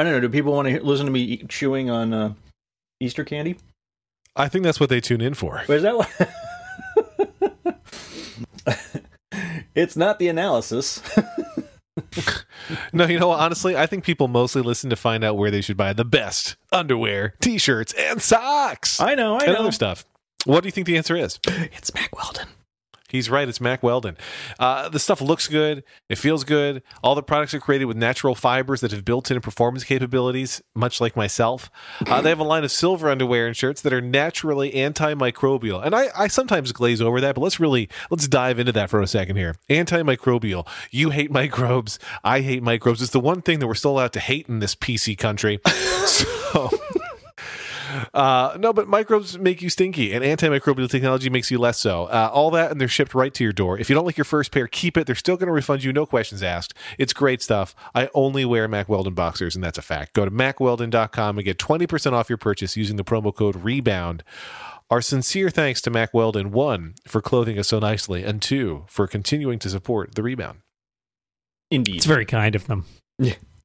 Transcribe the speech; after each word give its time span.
I 0.00 0.02
don't 0.02 0.12
know. 0.12 0.20
Do 0.20 0.30
people 0.30 0.54
want 0.54 0.66
to 0.66 0.82
listen 0.82 1.04
to 1.04 1.12
me 1.12 1.36
chewing 1.46 1.90
on 1.90 2.14
uh, 2.14 2.32
Easter 3.00 3.22
candy? 3.22 3.56
I 4.34 4.48
think 4.48 4.64
that's 4.64 4.80
what 4.80 4.88
they 4.88 4.98
tune 4.98 5.20
in 5.20 5.34
for. 5.34 5.60
Is 5.68 5.82
that 5.82 5.94
what? 5.94 6.08
it's 9.74 9.98
not 9.98 10.18
the 10.18 10.28
analysis. 10.28 11.02
No, 12.92 13.04
you 13.04 13.18
know 13.18 13.28
what? 13.28 13.40
Honestly, 13.40 13.76
I 13.76 13.86
think 13.86 14.04
people 14.04 14.28
mostly 14.28 14.62
listen 14.62 14.90
to 14.90 14.96
find 14.96 15.22
out 15.24 15.36
where 15.36 15.50
they 15.50 15.60
should 15.60 15.76
buy 15.76 15.92
the 15.92 16.04
best 16.04 16.56
underwear, 16.72 17.34
t-shirts, 17.40 17.92
and 17.92 18.22
socks. 18.22 19.00
I 19.00 19.14
know. 19.16 19.34
I 19.34 19.40
and 19.40 19.52
know. 19.54 19.60
other 19.60 19.72
stuff. 19.72 20.06
What 20.44 20.62
do 20.62 20.68
you 20.68 20.72
think 20.72 20.86
the 20.86 20.96
answer 20.96 21.16
is? 21.16 21.38
It's 21.46 21.92
Mack 21.92 22.16
Weldon. 22.16 22.46
He's 23.10 23.28
right. 23.28 23.48
It's 23.48 23.60
Mack 23.60 23.82
Weldon. 23.82 24.16
Uh, 24.58 24.88
the 24.88 24.98
stuff 24.98 25.20
looks 25.20 25.48
good. 25.48 25.82
It 26.08 26.16
feels 26.16 26.44
good. 26.44 26.82
All 27.02 27.14
the 27.14 27.22
products 27.22 27.54
are 27.54 27.60
created 27.60 27.86
with 27.86 27.96
natural 27.96 28.34
fibers 28.34 28.80
that 28.80 28.92
have 28.92 29.04
built-in 29.04 29.40
performance 29.40 29.84
capabilities, 29.84 30.62
much 30.74 31.00
like 31.00 31.16
myself. 31.16 31.70
Uh, 32.06 32.20
they 32.20 32.28
have 32.28 32.38
a 32.38 32.44
line 32.44 32.64
of 32.64 32.70
silver 32.70 33.10
underwear 33.10 33.46
and 33.46 33.56
shirts 33.56 33.80
that 33.82 33.92
are 33.92 34.00
naturally 34.00 34.72
antimicrobial. 34.72 35.84
And 35.84 35.94
I, 35.94 36.08
I 36.16 36.28
sometimes 36.28 36.72
glaze 36.72 37.00
over 37.00 37.20
that, 37.20 37.34
but 37.34 37.40
let's 37.40 37.60
really 37.60 37.88
let's 38.10 38.28
dive 38.28 38.58
into 38.58 38.72
that 38.72 38.90
for 38.90 39.00
a 39.00 39.06
second 39.06 39.36
here. 39.36 39.56
Antimicrobial. 39.68 40.66
You 40.90 41.10
hate 41.10 41.30
microbes. 41.30 41.98
I 42.22 42.40
hate 42.40 42.62
microbes. 42.62 43.02
It's 43.02 43.12
the 43.12 43.20
one 43.20 43.42
thing 43.42 43.58
that 43.58 43.66
we're 43.66 43.74
still 43.74 43.92
allowed 43.92 44.12
to 44.14 44.20
hate 44.20 44.48
in 44.48 44.60
this 44.60 44.74
PC 44.74 45.18
country. 45.18 45.60
so. 46.06 46.70
Uh, 48.14 48.56
no, 48.58 48.72
but 48.72 48.88
microbes 48.88 49.38
make 49.38 49.62
you 49.62 49.70
stinky, 49.70 50.12
and 50.12 50.24
antimicrobial 50.24 50.88
technology 50.88 51.30
makes 51.30 51.50
you 51.50 51.58
less 51.58 51.78
so. 51.78 52.04
Uh, 52.04 52.30
all 52.32 52.50
that, 52.50 52.70
and 52.70 52.80
they're 52.80 52.88
shipped 52.88 53.14
right 53.14 53.32
to 53.34 53.44
your 53.44 53.52
door. 53.52 53.78
If 53.78 53.88
you 53.88 53.94
don't 53.94 54.06
like 54.06 54.16
your 54.16 54.24
first 54.24 54.52
pair, 54.52 54.66
keep 54.66 54.96
it. 54.96 55.06
They're 55.06 55.14
still 55.14 55.36
going 55.36 55.48
to 55.48 55.52
refund 55.52 55.84
you, 55.84 55.92
no 55.92 56.06
questions 56.06 56.42
asked. 56.42 56.74
It's 56.98 57.12
great 57.12 57.42
stuff. 57.42 57.74
I 57.94 58.08
only 58.14 58.44
wear 58.44 58.68
Mack 58.68 58.88
Weldon 58.88 59.14
boxers, 59.14 59.54
and 59.54 59.64
that's 59.64 59.78
a 59.78 59.82
fact. 59.82 60.14
Go 60.14 60.24
to 60.24 60.30
mackweldon.com 60.30 61.38
and 61.38 61.44
get 61.44 61.58
20% 61.58 62.12
off 62.12 62.28
your 62.28 62.38
purchase 62.38 62.76
using 62.76 62.96
the 62.96 63.04
promo 63.04 63.34
code 63.34 63.56
REBOUND. 63.56 64.22
Our 64.90 65.00
sincere 65.00 65.50
thanks 65.50 65.80
to 65.82 65.90
Mack 65.90 66.12
Weldon, 66.12 66.50
one, 66.50 66.94
for 67.06 67.20
clothing 67.20 67.58
us 67.58 67.68
so 67.68 67.78
nicely, 67.78 68.24
and 68.24 68.42
two, 68.42 68.86
for 68.88 69.06
continuing 69.06 69.60
to 69.60 69.70
support 69.70 70.16
the 70.16 70.22
rebound. 70.22 70.58
Indeed. 71.70 71.96
It's 71.96 72.06
very 72.06 72.26
kind 72.26 72.56
of 72.56 72.66
them. 72.66 72.86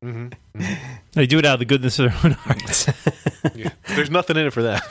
Mm-hmm. 0.04 0.74
They 1.14 1.26
do 1.26 1.40
it 1.40 1.46
out 1.46 1.56
of 1.56 1.60
the 1.60 1.66
goodness 1.66 1.98
of 1.98 2.12
their 2.12 2.20
own 2.24 2.32
hearts. 2.34 2.88
Yeah. 3.56 3.70
There's 3.90 4.10
nothing 4.10 4.38
in 4.38 4.48
it 4.48 4.54
for 4.54 4.64
that. 4.64 4.84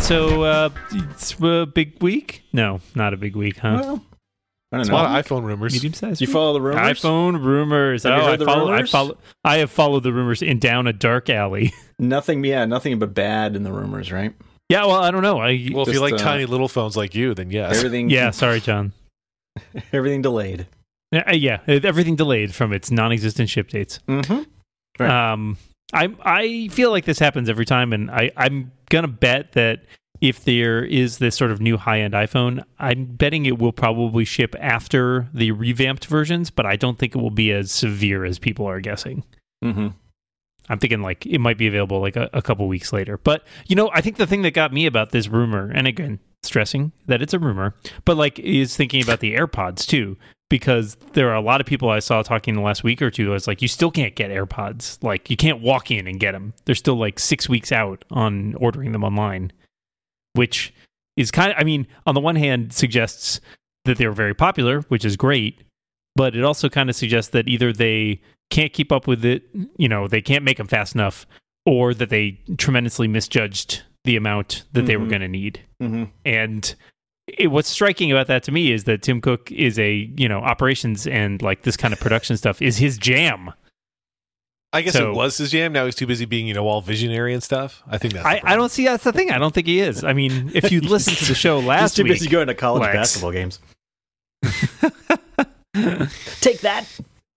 so, 0.00 0.42
uh, 0.42 0.70
it's 0.92 1.34
a 1.40 1.66
big 1.66 2.02
week? 2.02 2.42
No, 2.52 2.80
not 2.94 3.12
a 3.14 3.16
big 3.16 3.36
week, 3.36 3.58
huh? 3.58 3.78
Well, 3.80 4.02
I 4.72 4.78
don't 4.78 4.86
There's 4.86 4.88
a 4.88 4.92
know. 4.92 4.96
lot 4.98 5.18
of 5.18 5.26
iPhone 5.26 5.44
rumors. 5.44 5.72
Medium 5.74 5.94
sized. 5.94 6.18
Do 6.18 6.24
you 6.24 6.32
follow 6.32 6.52
the 6.52 6.60
rumors? 6.60 7.00
iPhone 7.00 7.42
rumors. 7.44 8.02
Have 8.02 8.16
you 8.16 8.22
oh, 8.22 8.24
heard 8.26 8.32
I 8.32 8.36
the 8.36 8.44
follow. 8.44 8.70
rumors? 8.72 8.90
I 8.90 8.92
follow. 8.92 9.18
I 9.44 9.56
have 9.58 9.70
followed 9.70 10.02
the 10.02 10.12
rumors 10.12 10.42
in 10.42 10.58
down 10.58 10.86
a 10.86 10.92
dark 10.92 11.30
alley. 11.30 11.72
Nothing. 11.98 12.44
Yeah, 12.44 12.64
nothing 12.66 12.98
but 12.98 13.14
bad 13.14 13.56
in 13.56 13.62
the 13.62 13.72
rumors, 13.72 14.12
right? 14.12 14.34
Yeah, 14.68 14.84
well, 14.84 15.02
I 15.02 15.10
don't 15.10 15.22
know. 15.22 15.38
I 15.38 15.68
well, 15.72 15.88
if 15.88 15.94
you 15.94 16.00
like 16.00 16.14
uh, 16.14 16.18
tiny 16.18 16.46
little 16.46 16.68
phones 16.68 16.96
like 16.96 17.14
you, 17.14 17.34
then 17.34 17.50
yes. 17.50 17.76
Everything. 17.76 18.10
yeah. 18.10 18.30
Sorry, 18.30 18.60
John. 18.60 18.92
Everything 19.92 20.22
delayed. 20.22 20.66
Yeah, 21.12 21.22
uh, 21.28 21.34
yeah, 21.34 21.60
everything 21.66 22.16
delayed 22.16 22.52
from 22.52 22.72
its 22.72 22.90
non-existent 22.90 23.48
ship 23.48 23.68
dates. 23.68 24.00
Mm-hmm. 24.08 24.42
Right. 24.98 25.32
Um, 25.32 25.56
I 25.92 26.08
I 26.22 26.68
feel 26.68 26.90
like 26.90 27.04
this 27.04 27.20
happens 27.20 27.48
every 27.48 27.64
time, 27.64 27.92
and 27.92 28.10
I 28.10 28.32
I'm 28.36 28.72
gonna 28.90 29.08
bet 29.08 29.52
that 29.52 29.84
if 30.20 30.44
there 30.44 30.84
is 30.84 31.18
this 31.18 31.36
sort 31.36 31.50
of 31.50 31.60
new 31.60 31.76
high-end 31.76 32.14
iPhone, 32.14 32.64
I'm 32.78 33.04
betting 33.04 33.46
it 33.46 33.58
will 33.58 33.72
probably 33.72 34.24
ship 34.24 34.56
after 34.58 35.28
the 35.32 35.52
revamped 35.52 36.06
versions, 36.06 36.50
but 36.50 36.66
I 36.66 36.76
don't 36.76 36.98
think 36.98 37.14
it 37.14 37.18
will 37.18 37.30
be 37.30 37.52
as 37.52 37.70
severe 37.70 38.24
as 38.24 38.38
people 38.38 38.66
are 38.66 38.80
guessing. 38.80 39.24
Mm-hmm. 39.64 39.88
I'm 40.68 40.78
thinking 40.78 41.02
like 41.02 41.26
it 41.26 41.38
might 41.38 41.58
be 41.58 41.66
available 41.66 42.00
like 42.00 42.16
a, 42.16 42.28
a 42.32 42.42
couple 42.42 42.66
weeks 42.68 42.92
later. 42.92 43.18
But 43.18 43.44
you 43.66 43.76
know, 43.76 43.90
I 43.92 44.00
think 44.00 44.16
the 44.16 44.26
thing 44.26 44.42
that 44.42 44.52
got 44.54 44.72
me 44.72 44.86
about 44.86 45.10
this 45.10 45.28
rumor, 45.28 45.70
and 45.74 45.86
again, 45.86 46.20
stressing 46.42 46.92
that 47.06 47.22
it's 47.22 47.34
a 47.34 47.38
rumor, 47.38 47.74
but 48.04 48.16
like 48.16 48.38
is 48.38 48.76
thinking 48.76 49.02
about 49.02 49.20
the 49.20 49.34
AirPods 49.34 49.86
too, 49.86 50.16
because 50.48 50.96
there 51.12 51.30
are 51.30 51.36
a 51.36 51.40
lot 51.40 51.60
of 51.60 51.66
people 51.66 51.90
I 51.90 51.98
saw 51.98 52.22
talking 52.22 52.54
the 52.54 52.60
last 52.60 52.84
week 52.84 53.02
or 53.02 53.10
two. 53.10 53.30
I 53.30 53.34
was 53.34 53.46
like, 53.46 53.62
you 53.62 53.68
still 53.68 53.90
can't 53.90 54.14
get 54.14 54.30
AirPods. 54.30 55.02
Like 55.02 55.30
you 55.30 55.36
can't 55.36 55.60
walk 55.60 55.90
in 55.90 56.06
and 56.06 56.20
get 56.20 56.32
them. 56.32 56.54
They're 56.64 56.74
still 56.74 56.96
like 56.96 57.18
six 57.18 57.48
weeks 57.48 57.72
out 57.72 58.04
on 58.10 58.54
ordering 58.54 58.92
them 58.92 59.04
online, 59.04 59.52
which 60.34 60.72
is 61.16 61.30
kind 61.30 61.52
of. 61.52 61.58
I 61.58 61.64
mean, 61.64 61.86
on 62.06 62.14
the 62.14 62.20
one 62.20 62.36
hand, 62.36 62.72
suggests 62.72 63.40
that 63.84 63.98
they're 63.98 64.12
very 64.12 64.34
popular, 64.34 64.80
which 64.82 65.04
is 65.04 65.16
great, 65.16 65.62
but 66.16 66.34
it 66.34 66.42
also 66.42 66.68
kind 66.68 66.90
of 66.90 66.96
suggests 66.96 67.30
that 67.32 67.46
either 67.48 67.72
they 67.72 68.20
can't 68.50 68.72
keep 68.72 68.90
up 68.90 69.06
with 69.06 69.24
it, 69.24 69.44
you 69.76 69.88
know, 69.88 70.08
they 70.08 70.20
can't 70.22 70.42
make 70.44 70.56
them 70.56 70.66
fast 70.66 70.94
enough, 70.94 71.26
or 71.64 71.92
that 71.94 72.10
they 72.10 72.40
tremendously 72.58 73.06
misjudged 73.08 73.82
the 74.04 74.16
amount 74.16 74.64
that 74.72 74.86
they 74.86 74.96
were 74.96 75.04
Mhm. 75.06 75.10
going 75.10 75.20
to 75.22 75.28
need. 75.28 75.60
Mm-hmm. 75.82 76.04
And 76.24 76.74
it, 77.38 77.48
what's 77.48 77.68
striking 77.68 78.12
about 78.12 78.28
that 78.28 78.44
to 78.44 78.52
me 78.52 78.70
is 78.70 78.84
that 78.84 79.02
Tim 79.02 79.20
Cook 79.20 79.50
is 79.50 79.78
a, 79.80 80.10
you 80.16 80.28
know, 80.28 80.38
operations 80.38 81.08
and 81.08 81.42
like 81.42 81.62
this 81.62 81.76
kind 81.76 81.92
of 81.92 81.98
production 81.98 82.36
stuff 82.36 82.62
is 82.62 82.78
his 82.78 82.98
jam. 82.98 83.52
I 84.72 84.82
guess 84.82 84.92
So- 84.94 85.10
it 85.10 85.14
was 85.16 85.36
his 85.38 85.50
jam. 85.50 85.72
Now 85.72 85.86
he's 85.86 85.96
too 85.96 86.06
busy 86.06 86.24
being, 86.24 86.46
you 86.46 86.54
know, 86.54 86.68
all 86.68 86.80
visionary 86.82 87.34
and 87.34 87.42
stuff. 87.42 87.82
I 87.88 87.98
think 87.98 88.14
that's. 88.14 88.24
I, 88.26 88.40
I 88.44 88.54
don't 88.54 88.70
see 88.70 88.84
that's 88.84 89.02
the 89.02 89.12
thing. 89.12 89.32
I 89.32 89.38
don't 89.38 89.52
think 89.52 89.66
he 89.66 89.80
is. 89.80 90.04
I 90.04 90.12
mean, 90.12 90.52
if 90.54 90.70
you 90.70 90.80
listen 90.80 91.14
to 91.14 91.24
the 91.24 91.34
show 91.34 91.58
He's 91.60 91.66
last 91.66 91.96
too 91.96 92.04
week, 92.04 92.12
busy 92.12 92.28
going 92.28 92.46
to 92.46 92.54
college 92.54 92.82
Lex. 92.82 92.94
basketball 92.94 93.32
games. 93.32 93.58
Take 96.40 96.60
that, 96.60 96.86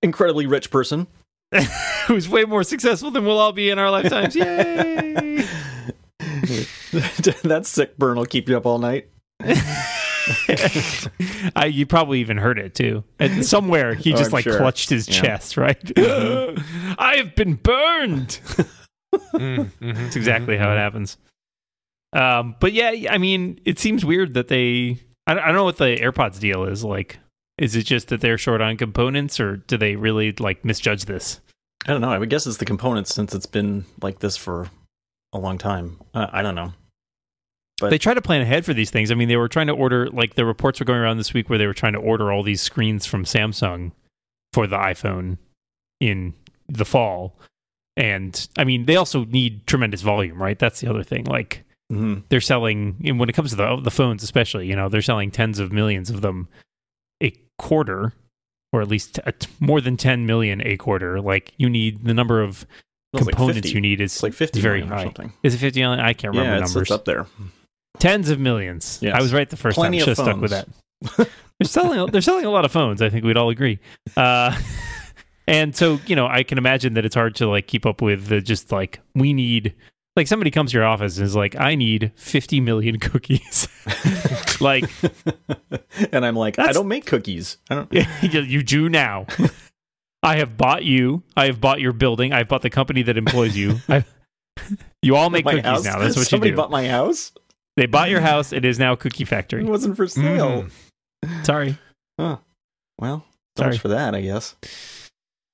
incredibly 0.02 0.46
rich 0.48 0.72
person. 0.72 1.08
who's 2.08 2.30
way 2.30 2.46
more 2.46 2.64
successful 2.64 3.10
than 3.10 3.26
we'll 3.26 3.40
all 3.40 3.52
be 3.52 3.70
in 3.72 3.80
our 3.80 3.90
lifetimes. 3.90 4.36
Yay! 4.36 5.44
that 7.44 7.62
sick 7.66 7.98
burn 7.98 8.18
will 8.18 8.26
keep 8.26 8.48
you 8.48 8.56
up 8.56 8.66
all 8.68 8.78
night. 8.78 9.08
I, 11.56 11.66
you 11.72 11.86
probably 11.86 12.20
even 12.20 12.38
heard 12.38 12.60
it 12.60 12.76
too. 12.76 13.04
And 13.20 13.44
somewhere 13.46 13.94
he 13.96 14.14
Oh, 14.14 14.18
just 14.18 14.30
I'm 14.30 14.34
like 14.34 14.44
sure. 14.44 14.58
clutched 14.58 14.90
his 14.90 15.08
Yeah. 15.08 15.16
Mm-hmm. 15.16 15.26
chest, 15.26 15.58
right? 15.58 15.92
I 17.00 17.16
have 17.18 17.36
been 17.36 17.56
burned. 17.56 18.40
Mm, 19.34 19.72
mhm, 19.82 19.96
That's 19.96 20.16
exactly 20.16 20.58
how 20.58 20.68
it 20.70 20.74
Mm-hmm. 20.76 20.78
happens. 20.78 21.18
Um, 22.14 22.56
but 22.60 22.74
yeah, 22.74 23.12
I 23.12 23.18
mean, 23.18 23.60
it 23.66 23.80
seems 23.80 24.04
weird 24.06 24.34
that 24.36 24.48
they. 24.50 25.00
I, 25.28 25.34
I 25.34 25.46
don't 25.48 25.56
know 25.56 25.64
what 25.64 25.78
the 25.78 25.96
AirPods 25.96 26.40
deal 26.40 26.66
is. 26.66 26.84
Like, 26.84 27.18
is 27.60 27.76
it 27.76 27.84
just 27.84 28.08
that 28.08 28.22
they're 28.22 28.38
short 28.38 28.62
on 28.62 28.78
components, 28.78 29.40
or 29.40 29.58
do 29.58 29.78
they 29.78 29.96
really 29.96 30.32
like 30.34 30.66
misjudge 30.66 31.06
this? 31.06 31.40
I 31.88 31.92
don't 31.92 32.02
know. 32.02 32.12
I 32.12 32.18
would 32.18 32.30
guess 32.30 32.48
it's 32.48 32.58
the 32.58 32.66
components 32.66 33.14
since 33.14 33.34
it's 33.36 33.46
been 33.46 33.86
like 34.02 34.20
this 34.20 34.36
for 34.36 34.70
a 35.34 35.38
long 35.38 35.58
time. 35.58 36.00
Uh, 36.14 36.28
I 36.32 36.42
don't 36.42 36.56
know. 36.56 36.74
But- 37.80 37.92
they 37.92 37.98
try 37.98 38.14
to 38.14 38.22
plan 38.22 38.42
ahead 38.42 38.66
for 38.66 38.74
these 38.74 38.90
things. 38.92 39.12
I 39.12 39.16
mean, 39.16 39.30
they 39.30 39.38
were 39.38 39.48
trying 39.48 39.68
to 39.68 39.74
order. 39.74 40.10
Like, 40.10 40.36
the 40.36 40.46
reports 40.46 40.80
were 40.80 40.86
going 40.86 41.00
around 41.00 41.18
this 41.18 41.34
week 41.34 41.50
where 41.50 41.58
they 41.58 41.68
were 41.68 41.74
trying 41.74 41.94
to 41.94 42.00
order 42.00 42.32
all 42.32 42.44
these 42.44 42.62
screens 42.62 43.06
from 43.06 43.24
Samsung 43.24 43.92
for 44.54 44.68
the 44.68 44.76
iPhone 44.78 45.38
in 46.02 46.34
the 46.68 46.84
fall. 46.86 47.38
And 47.96 48.48
I 48.58 48.64
mean, 48.66 48.86
they 48.86 48.96
also 48.96 49.26
need 49.26 49.66
tremendous 49.68 50.02
volume, 50.02 50.42
right? 50.42 50.58
That's 50.60 50.82
the 50.82 50.88
other 50.90 51.04
thing. 51.04 51.26
Like, 51.26 51.64
Mhm. 51.92 52.24
they're 52.30 52.40
selling 52.42 52.98
and 53.04 53.20
when 53.20 53.30
it 53.30 53.34
comes 53.34 53.50
to 53.50 53.56
the 53.56 53.78
the 53.78 53.90
phones 53.90 54.22
especially 54.22 54.68
you 54.68 54.76
know 54.76 54.90
they're 54.90 55.02
selling 55.02 55.32
tens 55.32 55.58
of 55.58 55.72
millions 55.74 56.12
of 56.12 56.22
them 56.22 56.48
quarter 57.60 58.14
or 58.74 58.82
at 58.82 58.88
least 58.88 59.20
t- 59.40 59.48
more 59.60 59.80
than 59.82 59.98
10 59.98 60.26
million 60.26 60.62
a 60.66 60.78
quarter 60.78 61.22
like 61.22 61.54
you 61.58 61.70
need 61.70 62.04
the 62.06 62.14
number 62.14 62.42
of 62.42 62.66
like 63.14 63.26
components 63.26 63.58
50. 63.68 63.72
you 63.72 63.82
need 63.82 64.02
is 64.02 64.14
It's 64.16 64.24
like 64.24 64.34
50 64.34 64.60
very 64.62 64.80
million 64.80 64.94
or 64.94 64.96
high 64.96 65.04
something. 65.04 65.34
is 65.44 65.54
it 65.56 65.58
50 65.60 65.80
million? 65.82 66.00
i 66.00 66.14
can't 66.14 66.34
remember 66.36 66.56
Yeah, 66.58 66.62
it's, 66.64 66.74
numbers 66.74 66.88
it's 66.88 66.92
up 66.92 67.06
there. 67.06 67.26
tens 68.00 68.30
of 68.30 68.40
millions 68.40 69.00
Yes. 69.02 69.16
i 69.16 69.22
was 69.22 69.34
right 69.34 69.50
the 69.50 69.58
first 69.58 69.76
Plenty 69.76 70.00
time 70.00 70.06
should 70.08 70.18
have 70.18 70.26
stuck 70.26 70.42
with 70.42 70.52
that 70.52 70.68
they're 71.18 71.66
selling 71.68 72.06
they're 72.12 72.22
selling 72.22 72.46
a 72.46 72.50
lot 72.52 72.66
of 72.66 72.72
phones 72.72 73.02
i 73.02 73.10
think 73.10 73.24
we'd 73.26 73.38
all 73.38 73.50
agree 73.50 73.80
uh 74.18 74.58
and 75.48 75.76
so 75.76 76.00
you 76.06 76.16
know 76.16 76.28
i 76.28 76.44
can 76.44 76.58
imagine 76.58 76.94
that 76.94 77.06
it's 77.06 77.16
hard 77.16 77.36
to 77.36 77.48
like 77.48 77.68
keep 77.68 77.86
up 77.86 78.02
with 78.02 78.28
the 78.28 78.40
just 78.42 78.72
like 78.72 79.00
we 79.16 79.34
need 79.34 79.74
like 80.16 80.28
somebody 80.28 80.52
comes 80.52 80.72
to 80.72 80.78
your 80.78 80.86
office 80.86 81.18
and 81.18 81.26
is 81.26 81.36
like 81.36 81.56
i 81.60 81.76
need 81.76 82.12
50 82.16 82.60
million 82.62 83.00
cookies 83.00 83.68
like 84.62 84.86
and 86.12 86.26
I'm 86.26 86.36
like, 86.36 86.60
I 86.60 86.72
don't 86.72 86.88
make 86.88 87.06
cookies. 87.06 87.58
I 87.70 87.76
don't. 87.76 87.94
you 88.42 88.62
do 88.64 88.90
now 88.90 89.26
i 90.24 90.38
have 90.38 90.58
bought 90.58 90.84
you 90.84 91.24
i 91.38 91.46
have 91.46 91.62
bought 91.62 91.80
your 91.80 91.94
building 91.94 92.34
i've 92.34 92.48
bought 92.48 92.62
the 92.62 92.70
company 92.70 93.02
that 93.04 93.18
employs 93.18 93.56
you 93.56 93.78
I, 93.88 94.04
you 95.02 95.16
all 95.16 95.30
make 95.30 95.46
my 95.46 95.52
cookies 95.54 95.66
house. 95.66 95.84
now 95.86 96.00
that's 96.00 96.16
what 96.18 96.28
Somebody 96.28 96.50
you 96.50 96.56
do 96.56 96.58
Somebody 96.58 96.70
bought 96.70 96.72
my 96.72 96.88
house. 96.88 97.32
they 97.78 97.86
bought 97.86 98.10
your 98.10 98.20
house 98.22 98.52
it 98.52 98.66
is 98.66 98.78
now 98.80 98.94
a 98.94 98.98
cookie 98.98 99.24
It 99.24 99.66
wasn't 99.70 99.96
for 99.96 100.08
sale. 100.08 100.68
sorry 101.44 101.78
Well, 102.18 102.44
Sorry. 103.58 103.78
for 103.78 103.88
that, 103.90 104.14
I 104.16 104.22
guess. 104.22 104.56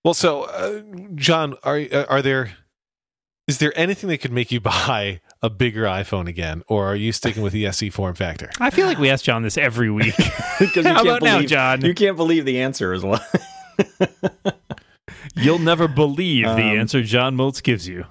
Well, 0.04 0.14
so 0.14 0.44
uh, 0.44 0.82
John, 1.16 1.56
are 1.64 1.80
are 2.10 2.22
there? 2.22 2.52
Is 3.48 3.60
there 3.60 3.72
anything 3.78 4.10
that 4.10 4.18
could 4.20 4.32
make 4.32 4.52
you 4.52 4.60
buy 4.62 5.22
a 5.42 5.50
bigger 5.50 5.84
iPhone 5.84 6.28
again, 6.28 6.64
or 6.68 6.86
are 6.86 6.96
you 6.96 7.12
sticking 7.12 7.44
with 7.44 7.54
the 7.54 7.68
SE 7.68 7.90
form 7.92 8.16
factor? 8.16 8.50
I 8.60 8.70
feel 8.72 8.88
like 8.88 8.98
we 8.98 9.10
ask 9.10 9.24
John 9.24 9.44
this 9.44 9.58
every 9.58 9.90
week. 9.92 10.16
Because 10.58 10.86
you 10.86 10.92
How 10.94 11.04
can't 11.04 11.08
about 11.08 11.22
now, 11.22 11.42
John? 11.42 11.82
You 11.84 11.94
can't 11.94 12.16
believe 12.16 12.46
the 12.46 12.62
answer 12.62 12.94
is 12.94 13.04
what. 13.04 13.22
You'll 15.36 15.60
never 15.60 15.90
believe 15.90 16.46
the 16.46 16.52
Um, 16.52 16.60
answer 16.80 17.04
John 17.04 17.36
Moltz 17.36 17.62
gives 17.62 17.90
you. 17.90 18.06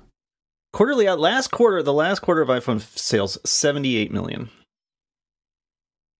Quarterly 0.74 1.08
out 1.08 1.18
last 1.18 1.50
quarter, 1.50 1.82
the 1.82 1.94
last 1.94 2.18
quarter 2.20 2.42
of 2.42 2.48
iPhone 2.48 2.82
sales, 2.98 3.38
78 3.46 4.12
million. 4.12 4.50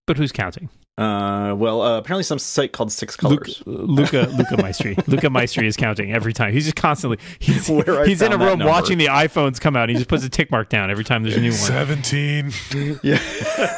But 0.06 0.17
who's 0.17 0.32
counting? 0.32 0.70
Uh, 0.96 1.55
well, 1.56 1.82
uh, 1.82 1.99
apparently 1.99 2.23
some 2.23 2.38
site 2.38 2.73
called 2.73 2.93
Six 2.93 3.20
Luca, 3.20 3.37
Colors. 3.44 3.62
Luca, 3.67 4.29
Luca 4.38 4.56
Maestri. 4.62 4.96
Luca 5.08 5.26
Maestri 5.29 5.67
is 5.67 5.76
counting 5.76 6.12
every 6.12 6.32
time. 6.32 6.52
He's 6.52 6.64
just 6.64 6.76
constantly 6.76 7.19
he's, 7.41 7.69
Where 7.69 8.05
he's 8.06 8.23
in 8.23 8.32
a 8.32 8.38
room 8.38 8.61
number. 8.61 8.67
watching 8.67 8.99
the 8.99 9.06
iPhones 9.06 9.61
come 9.61 9.75
out. 9.76 9.88
He 9.88 9.96
just 9.96 10.08
puts 10.08 10.25
a 10.25 10.29
tick 10.29 10.52
mark 10.52 10.69
down 10.69 10.91
every 10.93 11.02
time 11.02 11.25
there's 11.25 11.37
a 11.37 11.41
new 11.41 11.50
one. 11.50 11.58
17, 11.58 12.52
Yeah. 13.02 13.19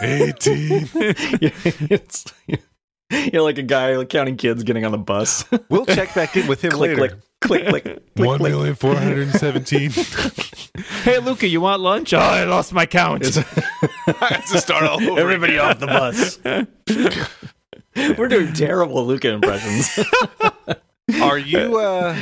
18. 0.02 0.88
yeah, 1.40 1.50
it's, 1.88 2.24
you're 3.32 3.42
like 3.42 3.56
a 3.58 3.62
guy 3.62 3.96
like 3.96 4.10
counting 4.10 4.36
kids 4.36 4.62
getting 4.62 4.84
on 4.84 4.92
the 4.92 4.98
bus. 4.98 5.44
We'll 5.70 5.86
check 5.86 6.14
back 6.14 6.36
in 6.36 6.46
with 6.46 6.62
him 6.62 6.72
click, 6.72 6.98
later. 6.98 7.08
click, 7.08 7.20
click, 7.46 7.66
click, 7.68 7.84
click, 7.84 8.02
One 8.26 8.38
click. 8.38 8.52
million 8.52 8.74
four 8.74 8.94
hundred 8.94 9.28
and 9.28 9.32
seventeen. 9.32 9.90
Hey, 11.04 11.18
Luca, 11.20 11.46
you 11.48 11.60
want 11.62 11.80
lunch? 11.80 12.12
Oh, 12.12 12.18
I 12.18 12.44
lost 12.44 12.72
my 12.74 12.84
count. 12.84 13.22
I 13.36 14.26
have 14.30 14.46
to 14.48 14.58
start 14.60 14.84
all 14.84 15.02
over. 15.02 15.18
Everybody 15.20 15.56
off 15.58 15.78
the 15.78 15.86
bus. 15.86 16.38
We're 18.18 18.28
doing 18.28 18.52
terrible 18.52 19.06
Luca 19.06 19.30
impressions. 19.30 19.98
Are 21.22 21.38
you? 21.38 21.78
uh 21.78 22.14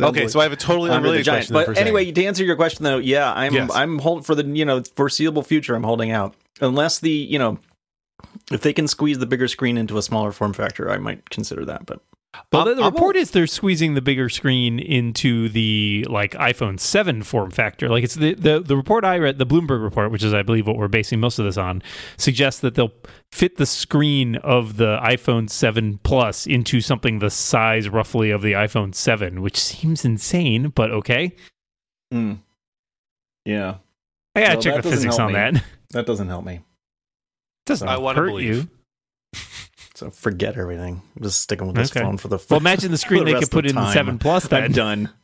Okay, 0.00 0.28
so 0.28 0.40
I 0.40 0.44
have 0.44 0.52
a 0.52 0.56
totally 0.56 0.90
unrelated 0.90 1.26
Giant. 1.26 1.50
question. 1.50 1.74
But 1.74 1.78
anyway, 1.78 2.02
second. 2.04 2.14
to 2.14 2.24
answer 2.24 2.44
your 2.44 2.56
question 2.56 2.84
though, 2.84 2.98
yeah, 2.98 3.32
I'm 3.32 3.52
Yes. 3.52 3.70
I'm 3.74 3.98
holding 3.98 4.22
for 4.24 4.34
the 4.34 4.44
you 4.46 4.64
know 4.64 4.82
foreseeable 4.96 5.42
future. 5.42 5.74
I'm 5.74 5.82
holding 5.82 6.10
out 6.10 6.34
unless 6.60 7.00
the 7.00 7.10
you 7.10 7.38
know 7.38 7.58
if 8.50 8.62
they 8.62 8.72
can 8.72 8.88
squeeze 8.88 9.18
the 9.18 9.26
bigger 9.26 9.48
screen 9.48 9.76
into 9.76 9.98
a 9.98 10.02
smaller 10.02 10.32
form 10.32 10.52
factor, 10.54 10.90
I 10.90 10.96
might 10.98 11.28
consider 11.30 11.64
that. 11.66 11.84
But 11.84 12.00
Well, 12.52 12.62
I'm- 12.68 12.76
the, 12.76 12.82
the 12.82 12.88
report 12.90 13.16
is 13.16 13.32
they're 13.32 13.48
squeezing 13.48 13.94
the 13.94 14.00
bigger 14.00 14.28
screen 14.28 14.78
into 14.78 15.48
the 15.48 16.06
like 16.08 16.32
iPhone 16.34 16.78
7 16.78 17.24
form 17.24 17.50
factor. 17.50 17.88
Like 17.88 18.04
it's 18.04 18.14
the, 18.14 18.34
the 18.34 18.60
the 18.60 18.76
report 18.76 19.04
I 19.04 19.18
read, 19.18 19.38
the 19.38 19.46
Bloomberg 19.46 19.82
report, 19.82 20.12
which 20.12 20.22
is 20.22 20.32
I 20.32 20.42
believe 20.42 20.66
what 20.66 20.76
we're 20.76 20.86
basing 20.86 21.18
most 21.18 21.40
of 21.40 21.44
this 21.44 21.56
on, 21.56 21.82
suggests 22.18 22.60
that 22.60 22.76
they'll 22.76 22.92
fit 23.32 23.56
the 23.56 23.66
screen 23.66 24.36
of 24.36 24.76
the 24.76 24.98
iPhone 25.02 25.50
7 25.50 25.98
Plus 26.04 26.46
into 26.46 26.80
something 26.80 27.18
the 27.18 27.30
size 27.30 27.88
roughly 27.88 28.30
of 28.30 28.42
the 28.42 28.52
iPhone 28.52 28.94
7, 28.94 29.42
which 29.42 29.56
seems 29.56 30.04
insane, 30.04 30.68
but 30.68 30.92
okay. 30.92 31.34
Hmm. 32.12 32.34
yeah, 33.44 33.76
I 34.36 34.40
gotta 34.40 34.52
Well, 34.54 34.62
check 34.62 34.82
the 34.82 34.90
physics 34.90 35.18
on 35.18 35.28
me. 35.28 35.34
that. 35.34 35.64
that 35.90 36.06
doesn't 36.06 36.28
help 36.28 36.44
me. 36.44 36.60
Doesn't 37.66 37.88
I 37.88 37.98
wanna 37.98 38.20
hurt 38.20 38.26
believe. 38.28 38.68
you. 39.34 39.40
So 40.00 40.10
forget 40.10 40.56
everything. 40.56 41.02
I'm 41.16 41.22
just 41.22 41.40
sticking 41.42 41.66
with 41.66 41.76
this 41.76 41.90
Okay. 41.90 42.00
phone 42.00 42.16
for 42.16 42.28
the. 42.28 42.38
Well, 42.48 42.58
imagine 42.58 42.90
the 42.92 42.96
screen 42.96 43.24
the 43.26 43.34
they 43.34 43.38
could 43.38 43.50
put 43.50 43.66
of 43.66 43.70
in 43.70 43.76
the 43.76 43.92
7 43.92 44.18
Plus 44.18 44.50
I'm 44.50 44.72
done. 44.72 45.10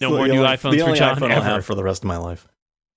No 0.00 0.10
more 0.10 0.26
new 0.26 0.40
iPhones 0.40 0.72
The 0.72 0.78
for 0.78 0.84
only 0.86 0.98
John 0.98 1.16
iPhone 1.16 1.30
I'll 1.32 1.40
have 1.42 1.64
for 1.64 1.74
the 1.74 1.84
rest 1.84 2.02
of 2.02 2.08
my 2.08 2.16
life. 2.16 2.48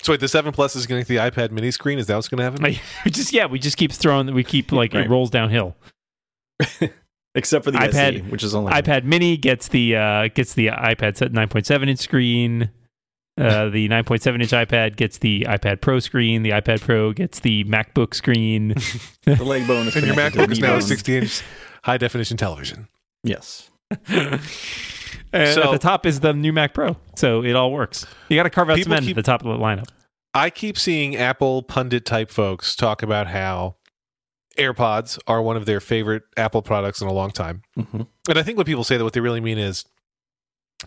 so 0.01 0.13
wait, 0.13 0.19
the 0.21 0.27
seven 0.29 0.51
plus 0.53 0.75
is 0.77 0.87
going 0.87 1.03
to 1.03 1.07
get 1.13 1.21
the 1.23 1.29
iPad 1.29 1.51
Mini 1.51 1.71
screen. 1.71 1.99
Is 1.99 2.07
that 2.07 2.15
what's 2.15 2.27
going 2.29 2.37
to 2.39 2.43
happen? 2.45 2.63
Like, 2.63 2.81
we 3.05 3.11
just 3.11 3.31
yeah, 3.33 3.45
we 3.47 3.59
just 3.59 3.77
keep 3.77 3.91
throwing 3.91 4.33
we 4.33 4.43
keep 4.45 4.71
like 4.71 4.93
Right. 4.93 5.05
it 5.05 5.09
rolls 5.09 5.29
downhill. 5.29 5.75
Except 7.35 7.63
for 7.65 7.71
the 7.71 7.77
iPad- 7.79 8.15
SE, 8.15 8.21
which 8.23 8.43
is 8.43 8.55
only 8.55 8.71
iPad 8.73 9.03
Mini 9.03 9.37
gets 9.37 9.67
the 9.67 9.95
uh, 9.95 10.27
gets 10.29 10.53
the 10.55 10.67
iPad 10.67 11.17
set 11.17 11.31
9.7 11.33 11.89
inch 11.89 11.99
screen. 11.99 12.71
Uh, 13.39 13.69
the 13.69 13.87
9.7 13.87 14.41
inch 14.41 14.51
iPad 14.51 14.95
gets 14.97 15.19
the 15.19 15.45
iPad 15.47 15.79
Pro 15.81 15.99
screen. 15.99 16.43
The 16.43 16.49
iPad 16.51 16.81
Pro 16.81 17.13
gets 17.13 17.39
the 17.39 17.63
MacBook 17.63 18.13
screen. 18.13 18.69
the 19.25 19.43
leg 19.43 19.65
bone 19.67 19.87
is 19.87 19.95
and 19.95 20.05
your 20.05 20.15
MacBook 20.15 20.51
is 20.51 20.59
now 20.59 20.75
a 20.75 20.81
60 20.81 21.17
inch 21.17 21.41
high 21.83 21.97
definition 21.97 22.35
television. 22.37 22.87
Yes. 23.23 23.69
And 25.31 25.53
So- 25.53 25.61
at 25.63 25.71
the 25.71 25.77
top 25.79 26.05
is 26.07 26.21
the 26.21 26.33
new 26.33 26.51
Mac 26.51 26.73
Pro, 26.73 26.97
so 27.15 27.43
it 27.43 27.55
all 27.55 27.71
works. 27.71 28.05
You 28.29 28.35
got 28.35 28.43
to 28.43 28.49
carve 28.49 28.69
out 28.71 28.79
some 28.79 28.93
end 28.93 29.05
keep- 29.05 29.15
at 29.17 29.23
the 29.23 29.31
top 29.31 29.45
of 29.45 29.47
the 29.47 29.63
lineup. 29.63 29.87
I 30.33 30.49
keep 30.49 30.77
seeing 30.77 31.15
Apple 31.15 31.61
pundit 31.63 32.03
type 32.05 32.29
folks 32.31 32.75
talk 32.75 33.01
about 33.03 33.27
how 33.27 33.75
AirPods 34.57 35.17
are 35.27 35.41
one 35.41 35.55
of 35.55 35.65
their 35.65 35.79
favorite 35.79 36.23
Apple 36.37 36.61
products 36.61 37.01
in 37.01 37.07
a 37.07 37.13
long 37.13 37.31
time. 37.31 37.61
hmm 37.75 38.01
And 38.27 38.37
I 38.37 38.43
think 38.43 38.57
when 38.57 38.65
people 38.65 38.83
say 38.83 38.97
that, 38.97 39.03
what 39.03 39.13
they 39.13 39.19
really 39.21 39.41
mean 39.41 39.57
is 39.59 39.85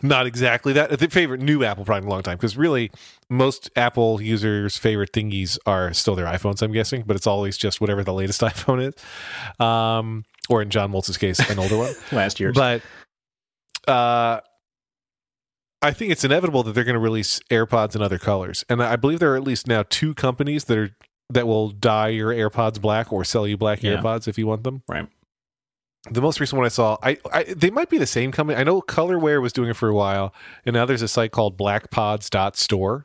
not 0.00 0.26
exactly 0.26 0.72
that. 0.72 0.98
Their 0.98 1.08
favorite 1.10 1.40
new 1.42 1.64
Apple 1.64 1.84
product 1.84 2.04
in 2.04 2.08
a 2.08 2.12
long 2.12 2.22
time. 2.22 2.36
Because 2.38 2.56
really, 2.56 2.90
most 3.28 3.70
Apple 3.76 4.22
users' 4.22 4.78
favorite 4.78 5.12
thingies 5.12 5.58
are 5.66 5.92
still 5.92 6.14
their 6.14 6.26
iPhones, 6.26 6.62
I'm 6.62 6.72
guessing, 6.72 7.02
but 7.06 7.16
it's 7.16 7.26
always 7.26 7.56
just 7.58 7.80
whatever 7.80 8.02
the 8.02 8.14
latest 8.14 8.40
iPhone 8.42 8.88
is. 8.88 9.64
Um, 9.64 10.24
or 10.48 10.62
in 10.62 10.70
John 10.70 10.90
Moltz's 10.92 11.18
case, 11.18 11.38
an 11.50 11.58
older 11.58 11.76
one. 11.76 11.92
Last 12.12 12.40
year. 12.40 12.52
But 12.52 12.82
uh, 13.86 14.40
I 15.82 15.90
think 15.92 16.12
it's 16.12 16.24
inevitable 16.24 16.62
that 16.62 16.72
they're 16.72 16.84
going 16.84 16.94
to 16.94 17.00
release 17.00 17.40
AirPods 17.50 17.94
in 17.96 18.02
other 18.02 18.18
colors, 18.18 18.64
and 18.68 18.82
I 18.82 18.96
believe 18.96 19.18
there 19.18 19.32
are 19.32 19.36
at 19.36 19.44
least 19.44 19.66
now 19.66 19.84
two 19.88 20.14
companies 20.14 20.64
that 20.64 20.78
are 20.78 20.90
that 21.30 21.46
will 21.46 21.70
dye 21.70 22.08
your 22.08 22.30
AirPods 22.30 22.80
black 22.80 23.10
or 23.12 23.24
sell 23.24 23.46
you 23.48 23.56
black 23.56 23.82
Yeah. 23.82 23.96
AirPods 23.96 24.28
if 24.28 24.36
you 24.38 24.46
want 24.46 24.64
them. 24.64 24.82
Right. 24.86 25.08
The 26.10 26.20
most 26.20 26.40
recent 26.40 26.56
one 26.56 26.66
I 26.66 26.68
saw, 26.68 26.96
I, 27.02 27.18
I 27.32 27.44
they 27.44 27.70
might 27.70 27.88
be 27.88 27.96
the 27.98 28.06
same 28.06 28.32
company. 28.32 28.58
I 28.58 28.64
know 28.64 28.82
Colorware 28.82 29.40
was 29.40 29.52
doing 29.52 29.70
it 29.70 29.76
for 29.76 29.88
a 29.88 29.94
while, 29.94 30.34
and 30.66 30.74
now 30.74 30.84
there's 30.84 31.02
a 31.02 31.08
site 31.08 31.30
called 31.30 31.56
BlackPods.store, 31.56 33.04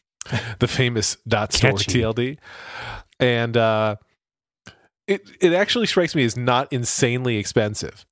the 0.58 0.68
famous 0.68 1.18
dot 1.28 1.52
store 1.52 1.72
Catchy. 1.72 2.00
TLD, 2.00 2.38
and 3.20 3.54
uh, 3.54 3.96
it 5.06 5.28
it 5.40 5.52
actually 5.52 5.86
strikes 5.86 6.14
me 6.14 6.24
as 6.24 6.38
not 6.38 6.72
insanely 6.72 7.36
expensive 7.36 8.06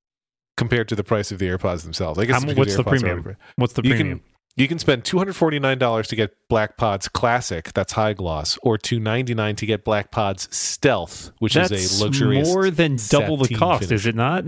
compared 0.55 0.87
to 0.89 0.95
the 0.95 1.03
price 1.03 1.31
of 1.31 1.39
the 1.39 1.47
AirPods 1.47 1.81
themselves. 1.81 2.19
I 2.19 2.25
guess 2.25 2.43
How 2.43 2.47
it's 2.47 2.55
mu- 2.55 2.59
what's 2.59 2.75
the 2.75 2.83
AirPods 2.83 2.85
are 2.85 2.99
premium? 2.99 3.37
What's 3.55 3.73
the 3.73 3.81
premium? 3.81 4.21
Can 4.57 4.63
you 4.63 4.67
can 4.67 4.79
spend 4.79 5.05
two 5.05 5.17
hundred 5.17 5.35
forty 5.35 5.59
nine 5.59 5.77
dollars 5.77 6.07
to 6.09 6.15
get 6.15 6.35
Black 6.49 6.75
Pods 6.77 7.07
Classic, 7.07 7.71
that's 7.73 7.93
high 7.93 8.13
gloss, 8.13 8.57
or 8.63 8.77
299 8.77 9.55
to 9.57 9.65
get 9.65 9.83
Black 9.85 10.11
Pods 10.11 10.47
Stealth, 10.55 11.31
which 11.39 11.53
That's 11.53 11.71
is 11.71 12.01
a 12.01 12.05
luxurious. 12.05 12.47
more 12.47 12.69
than 12.69 12.97
double 13.09 13.37
the 13.37 13.53
cost, 13.55 13.83
finish. 13.85 14.01
is 14.01 14.05
it 14.07 14.15
not? 14.15 14.43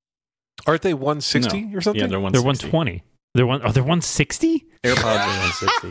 Aren't 0.66 0.82
they 0.82 0.94
one 0.94 1.20
sixty 1.20 1.62
No. 1.62 1.78
or 1.78 1.80
something? 1.80 2.00
Yeah, 2.02 2.06
they're 2.06 2.20
one. 2.20 2.32
They're 2.32 2.40
120. 2.42 3.02
They're 3.34 3.46
one. 3.46 3.62
Oh, 3.64 3.72
they're 3.72 3.82
160. 3.82 4.64
AirPods 4.84 5.04
are 5.04 5.90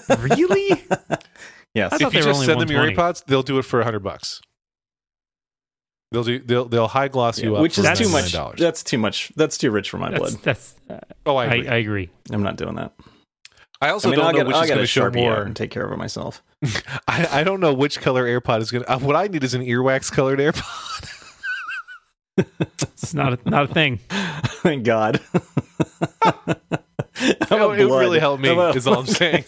160. 0.00 0.34
Really? 0.34 0.68
yes. 1.74 1.92
I 1.92 1.96
if 1.96 1.98
they 1.98 2.04
you 2.04 2.08
were 2.08 2.12
just 2.12 2.28
only 2.28 2.46
send 2.46 2.60
them 2.60 2.70
your 2.70 2.80
120. 2.80 2.94
AirPods, 2.96 3.24
they'll 3.26 3.42
do 3.42 3.58
it 3.58 3.62
for 3.64 3.82
hundred 3.82 4.00
bucks. 4.00 4.40
They'll 6.16 6.24
do 6.24 6.38
they'll 6.38 6.64
they'll 6.64 6.88
high 6.88 7.08
gloss 7.08 7.38
you 7.38 7.50
Yeah, 7.52 7.56
up, 7.58 7.62
which 7.62 7.74
for 7.76 7.82
is 7.90 7.98
too 7.98 8.08
much. 8.08 8.32
That's 8.58 8.82
too 8.82 8.96
much. 8.96 9.30
That's 9.36 9.58
too 9.58 9.70
rich 9.70 9.90
for 9.90 9.98
my 9.98 10.08
That's 10.10 10.18
blood. 10.32 10.42
that's. 10.42 10.74
Uh, 10.88 10.98
Oh, 11.26 11.36
I 11.36 11.44
I, 11.44 11.46
agree. 11.56 11.68
I 11.68 11.74
agree. 11.76 12.10
I'm 12.30 12.42
not 12.42 12.56
doing 12.56 12.76
that. 12.76 12.94
I 13.82 13.90
also 13.90 14.08
I 14.08 14.10
mean, 14.12 14.18
don't 14.20 14.26
I'll 14.28 14.32
know 14.32 14.38
get, 14.38 14.46
which 14.46 14.56
I'll 14.56 14.62
is 14.62 14.68
going 14.70 14.80
to 14.80 14.86
show 14.86 15.10
more. 15.10 15.42
and 15.42 15.54
take 15.54 15.70
care 15.70 15.84
of 15.84 15.92
it 15.92 15.98
myself. 15.98 16.42
I, 17.06 17.40
I 17.40 17.44
don't 17.44 17.60
know 17.60 17.74
which 17.74 18.00
color 18.00 18.24
AirPod 18.24 18.62
is 18.62 18.70
going 18.70 18.84
to. 18.84 18.90
Uh, 18.92 18.98
what 18.98 19.14
I 19.14 19.26
need 19.26 19.44
is 19.44 19.52
an 19.52 19.60
earwax 19.60 20.10
colored 20.10 20.38
AirPod. 20.38 21.12
It's 22.80 23.12
not 23.14 23.32
a, 23.34 23.48
not 23.48 23.70
a 23.70 23.74
thing. 23.74 23.98
Thank 24.10 24.84
God. 24.84 25.20
How 26.22 26.32
about 27.56 27.78
it 27.80 27.86
blood? 27.88 28.00
really 28.00 28.18
help 28.20 28.40
me. 28.40 28.48
How 28.48 28.54
about- 28.54 28.76
Is 28.76 28.86
all 28.86 28.98
I'm 29.00 29.06
saying. 29.06 29.44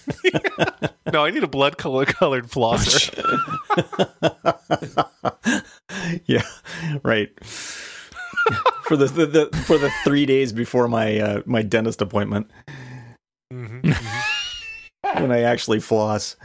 no, 1.12 1.25
I 1.25 1.30
need 1.30 1.42
a 1.44 1.48
blood 1.48 1.76
color 1.78 2.04
colored 2.06 2.46
flosser. 2.46 3.12
yeah, 6.26 6.42
right. 7.02 7.30
for 8.84 8.96
the, 8.96 9.06
the, 9.06 9.26
the 9.26 9.56
for 9.66 9.78
the 9.78 9.90
three 10.04 10.26
days 10.26 10.52
before 10.52 10.88
my 10.88 11.18
uh, 11.18 11.42
my 11.46 11.62
dentist 11.62 12.00
appointment 12.02 12.50
Mhm. 13.52 13.94
when 15.20 15.32
I 15.32 15.40
actually 15.42 15.80
floss. 15.80 16.36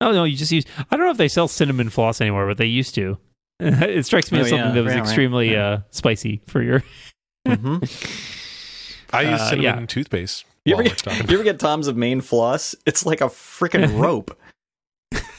Oh 0.00 0.12
no, 0.12 0.24
you 0.24 0.36
just 0.36 0.52
use. 0.52 0.64
I 0.90 0.96
don't 0.96 1.06
know 1.06 1.10
if 1.12 1.16
they 1.16 1.28
sell 1.28 1.48
cinnamon 1.48 1.88
floss 1.90 2.20
anymore, 2.20 2.46
but 2.46 2.58
they 2.58 2.66
used 2.66 2.94
to. 2.96 3.18
it 3.60 4.04
strikes 4.06 4.30
me 4.30 4.38
Oh, 4.38 4.42
as 4.42 4.48
something 4.50 4.66
yeah, 4.68 4.72
that 4.74 4.84
was 4.84 4.92
right, 4.94 5.02
extremely 5.02 5.52
yeah. 5.52 5.66
uh, 5.68 5.80
spicy 5.90 6.42
for 6.46 6.62
your. 6.62 6.82
hmm 7.46 7.78
I 9.12 9.22
use 9.22 9.40
Uh, 9.40 9.48
cinnamon 9.50 9.80
yeah. 9.80 9.86
toothpaste. 9.86 10.44
You 10.64 10.74
ever, 10.74 10.82
get, 10.82 11.06
you 11.06 11.34
ever 11.36 11.44
get 11.44 11.60
Tom's 11.60 11.86
of 11.86 11.96
Maine 11.96 12.20
floss? 12.20 12.74
It's 12.86 13.06
like 13.06 13.20
a 13.20 13.26
freaking 13.28 13.98
rope. 14.00 14.36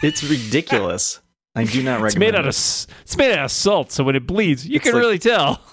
It's 0.02 0.24
ridiculous. 0.24 1.20
I 1.58 1.64
do 1.66 1.84
not 1.84 2.02
recommend. 2.02 2.08
It's 2.08 2.18
made 2.18 2.36
out 2.36 2.42
of 2.46 2.48
it's 3.02 3.18
made 3.18 3.34
out 3.34 3.46
of 3.46 3.52
salt, 3.52 3.92
so 3.92 4.04
when 4.04 4.16
it 4.16 4.26
bleeds, 4.28 4.68
you 4.68 4.76
It's 4.78 4.84
can 4.84 4.94
like- 4.94 5.00
really 5.02 5.20
tell. 5.20 5.62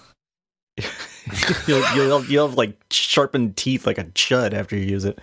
you'll, 1.69 1.85
you'll 1.95 2.25
you'll 2.25 2.49
have 2.49 2.59
like 2.59 2.77
sharpened 2.91 3.57
teeth 3.57 3.87
like 3.87 3.99
a 3.99 4.05
chud 4.05 4.53
after 4.53 4.77
you 4.77 4.85
use 4.85 5.05
it. 5.05 5.19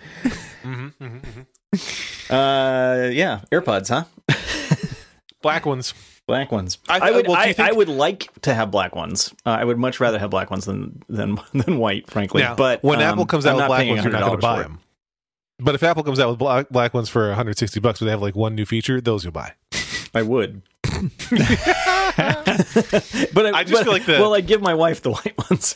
Mhm, 0.64 0.94
mhm, 1.02 1.22
mhm. 1.22 1.46
Uh, 2.30 3.10
yeah, 3.10 3.42
AirPods, 3.52 3.90
huh? 3.90 4.06
Black 5.42 5.66
ones. 5.66 5.94
Black 6.28 6.52
ones. 6.52 6.78
I- 6.88 7.00
I, 7.00 7.12
would. 7.12 7.28
well, 7.28 7.36
I, 7.38 7.52
think- 7.54 7.68
I 7.68 7.72
would 7.72 7.90
like 7.90 8.30
to 8.44 8.54
have 8.54 8.72
black 8.72 8.96
ones. 8.96 9.34
Uh, 9.46 9.50
I 9.50 9.66
would 9.66 9.78
much 9.78 10.00
rather 10.00 10.20
have 10.20 10.30
black 10.30 10.50
ones 10.52 10.66
than 10.66 11.02
than 11.10 11.38
than 11.54 11.78
white, 11.80 12.10
frankly. 12.10 12.44
Now, 12.44 12.56
but 12.56 12.84
when 12.84 13.00
um, 13.00 13.06
Apple 13.06 13.26
comes 13.26 13.46
I'm 13.46 13.56
out 13.56 13.58
with 13.58 13.68
black 13.68 13.88
ones, 13.88 14.04
you're 14.04 14.14
not 14.14 14.22
going 14.22 14.32
to 14.34 14.38
$100 14.38 14.42
buy 14.42 14.58
for 14.58 14.64
them. 14.64 14.80
But 15.60 15.76
if 15.76 15.84
Apple 15.84 16.04
comes 16.04 16.20
out 16.20 16.30
with 16.30 16.40
black, 16.40 16.70
black 16.70 16.94
ones 16.94 17.10
for 17.10 17.28
160 17.28 17.80
bucks, 17.82 18.00
but 18.00 18.06
they 18.06 18.12
have 18.12 18.22
like 18.22 18.36
one 18.36 18.56
new 18.56 18.66
feature, 18.66 19.02
those 19.02 19.24
you'll 19.24 19.34
buy. 19.34 19.54
I 20.14 20.24
would. 20.24 20.62
but 20.84 20.92
I, 23.46 23.52
I 23.54 23.64
just 23.64 23.74
but- 23.74 23.84
feel 23.84 23.92
like 23.94 24.06
the- 24.06 24.18
well, 24.20 24.34
I 24.34 24.42
give 24.42 24.62
my 24.62 24.74
wife 24.74 25.02
the 25.02 25.12
white 25.12 25.38
ones. 25.50 25.76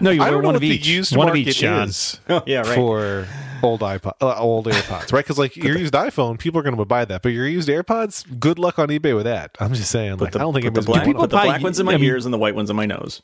No, 0.00 0.10
you 0.10 0.22
I 0.22 0.30
wear 0.30 0.40
one 0.40 0.54
of 0.54 0.60
the 0.60 0.68
each. 0.68 0.86
used 0.86 1.16
one 1.16 1.28
of 1.28 1.36
each, 1.36 1.58
John. 1.58 1.90
oh 2.28 2.42
yeah, 2.46 2.58
right. 2.60 2.74
for 2.74 3.26
old 3.62 3.80
iPod, 3.80 4.12
uh, 4.20 4.36
old 4.38 4.66
AirPods, 4.66 5.12
right? 5.12 5.24
Because 5.24 5.38
like 5.38 5.56
your 5.56 5.78
used 5.78 5.94
iPhone, 5.94 6.38
people 6.38 6.60
are 6.60 6.62
going 6.62 6.76
to 6.76 6.84
buy 6.84 7.04
that, 7.04 7.22
but 7.22 7.30
your 7.30 7.46
used 7.46 7.68
AirPods, 7.68 8.38
good 8.40 8.58
luck 8.58 8.78
on 8.78 8.88
eBay 8.88 9.14
with 9.14 9.24
that. 9.24 9.56
I'm 9.60 9.74
just 9.74 9.90
saying, 9.90 10.18
like 10.18 10.32
the, 10.32 10.38
I 10.40 10.42
don't 10.42 10.52
think 10.54 10.64
put 10.66 10.74
the 10.74 10.80
anybody's 10.80 10.86
black, 10.86 11.04
people 11.04 11.22
put 11.22 11.30
the 11.30 11.36
black 11.36 11.62
ones 11.62 11.78
in 11.78 11.86
my 11.86 11.94
I 11.94 11.96
mean- 11.98 12.08
ears 12.08 12.24
and 12.24 12.32
the 12.34 12.38
white 12.38 12.54
ones 12.54 12.70
in 12.70 12.76
my 12.76 12.86
nose. 12.86 13.22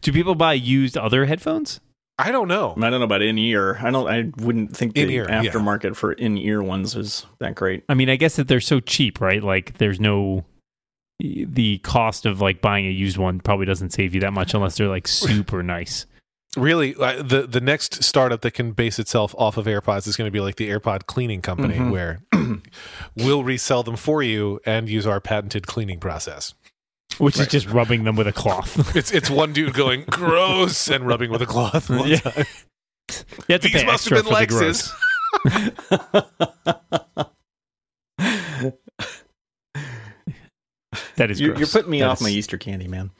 Do 0.00 0.12
people 0.12 0.34
buy 0.34 0.52
used 0.52 0.98
other 0.98 1.24
headphones? 1.24 1.80
I 2.18 2.30
don't 2.30 2.46
know. 2.48 2.74
I 2.76 2.90
don't 2.90 3.00
know 3.00 3.04
about 3.04 3.22
in 3.22 3.36
ear. 3.38 3.76
I 3.82 3.90
don't. 3.90 4.06
I 4.08 4.30
wouldn't 4.44 4.76
think 4.76 4.94
the 4.94 5.02
In-ear, 5.02 5.26
yeah. 5.28 5.42
aftermarket 5.42 5.96
for 5.96 6.12
in 6.12 6.38
ear 6.38 6.62
ones 6.62 6.94
is 6.94 7.26
that 7.40 7.54
great. 7.56 7.82
I 7.88 7.94
mean, 7.94 8.08
I 8.08 8.16
guess 8.16 8.36
that 8.36 8.46
they're 8.46 8.60
so 8.60 8.78
cheap, 8.80 9.20
right? 9.20 9.42
Like, 9.42 9.78
there's 9.78 9.98
no 9.98 10.44
the 11.20 11.78
cost 11.78 12.26
of 12.26 12.40
like 12.40 12.60
buying 12.60 12.86
a 12.86 12.90
used 12.90 13.16
one 13.16 13.38
probably 13.40 13.66
doesn't 13.66 13.90
save 13.90 14.14
you 14.14 14.20
that 14.20 14.32
much 14.32 14.52
unless 14.54 14.76
they're 14.76 14.88
like 14.88 15.06
super 15.08 15.62
nice. 15.62 16.06
Really, 16.56 16.94
uh, 16.94 17.20
the 17.20 17.48
the 17.48 17.60
next 17.60 18.04
startup 18.04 18.42
that 18.42 18.52
can 18.52 18.70
base 18.70 19.00
itself 19.00 19.34
off 19.36 19.56
of 19.56 19.66
AirPods 19.66 20.06
is 20.06 20.16
going 20.16 20.28
to 20.28 20.30
be 20.30 20.38
like 20.38 20.54
the 20.54 20.68
AirPod 20.70 21.06
cleaning 21.06 21.42
company, 21.42 21.74
Mhm. 21.74 21.90
where 21.90 22.20
we'll 23.16 23.42
resell 23.42 23.82
them 23.82 23.96
for 23.96 24.22
you 24.22 24.60
and 24.64 24.88
use 24.88 25.04
our 25.04 25.20
patented 25.20 25.66
cleaning 25.66 25.98
process. 25.98 26.54
Which 27.18 27.38
is 27.38 27.46
just 27.48 27.68
rubbing 27.68 28.04
them 28.04 28.16
with 28.16 28.26
a 28.26 28.32
cloth. 28.32 28.96
It's 28.96 29.12
it's 29.12 29.28
one 29.30 29.52
dude 29.52 29.74
going 29.74 30.04
gross 30.04 30.88
and 30.88 31.06
rubbing 31.06 31.30
with 31.30 31.42
a 31.42 31.46
cloth. 31.46 31.90
one 31.90 32.08
Yeah. 32.08 32.16
time. 32.18 32.46
You 33.48 33.52
have 33.52 33.60
to 33.60 33.68
These 33.68 33.72
pay 33.72 33.84
must 33.86 34.10
extra 34.10 34.16
have 34.16 34.26
been 34.26 34.48
for. 34.48 34.56
That 41.16 41.30
is 41.30 41.40
you're, 41.40 41.50
gross. 41.50 41.60
you're 41.60 41.68
putting 41.68 41.90
me 41.90 42.00
That 42.00 42.10
off 42.10 42.20
my 42.20 42.28
Easter 42.28 42.58
candy, 42.58 42.88
man. 42.88 43.10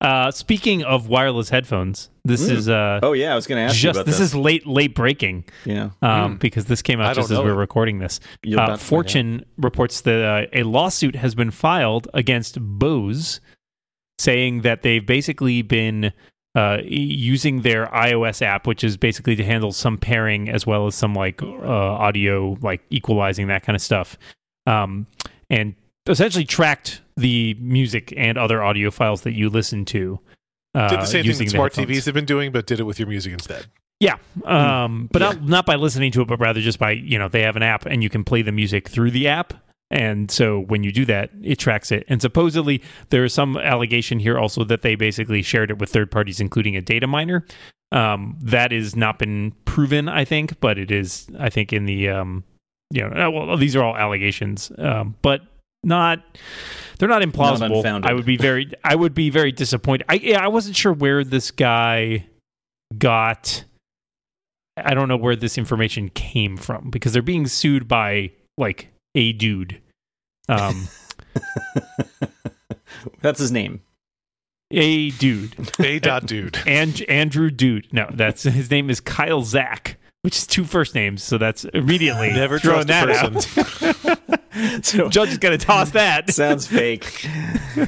Uh, 0.00 0.30
speaking 0.30 0.84
of 0.84 1.08
wireless 1.08 1.48
headphones, 1.48 2.10
this 2.24 2.46
Mm. 2.46 2.50
is 2.52 2.68
uh, 2.68 3.00
Oh 3.02 3.14
yeah, 3.14 3.32
I 3.32 3.34
was 3.34 3.46
going 3.46 3.56
to 3.56 3.62
ask 3.62 3.76
you 3.76 3.80
just 3.82 3.96
about 3.96 4.06
this, 4.06 4.18
this. 4.18 4.28
is 4.28 4.34
late 4.34 4.66
late 4.66 4.94
breaking 4.94 5.44
yeah. 5.64 5.90
um, 6.02 6.36
Mm. 6.36 6.38
because 6.38 6.66
this 6.66 6.82
came 6.82 7.00
out 7.00 7.14
don't 7.14 7.22
just 7.22 7.30
as 7.30 7.38
know 7.38 7.44
we're 7.44 7.54
recording 7.54 7.98
this. 7.98 8.20
Uh, 8.46 8.52
about 8.52 8.52
to 8.52 8.56
find 8.66 8.70
out. 8.72 8.80
Fortune 8.80 9.44
reports 9.56 10.02
that 10.02 10.22
uh, 10.22 10.46
a 10.52 10.64
lawsuit 10.64 11.16
has 11.16 11.34
been 11.34 11.50
filed 11.50 12.08
against 12.12 12.58
Bose, 12.60 13.40
saying 14.18 14.60
that 14.62 14.82
they've 14.82 15.04
basically 15.04 15.62
been 15.62 16.12
uh, 16.54 16.78
using 16.84 17.62
their 17.62 17.86
iOS 17.86 18.42
app, 18.42 18.66
which 18.66 18.84
is 18.84 18.96
basically 18.98 19.34
to 19.36 19.44
handle 19.44 19.72
some 19.72 19.96
pairing 19.96 20.48
as 20.50 20.66
well 20.66 20.86
as 20.86 20.94
some 20.94 21.14
like 21.14 21.42
uh, 21.42 21.46
audio, 21.66 22.56
like 22.60 22.82
equalizing 22.90 23.46
that 23.48 23.62
kind 23.62 23.74
of 23.76 23.80
stuff, 23.82 24.18
um, 24.66 25.06
and 25.48 25.74
essentially 26.06 26.44
tracked 26.44 27.00
the 27.16 27.56
music 27.60 28.12
and 28.16 28.36
other 28.36 28.62
audio 28.62 28.90
files 28.90 29.22
that 29.22 29.32
you 29.32 29.48
listen 29.48 29.84
to. 29.86 30.20
Uh, 30.74 30.88
Did 30.88 31.00
the 31.00 31.06
same 31.06 31.24
thing 31.24 31.38
that 31.38 31.50
smart 31.50 31.74
headphones. 31.74 31.98
TVs 31.98 32.04
have 32.04 32.14
been 32.14 32.26
doing, 32.26 32.52
but 32.52 32.66
did 32.66 32.80
it 32.80 32.84
with 32.84 32.98
your 32.98 33.08
music 33.08 33.32
instead. 33.32 33.66
Yeah, 33.98 34.16
um, 34.44 35.08
but 35.10 35.22
Yeah. 35.22 35.28
Not, 35.28 35.42
not 35.42 35.66
by 35.66 35.76
listening 35.76 36.12
to 36.12 36.20
it, 36.20 36.28
but 36.28 36.38
rather 36.38 36.60
just 36.60 36.78
by 36.78 36.90
you 36.90 37.18
know 37.18 37.28
they 37.28 37.42
have 37.42 37.56
an 37.56 37.62
app 37.62 37.86
and 37.86 38.02
you 38.02 38.10
can 38.10 38.24
play 38.24 38.42
the 38.42 38.52
music 38.52 38.88
through 38.88 39.10
the 39.10 39.26
app, 39.28 39.54
and 39.90 40.30
so 40.30 40.60
when 40.60 40.82
you 40.82 40.92
do 40.92 41.06
that, 41.06 41.30
it 41.42 41.58
tracks 41.58 41.90
it. 41.90 42.04
And 42.08 42.20
supposedly 42.20 42.82
there 43.08 43.24
is 43.24 43.32
some 43.32 43.56
allegation 43.56 44.18
here 44.18 44.38
also 44.38 44.64
that 44.64 44.82
they 44.82 44.96
basically 44.96 45.40
shared 45.40 45.70
it 45.70 45.78
with 45.78 45.90
third 45.90 46.10
parties, 46.10 46.40
including 46.40 46.76
a 46.76 46.82
data 46.82 47.06
miner. 47.06 47.46
Um, 47.92 48.36
that 48.42 48.72
has 48.72 48.96
not 48.96 49.18
been 49.18 49.52
proven, 49.64 50.08
I 50.08 50.24
think, 50.24 50.60
but 50.60 50.76
it 50.76 50.90
is, 50.90 51.28
I 51.38 51.48
think, 51.48 51.72
in 51.72 51.86
the 51.86 52.10
um, 52.10 52.44
you 52.90 53.08
know, 53.08 53.26
uh, 53.26 53.30
well, 53.30 53.56
these 53.56 53.74
are 53.76 53.82
all 53.82 53.96
allegations, 53.96 54.70
um, 54.76 55.16
but 55.22 55.40
not 55.84 56.22
they're 56.98 57.08
not 57.08 57.22
implausible. 57.22 57.76
unfounded. 57.78 58.10
I 58.10 58.14
would 58.14 58.24
be 58.26 58.36
very, 58.36 58.70
I 58.82 58.94
would 58.94 59.14
be 59.14 59.30
very 59.30 59.52
disappointed. 59.52 60.06
I 60.08 60.14
yeah, 60.14 60.44
I 60.44 60.48
wasn't 60.48 60.76
sure 60.76 60.92
where 60.92 61.22
this 61.24 61.50
guy 61.50 62.26
got. 62.96 63.64
I 64.78 64.92
don't 64.94 65.08
know 65.08 65.16
where 65.16 65.36
this 65.36 65.56
information 65.56 66.10
came 66.10 66.56
from 66.56 66.90
because 66.90 67.12
they're 67.12 67.22
being 67.22 67.46
sued 67.46 67.88
by 67.88 68.32
like 68.58 68.88
a 69.14 69.32
dude. 69.32 69.80
Um, 70.48 70.88
That's 73.20 73.38
his 73.40 73.52
name. 73.52 73.80
a 74.70 75.10
dude. 75.10 75.54
A 75.80 75.98
dot 75.98 76.26
dude. 76.26 76.58
And 76.66 77.00
Andrew 77.08 77.50
Dude. 77.50 77.92
No, 77.92 78.08
that's 78.12 78.42
his 78.42 78.70
name 78.70 78.90
is 78.90 79.00
Kyle 79.00 79.42
Zak, 79.42 79.96
which 80.22 80.36
is 80.36 80.46
two 80.46 80.64
first 80.64 80.94
names, 80.94 81.22
so 81.22 81.38
that's 81.38 81.64
immediately 81.66 82.30
Never 82.32 82.58
throwing 82.58 82.86
trust 82.86 83.48
a 83.48 83.64
that 83.64 84.18
out. 84.28 84.35
So 84.82 85.08
Judge 85.08 85.30
is 85.30 85.38
gonna 85.38 85.58
toss 85.58 85.90
that. 85.90 86.30
sounds 86.34 86.66
fake. 86.66 87.26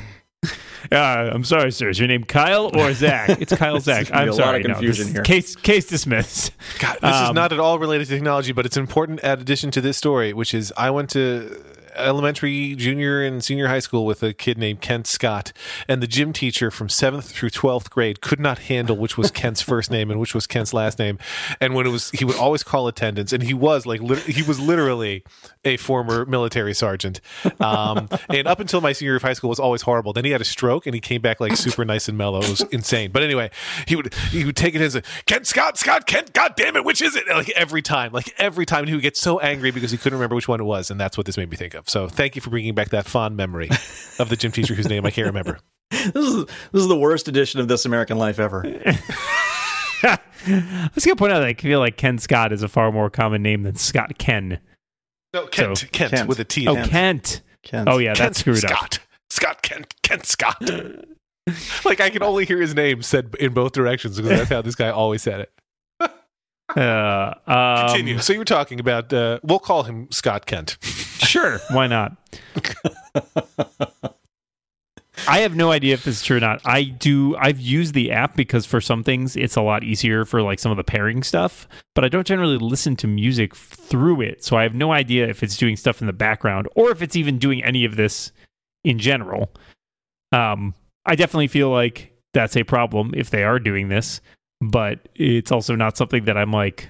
Uh, 0.91 1.29
I'm 1.35 1.45
sorry, 1.45 1.71
sir. 1.71 1.91
Is 1.91 1.99
your 1.99 2.09
name 2.09 2.25
Kyle 2.25 2.71
or 2.75 2.95
Zach? 2.95 3.29
It's 3.43 3.55
Kyle 3.55 3.79
Zak. 3.79 4.11
I'm 4.11 4.29
a 4.29 4.31
lot 4.31 4.37
sorry. 4.37 4.61
of 4.63 4.69
No, 4.69 4.75
confusion 4.75 5.07
this- 5.07 5.13
here. 5.13 5.23
Case 5.23 5.55
case 5.55 5.87
dismissed. 5.87 6.53
God, 6.79 6.97
this 7.03 7.15
is 7.15 7.29
Um, 7.29 7.35
not 7.35 7.53
at 7.53 7.61
all 7.61 7.79
related 7.79 8.07
to 8.07 8.15
technology, 8.15 8.53
but 8.53 8.65
it's 8.65 8.77
important 8.79 9.21
addition 9.23 9.71
to 9.73 9.83
this 9.83 9.99
story, 9.99 10.33
which 10.33 10.55
is 10.55 10.73
I 10.79 10.89
went 10.89 11.11
to 11.11 11.63
elementary, 11.99 12.75
junior, 12.75 13.23
and 13.23 13.43
senior 13.43 13.69
high 13.69 13.79
school 13.79 14.07
with 14.07 14.23
a 14.23 14.33
kid 14.33 14.59
named 14.59 14.81
Kent 14.81 15.07
Scott, 15.07 15.53
and 15.89 16.03
the 16.03 16.07
gym 16.07 16.33
teacher 16.33 16.71
from 16.71 16.89
seventh 16.89 17.31
through 17.31 17.51
twelfth 17.51 17.91
grade 17.91 18.21
could 18.21 18.41
not 18.41 18.61
handle 18.61 18.97
which 18.97 19.17
was 19.19 19.31
Kent's 19.31 19.61
first 19.61 19.91
name 19.91 20.11
and 20.11 20.21
which 20.21 20.35
was 20.35 20.47
Kent's 20.47 20.73
last 20.73 20.99
name, 20.99 21.19
and 21.61 21.75
when 21.75 21.87
it 21.87 21.91
was, 21.91 22.11
he 22.11 22.25
would 22.25 22.37
always 22.37 22.63
call 22.63 22.89
attendance, 22.89 23.33
and 23.33 23.43
he 23.43 23.55
was 23.55 23.87
like, 23.87 24.01
lit- 24.01 24.21
he 24.21 24.43
was 24.43 24.61
literally 24.61 25.25
a 25.65 25.77
former 25.77 26.25
military 26.25 26.75
sergeant, 26.75 27.21
um, 27.61 28.09
and 28.29 28.47
up 28.47 28.61
until 28.61 28.81
my 28.81 28.93
senior 28.93 29.13
year 29.13 29.17
of 29.17 29.23
high 29.23 29.33
school 29.33 29.51
was 29.51 29.59
always 29.59 29.83
horrible. 29.83 30.13
Then 30.13 30.25
he 30.25 30.31
had 30.31 30.41
a 30.41 30.45
stroke, 30.45 30.87
and 30.87 30.95
he 30.95 31.01
came 31.01 31.21
back 31.21 31.41
like 31.41 31.57
super 31.57 31.85
nice 31.85 32.09
and 32.09 32.17
mellow. 32.19 32.41
It 32.41 32.51
was 32.51 32.61
insane. 32.73 33.11
But 33.11 33.23
anyway, 33.23 33.51
he 33.87 33.97
would 33.97 34.13
he 34.31 34.45
would 34.45 34.57
take 34.57 34.75
it 34.75 34.81
as 34.81 34.95
a 34.95 35.03
Kent 35.27 35.47
Scott 35.47 35.79
Scott 35.79 36.07
Kent. 36.07 36.33
God 36.33 36.55
damn 36.57 36.77
it, 36.77 36.85
which 36.85 37.03
is 37.03 37.17
it? 37.17 37.27
Like 37.29 37.51
every 37.51 37.83
time, 37.83 38.13
like 38.13 38.35
every 38.39 38.67
time, 38.67 38.81
and 38.81 38.89
he 38.89 38.95
would 38.95 39.03
get 39.03 39.17
so 39.17 39.39
angry 39.41 39.71
because 39.71 39.91
he 39.91 39.97
couldn't 39.97 40.19
remember 40.19 40.35
which 40.35 40.49
one 40.49 40.61
it 40.61 40.65
was, 40.65 40.91
and 40.91 41.01
that's 41.01 41.17
what 41.17 41.27
this 41.27 41.37
made 41.37 41.51
me 41.51 41.57
think 41.57 41.75
of. 41.75 41.88
So 41.89 42.07
thank 42.09 42.37
you 42.37 42.43
for 42.43 42.51
bringing 42.51 42.75
back 42.75 42.91
that 42.91 43.07
fond 43.07 43.37
memory 43.37 43.71
of 44.19 44.29
the 44.29 44.37
gym 44.37 44.53
teacher 44.53 44.75
whose 44.75 44.89
name 44.89 45.05
I 45.07 45.11
can't 45.11 45.27
remember. 45.27 45.59
This 45.91 46.15
is 46.17 46.45
this 46.45 46.83
is 46.83 46.89
the 46.89 46.99
worst 46.99 47.29
edition 47.29 47.61
of 47.61 47.69
This 47.69 47.87
American 47.87 48.19
Life 48.19 48.39
ever. 48.39 48.63
I 50.03 50.19
was 50.95 51.05
gonna 51.05 51.17
point 51.17 51.33
out 51.33 51.39
that 51.41 51.47
I 51.49 51.55
feel 51.55 51.79
like 51.81 51.97
Ken 51.97 52.19
Scott 52.19 52.53
is 52.53 52.63
a 52.63 52.69
far 52.69 52.93
more 52.93 53.09
common 53.11 53.43
name 53.43 53.63
than 53.63 53.75
Scott 53.75 54.19
Ken. 54.19 54.61
No, 55.33 55.47
Kent, 55.47 55.79
So- 55.79 55.87
Kent, 55.91 56.13
Kent. 56.13 56.29
with 56.29 56.39
a 56.41 56.45
T. 56.45 56.69
Oh, 56.69 56.75
in 56.75 56.81
it. 56.81 56.91
Kent. 56.91 57.41
Kent. 57.63 57.89
Oh 57.89 57.97
yeah, 57.99 58.09
Kent 58.15 58.19
that's 58.19 58.41
screwed 58.41 58.65
up. 58.67 58.71
Scott. 58.71 58.99
Scott 59.31 59.63
Kent. 59.63 59.95
Kent 60.03 60.27
Scott. 60.27 60.63
like 61.87 62.01
I 62.01 62.11
can 62.11 62.23
only 62.23 62.45
hear 62.45 62.61
his 62.61 62.75
name 62.75 63.03
said 63.03 63.35
in 63.41 63.55
both 63.55 63.73
directions 63.73 64.17
because 64.19 64.39
that's 64.39 64.51
how 64.51 64.61
this 64.63 64.75
guy 64.75 64.91
always 64.91 65.23
said 65.23 65.41
it. 65.41 65.53
Uh, 66.77 67.33
um, 67.47 67.87
Continue. 67.89 68.19
so 68.19 68.35
you 68.35 68.39
were 68.39 68.45
talking 68.45 68.79
about. 68.79 69.11
Uh, 69.13 69.41
we'll 69.43 69.59
call 69.59 69.85
him 69.85 70.07
Scott 70.11 70.45
Kent. 70.47 70.77
Sure, 71.29 71.61
why 71.71 71.87
not? 71.87 72.17
I 75.27 75.41
have 75.41 75.55
no 75.55 75.71
idea 75.71 75.93
if 75.93 76.05
this 76.05 76.17
is 76.17 76.23
true 76.23 76.39
or 76.39 76.41
not. 76.41 76.63
I 76.65 76.85
do. 76.85 77.37
I've 77.37 77.61
used 77.61 77.93
the 77.93 78.13
app 78.13 78.35
because 78.35 78.65
for 78.65 78.81
some 78.81 79.05
things 79.05 79.37
it's 79.37 79.57
a 79.57 79.61
lot 79.61 79.85
easier 79.85 80.25
for 80.25 80.41
like 80.41 80.59
some 80.59 80.71
of 80.71 80.79
the 80.79 80.85
pairing 80.85 81.23
stuff, 81.23 81.69
but 81.95 82.03
I 82.03 82.09
don't 82.09 82.27
generally 82.27 82.57
listen 82.57 82.97
to 82.97 83.07
music 83.07 83.55
through 83.55 84.23
it, 84.23 84.43
so 84.43 84.57
I 84.57 84.63
have 84.63 84.75
no 84.75 84.91
idea 84.91 85.29
if 85.29 85.43
it's 85.43 85.59
doing 85.59 85.77
stuff 85.77 86.01
in 86.01 86.07
the 86.07 86.15
background 86.15 86.67
or 86.75 86.91
if 86.91 87.03
it's 87.03 87.17
even 87.17 87.39
doing 87.39 87.63
any 87.63 87.85
of 87.85 87.97
this 87.97 88.33
in 88.83 88.99
general. 88.99 89.53
Um, 90.33 90.75
I 91.05 91.15
definitely 91.15 91.49
feel 91.49 91.69
like 91.69 92.13
that's 92.33 92.57
a 92.57 92.65
problem 92.65 93.13
if 93.15 93.29
they 93.29 93.45
are 93.45 93.59
doing 93.59 93.89
this, 93.89 94.23
but 94.63 95.09
it's 95.15 95.53
also 95.53 95.75
not 95.75 95.99
something 95.99 96.25
that 96.25 96.39
I'm 96.39 96.53
like 96.53 96.89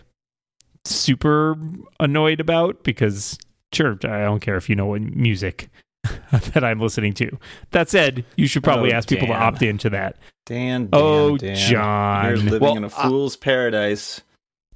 super 0.84 1.56
annoyed 1.98 2.38
about 2.38 2.84
because 2.84 3.36
sure, 3.72 3.98
I 4.04 4.22
don't 4.24 4.40
care 4.40 4.56
if 4.56 4.68
you 4.68 4.74
know 4.76 4.86
what 4.86 5.02
music 5.02 5.68
that 6.32 6.64
I'm 6.64 6.80
listening 6.80 7.12
to. 7.14 7.38
That 7.72 7.88
said, 7.88 8.24
you 8.36 8.46
should 8.46 8.64
probably 8.64 8.92
Oh, 8.92 8.96
ask 8.96 9.08
people 9.08 9.26
to 9.28 9.34
opt 9.34 9.62
into 9.62 9.90
that. 9.90 10.16
Dan, 10.46 10.88
oh, 10.92 11.36
Dan, 11.36 11.50
oh, 11.52 11.54
Dan. 11.54 11.56
John. 11.56 12.26
You're 12.26 12.36
living 12.38 12.60
Well, 12.60 12.76
in 12.76 12.84
a 12.84 12.88
uh, 12.88 12.90
fool's 12.90 13.36
paradise. 13.36 14.20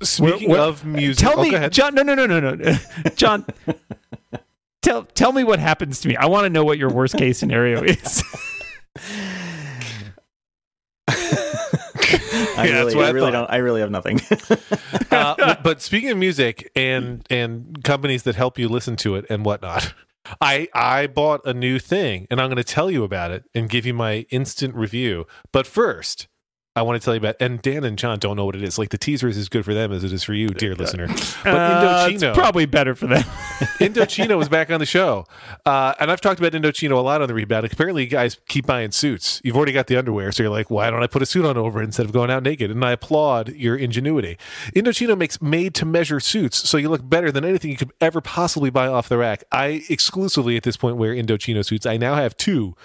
Speaking 0.03 0.51
What- 0.51 0.61
of 0.61 0.85
music, 0.85 1.25
Tell 1.27 1.39
oh, 1.39 1.43
me. 1.43 1.69
John. 1.69 1.95
No, 1.95 2.03
no, 2.03 2.15
no, 2.15 2.27
no, 2.27 2.41
no, 2.41 2.77
John. 3.17 3.47
tell 4.83 5.05
tell 5.05 5.33
me 5.33 5.45
what 5.45 5.59
happens 5.61 6.01
to 6.01 6.09
me. 6.09 6.17
I 6.17 6.27
want 6.27 6.45
to 6.45 6.51
know 6.51 6.65
what 6.65 6.77
your 6.79 6.91
worst 6.91 7.17
case 7.17 7.39
scenario 7.39 7.83
is. 7.85 8.23
I 12.63 12.67
Yeah, 12.67 12.85
that's 12.85 12.95
really, 12.95 12.97
what 12.97 13.05
I 13.05 13.09
I 13.09 13.11
really 13.13 13.33
thought. 13.33 13.39
don't. 13.49 13.51
I 13.51 13.57
really 13.57 13.81
have 13.81 13.91
nothing. 13.91 14.21
uh, 15.11 15.35
but- 15.39 15.63
but 15.63 15.83
speaking 15.83 16.11
of 16.11 16.19
music 16.19 16.71
and 16.77 17.27
and 17.31 17.83
companies 17.85 18.23
that 18.25 18.35
help 18.37 18.59
you 18.59 18.69
listen 18.69 18.97
to 18.97 19.15
it 19.17 19.25
and 19.31 19.45
whatnot, 19.45 19.95
I 20.41 20.69
I 20.75 21.07
bought 21.09 21.41
a 21.45 21.53
new 21.55 21.79
thing 21.79 22.27
and 22.31 22.41
I'm 22.41 22.49
going 22.49 22.57
to 22.57 22.65
tell 22.65 22.91
you 22.91 23.05
about 23.05 23.31
it 23.31 23.45
and 23.55 23.69
give 23.69 23.85
you 23.87 23.95
my 23.95 24.27
instant 24.31 24.75
review. 24.75 25.27
But 25.53 25.67
first, 25.67 26.29
I 26.75 26.81
want 26.83 26.99
to 27.01 27.05
tell 27.05 27.13
you 27.15 27.19
about, 27.19 27.37
and 27.39 27.61
Dan 27.61 27.85
and 27.85 27.99
John 27.99 28.19
don't 28.19 28.35
know 28.35 28.47
what 28.47 28.57
it 28.57 28.63
is. 28.63 28.79
Like 28.79 28.89
the 28.89 28.97
teaser 28.99 29.29
is 29.29 29.37
as 29.37 29.51
good 29.51 29.63
for 29.63 29.75
them 29.75 29.93
as 29.93 30.05
it 30.05 30.13
is 30.13 30.23
for 30.23 30.33
you, 30.33 30.49
dear 30.49 30.75
listener. 30.75 31.07
But 31.45 31.55
Uh, 31.55 32.09
it's 32.09 32.23
Indochino, 32.23 32.35
probably 32.35 32.67
better 32.67 32.95
for 32.95 33.07
them. 33.09 33.23
Indochino 33.79 34.39
was 34.39 34.49
back 34.49 34.71
on 34.71 34.81
the 34.81 34.87
show, 34.87 35.27
uh, 35.67 35.93
and 36.01 36.11
I've 36.11 36.21
talked 36.21 36.41
about 36.41 36.53
Indochino 36.53 36.93
a 36.93 37.01
lot 37.01 37.21
on 37.21 37.29
the 37.29 37.35
rebound. 37.35 37.67
Apparently, 37.67 38.05
you 38.05 38.09
guys 38.09 38.39
keep 38.49 38.67
buying 38.67 38.91
suits. 38.93 39.41
You've 39.45 39.57
already 39.57 39.73
got 39.73 39.87
the 39.89 39.97
underwear, 39.97 40.33
so 40.33 40.45
you're 40.45 40.51
like, 40.51 40.71
why 40.71 40.89
don't 40.89 41.03
I 41.03 41.07
put 41.09 41.21
a 41.21 41.27
suit 41.27 41.45
on 41.45 41.57
over 41.59 41.83
instead 41.83 42.07
of 42.07 42.13
going 42.13 42.31
out 42.31 42.43
naked? 42.43 42.71
And 42.71 42.83
I 42.85 42.93
applaud 42.93 43.51
your 43.55 43.77
ingenuity. 43.77 44.39
Indochino 44.75 45.19
makes 45.19 45.43
made-to-measure 45.43 46.21
suits, 46.21 46.69
so 46.69 46.79
you 46.79 46.89
look 46.89 47.07
better 47.07 47.31
than 47.31 47.45
anything 47.45 47.71
you 47.71 47.77
could 47.77 47.93
ever 48.01 48.21
possibly 48.23 48.71
buy 48.71 48.87
off 48.87 49.09
the 49.11 49.19
rack. 49.19 49.45
I 49.53 49.83
exclusively 49.91 50.57
at 50.57 50.63
this 50.63 50.77
point 50.79 50.97
wear 50.97 51.15
Indochino 51.15 51.65
suits. 51.65 51.85
I 51.85 51.97
now 51.99 52.15
have 52.15 52.37
two. 52.37 52.77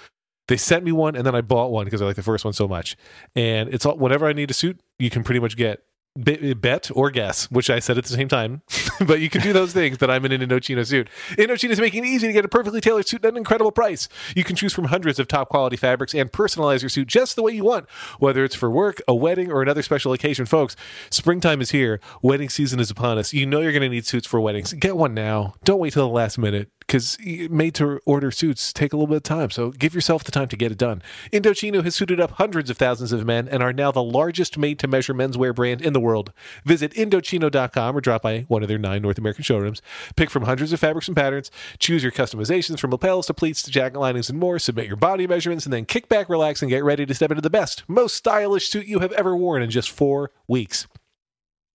They 0.48 0.56
sent 0.56 0.84
me 0.84 0.92
one, 0.92 1.14
and 1.14 1.26
then 1.26 1.34
I 1.34 1.40
bought 1.40 1.70
one 1.70 1.84
because 1.84 2.02
I 2.02 2.06
like 2.06 2.16
the 2.16 2.22
first 2.22 2.44
one 2.44 2.54
so 2.54 2.66
much. 2.66 2.96
And 3.36 3.72
it's 3.72 3.86
all 3.86 3.96
whenever 3.96 4.26
I 4.26 4.32
need 4.32 4.50
a 4.50 4.54
suit, 4.54 4.80
you 4.98 5.10
can 5.10 5.22
pretty 5.22 5.40
much 5.40 5.56
get 5.56 5.84
bet 6.18 6.90
or 6.94 7.10
guess, 7.10 7.50
which 7.50 7.70
I 7.70 7.78
said 7.78 7.96
at 7.96 8.04
the 8.04 8.14
same 8.14 8.28
time. 8.28 8.62
but 9.06 9.20
you 9.20 9.30
can 9.30 9.40
do 9.40 9.52
those 9.52 9.72
things 9.72 9.98
that 9.98 10.10
I'm 10.10 10.24
in 10.24 10.32
an 10.32 10.40
Indochino 10.40 10.84
suit. 10.84 11.08
Indochino 11.32 11.70
is 11.70 11.80
making 11.80 12.04
it 12.04 12.08
easy 12.08 12.26
to 12.26 12.32
get 12.32 12.44
a 12.44 12.48
perfectly 12.48 12.80
tailored 12.80 13.06
suit 13.06 13.24
at 13.24 13.32
an 13.32 13.36
incredible 13.36 13.70
price. 13.70 14.08
You 14.34 14.44
can 14.44 14.56
choose 14.56 14.72
from 14.72 14.86
hundreds 14.86 15.18
of 15.18 15.28
top 15.28 15.48
quality 15.48 15.76
fabrics 15.76 16.14
and 16.14 16.30
personalize 16.32 16.82
your 16.82 16.88
suit 16.88 17.08
just 17.08 17.36
the 17.36 17.42
way 17.42 17.52
you 17.52 17.64
want, 17.64 17.88
whether 18.18 18.44
it's 18.44 18.54
for 18.54 18.70
work, 18.70 19.00
a 19.06 19.14
wedding, 19.14 19.50
or 19.50 19.62
another 19.62 19.82
special 19.82 20.12
occasion. 20.12 20.46
Folks, 20.46 20.74
springtime 21.10 21.60
is 21.60 21.70
here. 21.70 22.00
Wedding 22.22 22.48
season 22.48 22.80
is 22.80 22.90
upon 22.90 23.18
us. 23.18 23.32
You 23.32 23.46
know 23.46 23.60
you're 23.60 23.72
going 23.72 23.82
to 23.82 23.88
need 23.88 24.06
suits 24.06 24.26
for 24.26 24.40
weddings. 24.40 24.72
Get 24.72 24.96
one 24.96 25.14
now. 25.14 25.54
Don't 25.64 25.78
wait 25.78 25.92
till 25.92 26.06
the 26.06 26.12
last 26.12 26.38
minute 26.38 26.70
because 26.88 27.18
made 27.50 27.74
to 27.74 28.00
order 28.06 28.30
suits 28.30 28.72
take 28.72 28.94
a 28.94 28.96
little 28.96 29.06
bit 29.06 29.18
of 29.18 29.22
time. 29.22 29.50
So 29.50 29.70
give 29.70 29.94
yourself 29.94 30.24
the 30.24 30.32
time 30.32 30.48
to 30.48 30.56
get 30.56 30.72
it 30.72 30.78
done. 30.78 31.02
Indochino 31.30 31.84
has 31.84 31.94
suited 31.94 32.18
up 32.18 32.32
hundreds 32.32 32.70
of 32.70 32.78
thousands 32.78 33.12
of 33.12 33.26
men 33.26 33.46
and 33.46 33.62
are 33.62 33.74
now 33.74 33.92
the 33.92 34.02
largest 34.02 34.56
made 34.56 34.78
to 34.80 34.88
measure 34.88 35.12
menswear 35.12 35.54
brand 35.54 35.82
in 35.82 35.92
the 35.92 36.00
world. 36.00 36.32
Visit 36.64 36.94
Indochino.com 36.94 37.96
or 37.96 38.00
drop 38.00 38.22
by 38.22 38.40
one 38.48 38.62
of 38.62 38.68
their 38.68 38.78
nine 38.78 39.02
North 39.02 39.18
American 39.18 39.44
showrooms. 39.44 39.82
Pick 40.16 40.30
from 40.30 40.44
hundreds 40.44 40.72
of 40.72 40.80
fabrics 40.80 41.08
and 41.08 41.16
patterns. 41.16 41.50
Choose 41.78 42.02
your 42.02 42.12
customizations 42.12 42.80
from 42.80 42.90
lapels 42.90 43.26
to 43.26 43.34
pleats 43.34 43.62
to 43.62 43.70
jacket 43.70 43.98
linings 43.98 44.30
and 44.30 44.38
more. 44.38 44.58
Submit 44.58 44.86
your 44.86 44.96
body 44.96 45.26
measurements 45.26 45.66
and 45.66 45.72
then 45.72 45.84
kick 45.84 46.08
back, 46.08 46.30
relax, 46.30 46.62
and 46.62 46.70
get 46.70 46.82
ready 46.82 47.04
to 47.04 47.14
step 47.14 47.30
into 47.30 47.42
the 47.42 47.50
best, 47.50 47.84
most 47.86 48.16
stylish 48.16 48.70
suit 48.70 48.86
you 48.86 49.00
have 49.00 49.12
ever 49.12 49.36
worn 49.36 49.62
in 49.62 49.68
just 49.68 49.90
four 49.90 50.30
weeks. 50.46 50.86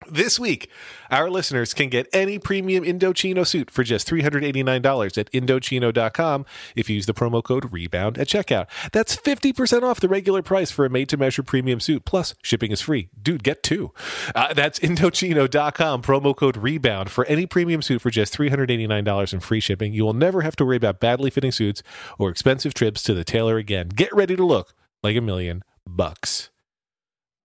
This 0.08 0.38
week, 0.38 0.68
our 1.10 1.30
listeners 1.30 1.74
can 1.74 1.88
get 1.88 2.08
any 2.12 2.38
premium 2.38 2.84
Indochino 2.84 3.46
suit 3.46 3.70
for 3.70 3.82
just 3.82 4.08
$389 4.08 5.18
at 5.18 5.30
Indochino.com 5.32 6.46
if 6.76 6.88
you 6.88 6.96
use 6.96 7.06
the 7.06 7.14
promo 7.14 7.42
code 7.42 7.72
REBOUND 7.72 8.18
at 8.18 8.28
checkout. 8.28 8.66
That's 8.92 9.16
50% 9.16 9.82
off 9.82 10.00
the 10.00 10.08
regular 10.08 10.42
price 10.42 10.70
for 10.70 10.84
a 10.84 10.90
made 10.90 11.08
to 11.10 11.16
measure 11.16 11.42
premium 11.42 11.80
suit, 11.80 12.04
plus 12.04 12.34
shipping 12.42 12.70
is 12.70 12.80
free. 12.80 13.08
Dude, 13.20 13.42
get 13.42 13.62
two. 13.62 13.92
Uh, 14.34 14.54
that's 14.54 14.78
Indochino.com, 14.78 16.02
promo 16.02 16.36
code 16.36 16.56
REBOUND 16.56 17.08
for 17.10 17.24
any 17.26 17.46
premium 17.46 17.82
suit 17.82 18.00
for 18.00 18.10
just 18.10 18.36
$389 18.36 19.32
and 19.32 19.42
free 19.42 19.60
shipping. 19.60 19.92
You 19.92 20.04
will 20.04 20.14
never 20.14 20.42
have 20.42 20.56
to 20.56 20.64
worry 20.64 20.76
about 20.76 21.00
badly 21.00 21.30
fitting 21.30 21.52
suits 21.52 21.82
or 22.18 22.30
expensive 22.30 22.74
trips 22.74 23.02
to 23.04 23.14
the 23.14 23.24
tailor 23.24 23.56
again. 23.56 23.88
Get 23.88 24.14
ready 24.14 24.36
to 24.36 24.44
look 24.44 24.74
like 25.02 25.16
a 25.16 25.20
million 25.20 25.62
bucks 25.86 26.50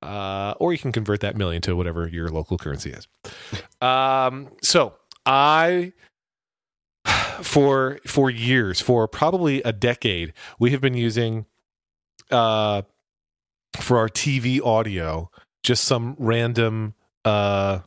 uh, 0.01 0.53
or 0.60 0.72
you 0.72 0.79
can 0.79 0.91
convert 0.91 1.20
that 1.22 1.36
million 1.36 1.62
to 1.63 1.75
whatever 1.75 2.08
your 2.08 2.29
local 2.29 2.58
currency 2.58 2.91
is. 2.91 3.08
Um, 3.82 4.50
so 4.62 4.94
I, 5.25 5.94
for 7.41 8.00
for 8.06 8.29
years, 8.29 8.82
for 8.82 9.08
probably 9.08 9.62
a 9.63 9.72
decade, 9.72 10.34
we 10.60 10.72
have 10.72 10.82
been 10.82 10.94
using, 10.96 11.46
uh, 12.32 12.84
for 13.79 13.98
our 13.98 14.10
TV 14.10 14.62
audio, 14.63 15.29
just 15.63 15.84
some 15.84 16.15
random, 16.18 16.94
uh, 17.25 17.79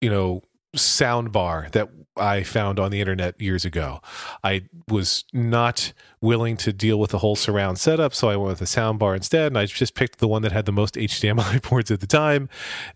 you 0.00 0.10
know, 0.10 0.42
sound 0.74 1.32
bar 1.32 1.68
that 1.72 1.88
I 2.16 2.42
found 2.42 2.78
on 2.78 2.90
the 2.90 3.00
internet 3.00 3.40
years 3.40 3.64
ago. 3.64 4.00
I 4.44 4.62
was 4.88 5.24
not 5.32 5.92
willing 6.20 6.56
to 6.58 6.72
deal 6.72 6.98
with 7.00 7.10
the 7.10 7.18
whole 7.18 7.36
surround 7.36 7.78
setup, 7.78 8.14
so 8.14 8.28
I 8.28 8.36
went 8.36 8.50
with 8.50 8.60
a 8.62 8.66
sound 8.66 8.98
bar 8.98 9.14
instead, 9.14 9.46
and 9.46 9.58
I 9.58 9.66
just 9.66 9.94
picked 9.94 10.18
the 10.18 10.28
one 10.28 10.42
that 10.42 10.52
had 10.52 10.66
the 10.66 10.72
most 10.72 10.94
HDMI 10.94 11.62
ports 11.62 11.90
at 11.90 12.00
the 12.00 12.06
time, 12.06 12.48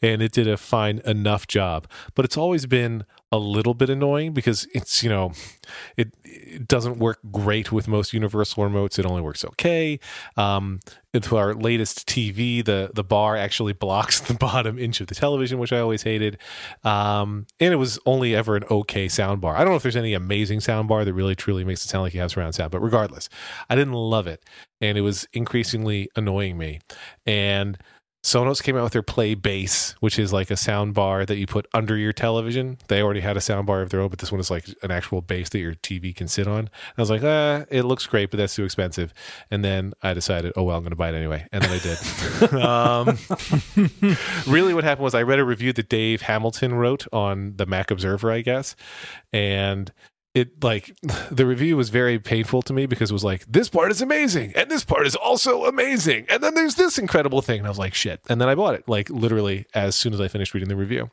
and 0.03 0.21
it 0.21 0.33
did 0.33 0.47
a 0.47 0.57
fine 0.57 1.01
enough 1.05 1.47
job. 1.47 1.89
But 2.15 2.25
it's 2.25 2.37
always 2.37 2.67
been 2.67 3.05
a 3.35 3.39
little 3.39 3.75
bit 3.75 3.91
annoying 3.91 4.33
because 4.33 4.67
it's 4.73 5.03
you 5.03 5.11
know 5.11 5.33
it, 5.97 6.15
it 6.25 6.69
doesn't 6.69 6.99
work 6.99 7.19
great 7.33 7.73
with 7.73 7.89
most 7.89 8.13
universal 8.13 8.63
remotes. 8.63 8.97
It 8.97 9.05
only 9.05 9.21
works 9.21 9.45
okay. 9.45 9.99
Um 10.37 10.79
into 11.13 11.37
our 11.37 11.55
latest 11.55 12.09
tv 12.09 12.65
the 12.65 12.91
the 12.93 13.05
bar 13.05 13.37
actually 13.37 13.73
blocks 13.85 14.21
the 14.21 14.35
bottom 14.35 14.79
inch 14.79 15.01
of 15.01 15.07
the 15.07 15.15
television 15.15 15.59
which 15.59 15.73
i 15.73 15.81
always 15.81 16.05
hated. 16.05 16.39
Um 16.85 17.47
and 17.59 17.73
it 17.73 17.77
was 17.77 17.99
only 18.07 18.37
ever 18.37 18.55
an 18.55 18.65
okay 18.71 19.09
sound 19.09 19.41
bar. 19.41 19.57
I 19.57 19.61
don't 19.61 19.71
know 19.71 19.77
if 19.77 19.83
there's 19.83 19.97
any 19.97 20.15
amazing 20.15 20.61
sound 20.61 20.87
bar 20.87 21.05
that 21.05 21.13
really 21.13 21.35
truly 21.35 21.65
makes 21.65 21.85
it 21.85 21.89
sound 21.89 22.05
like 22.05 22.15
you 22.15 22.21
have 22.21 22.31
surround 22.31 22.55
sound 22.55 22.71
but 22.71 22.81
regardless 22.81 23.29
i 23.69 23.75
didn't 23.75 23.95
love 23.95 24.29
it. 24.29 24.45
And 24.81 24.97
it 24.97 25.01
was 25.01 25.27
increasingly 25.33 26.11
annoying 26.15 26.59
me. 26.59 26.81
And 27.27 27.79
Sonos 28.25 28.63
came 28.63 28.75
out 28.75 28.85
with 28.85 28.95
their 28.95 29.03
Playbase, 29.03 29.93
which 30.01 30.19
is 30.19 30.33
like 30.33 30.51
a 30.51 30.57
sound 30.57 30.95
bar 30.95 31.27
that 31.27 31.37
you 31.37 31.47
put 31.47 31.67
under 31.75 31.95
your 31.95 32.15
television. 32.15 32.79
They 32.89 33.03
already 33.03 33.21
had 33.21 33.37
a 33.37 33.41
sound 33.41 33.67
bar 33.67 33.83
of 33.83 33.91
their 33.91 34.01
own, 34.01 34.09
but 34.09 34.19
this 34.19 34.33
one 34.33 34.41
is 34.41 34.51
like 34.51 34.67
an 34.83 34.91
actual 34.91 35.21
base 35.21 35.51
that 35.51 35.59
your 35.59 35.75
TV 35.75 36.17
can 36.17 36.27
sit 36.27 36.49
on. 36.49 36.71
I 36.97 37.03
was 37.03 37.11
like, 37.11 37.23
ah, 37.23 37.67
it 37.71 37.83
looks 37.83 38.07
great, 38.07 38.31
but 38.31 38.39
that's 38.39 38.55
too 38.55 38.65
expensive. 38.65 39.13
And 39.51 39.63
then 39.63 39.93
I 40.03 40.15
decided, 40.15 40.55
oh 40.57 40.63
well, 40.63 40.79
I'm 40.79 40.83
going 40.83 40.91
to 40.91 40.97
buy 40.97 41.11
it 41.11 41.15
anyway, 41.15 41.47
and 41.53 41.63
then 41.63 41.71
I 41.71 41.79
did. 41.79 42.55
um, 42.65 43.19
really, 44.51 44.73
what 44.73 44.85
happened 44.85 45.05
was 45.05 45.15
I 45.15 45.23
read 45.23 45.39
a 45.39 45.45
review 45.45 45.75
that 45.75 45.91
Dave 45.91 46.23
Hamilton 46.23 46.75
wrote 46.75 47.07
on 47.13 47.57
the 47.57 47.67
Mac 47.67 47.91
Observer, 47.91 48.33
I 48.33 48.41
guess, 48.41 48.75
and 49.35 49.93
it 50.35 50.63
like 50.65 50.95
the 51.31 51.47
review 51.47 51.77
was 51.77 51.91
very 51.91 52.19
painful 52.19 52.61
to 52.63 52.73
me 52.73 52.87
because 52.87 53.11
it 53.11 53.13
was 53.15 53.25
like 53.25 53.45
this 53.47 53.69
part 53.69 53.91
is 53.91 54.03
amazing 54.03 54.53
and 54.57 54.71
this 54.71 54.85
part 54.85 55.07
is 55.07 55.15
also 55.15 55.65
amazing 55.65 56.27
and 56.29 56.43
then 56.43 56.55
there's 56.55 56.75
this 56.75 56.99
incredible 56.99 57.41
thing 57.41 57.59
and 57.59 57.67
I 57.67 57.71
was 57.71 57.79
like 57.79 57.95
shit 57.95 58.21
and 58.29 58.41
then 58.41 58.49
I 58.49 58.55
bought 58.55 58.75
it 58.75 58.89
like 58.89 59.09
literally 59.11 59.67
as 59.75 59.95
soon 59.95 60.13
as 60.13 60.21
I 60.21 60.29
finished 60.29 60.53
reading 60.55 60.69
the 60.69 60.77
review 60.77 61.11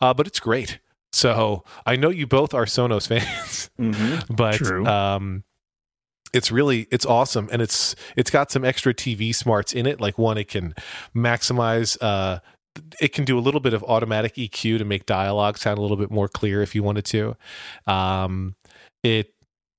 uh, 0.00 0.12
but 0.14 0.26
it's 0.26 0.40
great 0.40 0.78
so 1.12 1.64
I 1.86 1.96
know 1.96 2.10
you 2.10 2.26
both 2.26 2.52
are 2.54 2.66
Sonos 2.66 3.08
fans 3.12 3.70
Mm-hmm. 3.80 4.34
but 4.34 4.54
True. 4.54 4.84
um 4.86 5.44
it's 6.34 6.52
really 6.52 6.86
it's 6.90 7.06
awesome 7.06 7.48
and 7.50 7.62
it's 7.62 7.94
it's 8.16 8.30
got 8.30 8.50
some 8.50 8.64
extra 8.64 8.92
TV 8.92 9.34
smarts 9.34 9.72
in 9.72 9.86
it 9.86 9.98
like 10.00 10.18
one 10.18 10.36
it 10.36 10.48
can 10.48 10.74
maximize 11.16 11.96
uh 12.02 12.40
it 13.00 13.12
can 13.12 13.24
do 13.24 13.36
a 13.36 13.40
little 13.40 13.60
bit 13.60 13.74
of 13.74 13.82
automatic 13.84 14.34
EQ 14.34 14.78
to 14.78 14.84
make 14.84 15.04
dialogue 15.06 15.58
sound 15.58 15.78
a 15.78 15.80
little 15.80 15.96
bit 15.96 16.10
more 16.12 16.28
clear 16.28 16.62
if 16.62 16.76
you 16.76 16.82
wanted 16.84 17.04
to. 17.06 17.36
Um, 17.88 18.54
it 19.02 19.34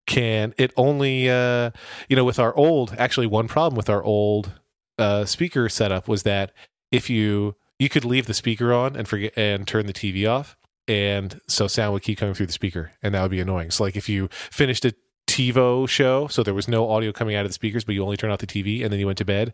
can 0.07 0.53
it 0.57 0.73
only 0.75 1.29
uh, 1.29 1.71
you 2.07 2.15
know 2.15 2.23
with 2.23 2.39
our 2.39 2.55
old 2.55 2.95
actually 2.97 3.27
one 3.27 3.47
problem 3.47 3.75
with 3.75 3.89
our 3.89 4.03
old 4.03 4.53
uh, 4.97 5.25
speaker 5.25 5.69
setup 5.69 6.07
was 6.07 6.23
that 6.23 6.51
if 6.91 7.09
you 7.09 7.55
you 7.77 7.89
could 7.89 8.03
leave 8.03 8.25
the 8.25 8.33
speaker 8.33 8.73
on 8.73 8.95
and 8.95 9.07
forget 9.07 9.31
and 9.37 9.67
turn 9.67 9.85
the 9.85 9.93
TV 9.93 10.29
off 10.29 10.57
and 10.87 11.39
so 11.47 11.67
sound 11.67 11.93
would 11.93 12.01
keep 12.01 12.17
coming 12.17 12.33
through 12.33 12.47
the 12.47 12.51
speaker 12.51 12.91
and 13.01 13.13
that 13.13 13.21
would 13.21 13.31
be 13.31 13.39
annoying. 13.39 13.71
So 13.71 13.83
like 13.83 13.95
if 13.95 14.09
you 14.09 14.27
finished 14.31 14.83
a 14.83 14.93
TiVo 15.27 15.87
show, 15.87 16.27
so 16.27 16.41
there 16.41 16.55
was 16.55 16.67
no 16.67 16.89
audio 16.89 17.11
coming 17.11 17.35
out 17.35 17.45
of 17.45 17.49
the 17.51 17.53
speakers, 17.53 17.83
but 17.83 17.93
you 17.93 18.03
only 18.03 18.17
turn 18.17 18.31
off 18.31 18.39
the 18.39 18.47
TV 18.47 18.83
and 18.83 18.91
then 18.91 18.99
you 18.99 19.05
went 19.05 19.19
to 19.19 19.25
bed. 19.25 19.53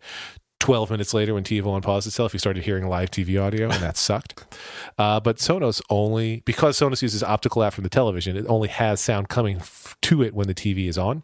12 0.60 0.90
minutes 0.90 1.14
later, 1.14 1.34
when 1.34 1.44
TiVo 1.44 1.76
unpaused 1.76 2.08
itself, 2.08 2.34
you 2.34 2.40
started 2.40 2.64
hearing 2.64 2.88
live 2.88 3.12
TV 3.12 3.42
audio, 3.42 3.70
and 3.70 3.82
that 3.82 3.98
sucked. 3.98 4.46
Uh, 4.98 5.20
but 5.20 5.38
Sonos 5.38 5.82
only, 5.90 6.42
because 6.46 6.80
Sonos 6.80 7.02
uses 7.02 7.22
optical 7.22 7.62
out 7.62 7.74
from 7.74 7.84
the 7.84 7.90
television, 7.90 8.38
it 8.38 8.46
only 8.48 8.70
has 8.70 9.02
sound 9.02 9.28
coming 9.28 9.58
f- 9.58 9.98
to 10.02 10.24
it 10.24 10.34
when 10.34 10.48
the 10.48 10.54
TV 10.54 10.88
is 10.88 10.98
on. 10.98 11.22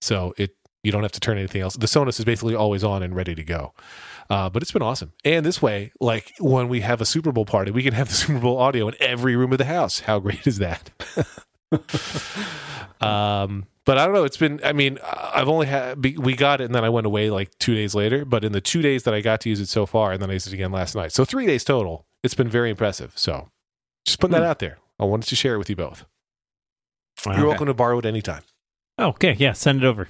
So 0.00 0.32
it 0.38 0.56
you 0.82 0.92
don't 0.92 1.02
have 1.02 1.12
to 1.12 1.20
turn 1.20 1.36
anything 1.36 1.60
else. 1.60 1.76
The 1.76 1.86
Sonos 1.86 2.18
is 2.18 2.24
basically 2.24 2.54
always 2.54 2.84
on 2.84 3.02
and 3.02 3.14
ready 3.14 3.34
to 3.34 3.44
go. 3.44 3.74
Uh, 4.30 4.48
but 4.48 4.62
it's 4.62 4.72
been 4.72 4.82
awesome. 4.82 5.12
And 5.24 5.44
this 5.44 5.60
way, 5.60 5.92
like 6.00 6.32
when 6.38 6.68
we 6.68 6.80
have 6.80 7.00
a 7.00 7.04
Super 7.04 7.32
Bowl 7.32 7.44
party, 7.44 7.70
we 7.70 7.82
can 7.82 7.94
have 7.94 8.08
the 8.08 8.14
Super 8.22 8.38
Bowl 8.38 8.58
audio 8.58 8.88
in 8.88 8.94
every 9.00 9.36
room 9.36 9.52
of 9.52 9.58
the 9.58 9.64
house. 9.64 10.00
How 10.00 10.18
great 10.18 10.46
is 10.46 10.58
that? 10.58 10.90
um, 13.00 13.66
but 13.84 13.96
I 13.98 14.04
don't 14.04 14.14
know. 14.14 14.24
It's 14.24 14.36
been. 14.36 14.60
I 14.64 14.72
mean, 14.72 14.98
I've 15.02 15.48
only 15.48 15.66
had. 15.66 16.02
We 16.04 16.34
got 16.34 16.60
it, 16.60 16.64
and 16.64 16.74
then 16.74 16.84
I 16.84 16.88
went 16.88 17.06
away 17.06 17.30
like 17.30 17.56
two 17.58 17.74
days 17.74 17.94
later. 17.94 18.24
But 18.24 18.44
in 18.44 18.52
the 18.52 18.60
two 18.60 18.82
days 18.82 19.04
that 19.04 19.14
I 19.14 19.20
got 19.20 19.40
to 19.42 19.48
use 19.48 19.60
it 19.60 19.68
so 19.68 19.86
far, 19.86 20.12
and 20.12 20.20
then 20.22 20.30
I 20.30 20.34
used 20.34 20.46
it 20.46 20.52
again 20.54 20.72
last 20.72 20.94
night, 20.94 21.12
so 21.12 21.24
three 21.24 21.46
days 21.46 21.64
total. 21.64 22.06
It's 22.22 22.34
been 22.34 22.48
very 22.48 22.70
impressive. 22.70 23.12
So, 23.16 23.48
just 24.04 24.18
putting 24.20 24.32
that 24.32 24.42
Hmm. 24.42 24.50
out 24.50 24.58
there. 24.58 24.78
I 24.98 25.04
wanted 25.04 25.28
to 25.28 25.36
share 25.36 25.54
it 25.54 25.58
with 25.58 25.70
you 25.70 25.76
both. 25.76 26.04
You're 27.24 27.34
Okay. 27.34 27.44
welcome 27.44 27.66
to 27.66 27.74
borrow 27.74 27.98
it 27.98 28.06
anytime. 28.06 28.42
Okay, 28.98 29.34
yeah, 29.38 29.52
send 29.52 29.82
it 29.82 29.86
over. 29.86 30.08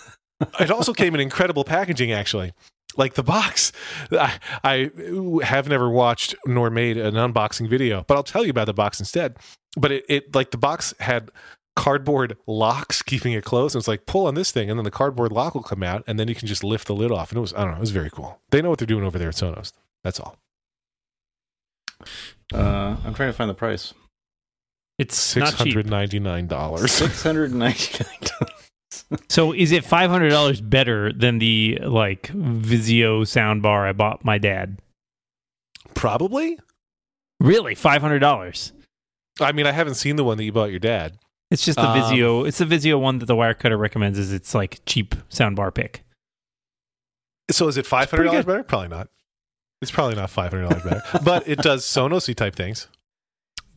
it 0.60 0.70
also 0.70 0.92
came 0.92 1.14
in 1.14 1.20
incredible 1.20 1.64
packaging 1.64 2.12
actually 2.12 2.52
like 2.98 3.14
the 3.14 3.22
box 3.22 3.72
I, 4.12 4.34
I 4.62 4.90
have 5.42 5.66
never 5.68 5.88
watched 5.88 6.34
nor 6.46 6.68
made 6.68 6.98
an 6.98 7.14
unboxing 7.14 7.68
video 7.70 8.04
but 8.06 8.16
i'll 8.16 8.22
tell 8.22 8.44
you 8.44 8.50
about 8.50 8.66
the 8.66 8.74
box 8.74 9.00
instead 9.00 9.36
but 9.76 9.92
it, 9.92 10.04
it 10.08 10.34
like 10.34 10.50
the 10.50 10.58
box 10.58 10.94
had 11.00 11.30
cardboard 11.76 12.36
locks 12.46 13.02
keeping 13.06 13.32
it 13.32 13.44
closed. 13.44 13.74
And 13.74 13.80
it's 13.80 13.88
like 13.88 14.06
pull 14.06 14.26
on 14.26 14.34
this 14.34 14.50
thing, 14.50 14.70
and 14.70 14.78
then 14.78 14.84
the 14.84 14.90
cardboard 14.90 15.32
lock 15.32 15.54
will 15.54 15.62
come 15.62 15.82
out, 15.82 16.02
and 16.06 16.18
then 16.18 16.28
you 16.28 16.34
can 16.34 16.48
just 16.48 16.64
lift 16.64 16.86
the 16.86 16.94
lid 16.94 17.12
off. 17.12 17.30
And 17.30 17.38
it 17.38 17.40
was 17.42 17.54
I 17.54 17.58
don't 17.58 17.72
know, 17.72 17.76
it 17.76 17.80
was 17.80 17.90
very 17.90 18.10
cool. 18.10 18.40
They 18.50 18.62
know 18.62 18.70
what 18.70 18.78
they're 18.78 18.86
doing 18.86 19.04
over 19.04 19.18
there 19.18 19.28
at 19.28 19.34
Sonos. 19.34 19.72
That's 20.02 20.18
all. 20.20 20.36
Uh, 22.52 22.96
I'm 23.04 23.14
trying 23.14 23.30
to 23.30 23.32
find 23.32 23.50
the 23.50 23.54
price. 23.54 23.94
It's 24.98 25.16
six 25.16 25.52
hundred 25.52 25.88
ninety 25.88 26.18
nine 26.18 26.46
dollars. 26.46 26.98
cheap. 26.98 27.10
hundred 27.10 27.52
ninety 27.52 28.04
nine 28.04 28.20
dollars. 28.20 28.32
Six 28.32 28.42
hundred 28.42 29.10
ninety 29.10 29.18
nine. 29.20 29.20
So 29.28 29.52
is 29.52 29.72
it 29.72 29.84
five 29.84 30.10
hundred 30.10 30.30
dollars 30.30 30.60
better 30.60 31.12
than 31.12 31.38
the 31.38 31.78
like 31.82 32.28
Vizio 32.28 33.22
soundbar 33.22 33.86
I 33.86 33.92
bought 33.92 34.24
my 34.24 34.38
dad? 34.38 34.80
Probably. 35.94 36.58
Really, 37.40 37.74
five 37.74 38.00
hundred 38.00 38.20
dollars? 38.20 38.72
I 39.40 39.52
mean, 39.52 39.66
I 39.66 39.72
haven't 39.72 39.94
seen 39.94 40.16
the 40.16 40.24
one 40.24 40.36
that 40.38 40.44
you 40.44 40.52
bought 40.52 40.70
your 40.70 40.78
dad. 40.80 41.18
It's 41.50 41.64
just 41.64 41.76
the 41.76 41.88
Um, 41.88 41.98
Vizio. 41.98 42.46
It's 42.46 42.58
the 42.58 42.64
Vizio 42.64 42.98
one 43.00 43.18
that 43.18 43.26
the 43.26 43.36
Wirecutter 43.36 43.78
recommends. 43.78 44.18
Is 44.18 44.32
it's 44.32 44.54
like 44.54 44.80
cheap 44.86 45.14
soundbar 45.30 45.72
pick. 45.72 46.02
So 47.50 47.68
is 47.68 47.76
it 47.76 47.86
five 47.86 48.10
hundred 48.10 48.24
dollars 48.24 48.44
better? 48.44 48.62
Probably 48.64 48.88
not. 48.88 49.08
It's 49.82 49.90
probably 49.90 50.16
not 50.16 50.30
five 50.30 50.50
hundred 50.52 50.68
dollars 50.70 50.82
better, 50.82 51.02
but 51.24 51.46
it 51.46 51.58
does 51.58 51.84
Sonosy 51.84 52.34
type 52.34 52.56
things. 52.56 52.88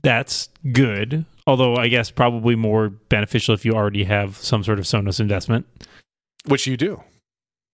That's 0.01 0.49
good. 0.71 1.25
Although 1.45 1.75
I 1.75 1.87
guess 1.89 2.09
probably 2.09 2.55
more 2.55 2.89
beneficial 2.89 3.53
if 3.53 3.65
you 3.65 3.73
already 3.73 4.05
have 4.05 4.37
some 4.37 4.63
sort 4.63 4.79
of 4.79 4.85
Sonos 4.85 5.19
investment. 5.19 5.65
Which 6.45 6.65
you 6.65 6.77
do. 6.77 7.03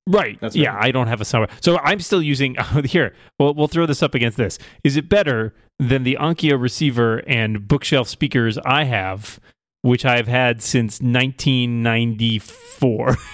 Right. 0.07 0.39
That's 0.39 0.55
yeah, 0.55 0.75
right. 0.75 0.85
I 0.85 0.91
don't 0.91 1.07
have 1.07 1.19
a 1.19 1.23
soundbar. 1.23 1.49
So 1.61 1.79
I'm 1.79 1.99
still 1.99 2.21
using 2.21 2.55
oh, 2.59 2.81
here. 2.83 3.15
Well, 3.39 3.53
we'll 3.53 3.67
throw 3.67 3.85
this 3.85 4.03
up 4.03 4.15
against 4.15 4.37
this. 4.37 4.59
Is 4.83 4.97
it 4.97 5.09
better 5.09 5.53
than 5.79 6.03
the 6.03 6.17
Onkyo 6.19 6.61
receiver 6.61 7.23
and 7.27 7.67
bookshelf 7.67 8.07
speakers 8.07 8.59
I 8.65 8.83
have, 8.83 9.39
which 9.81 10.05
I've 10.05 10.27
had 10.27 10.61
since 10.61 11.01
1994? 11.01 13.15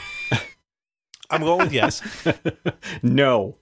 I'm 1.29 1.41
going 1.41 1.59
with 1.59 1.73
yes. 1.73 2.01
no. 3.03 3.57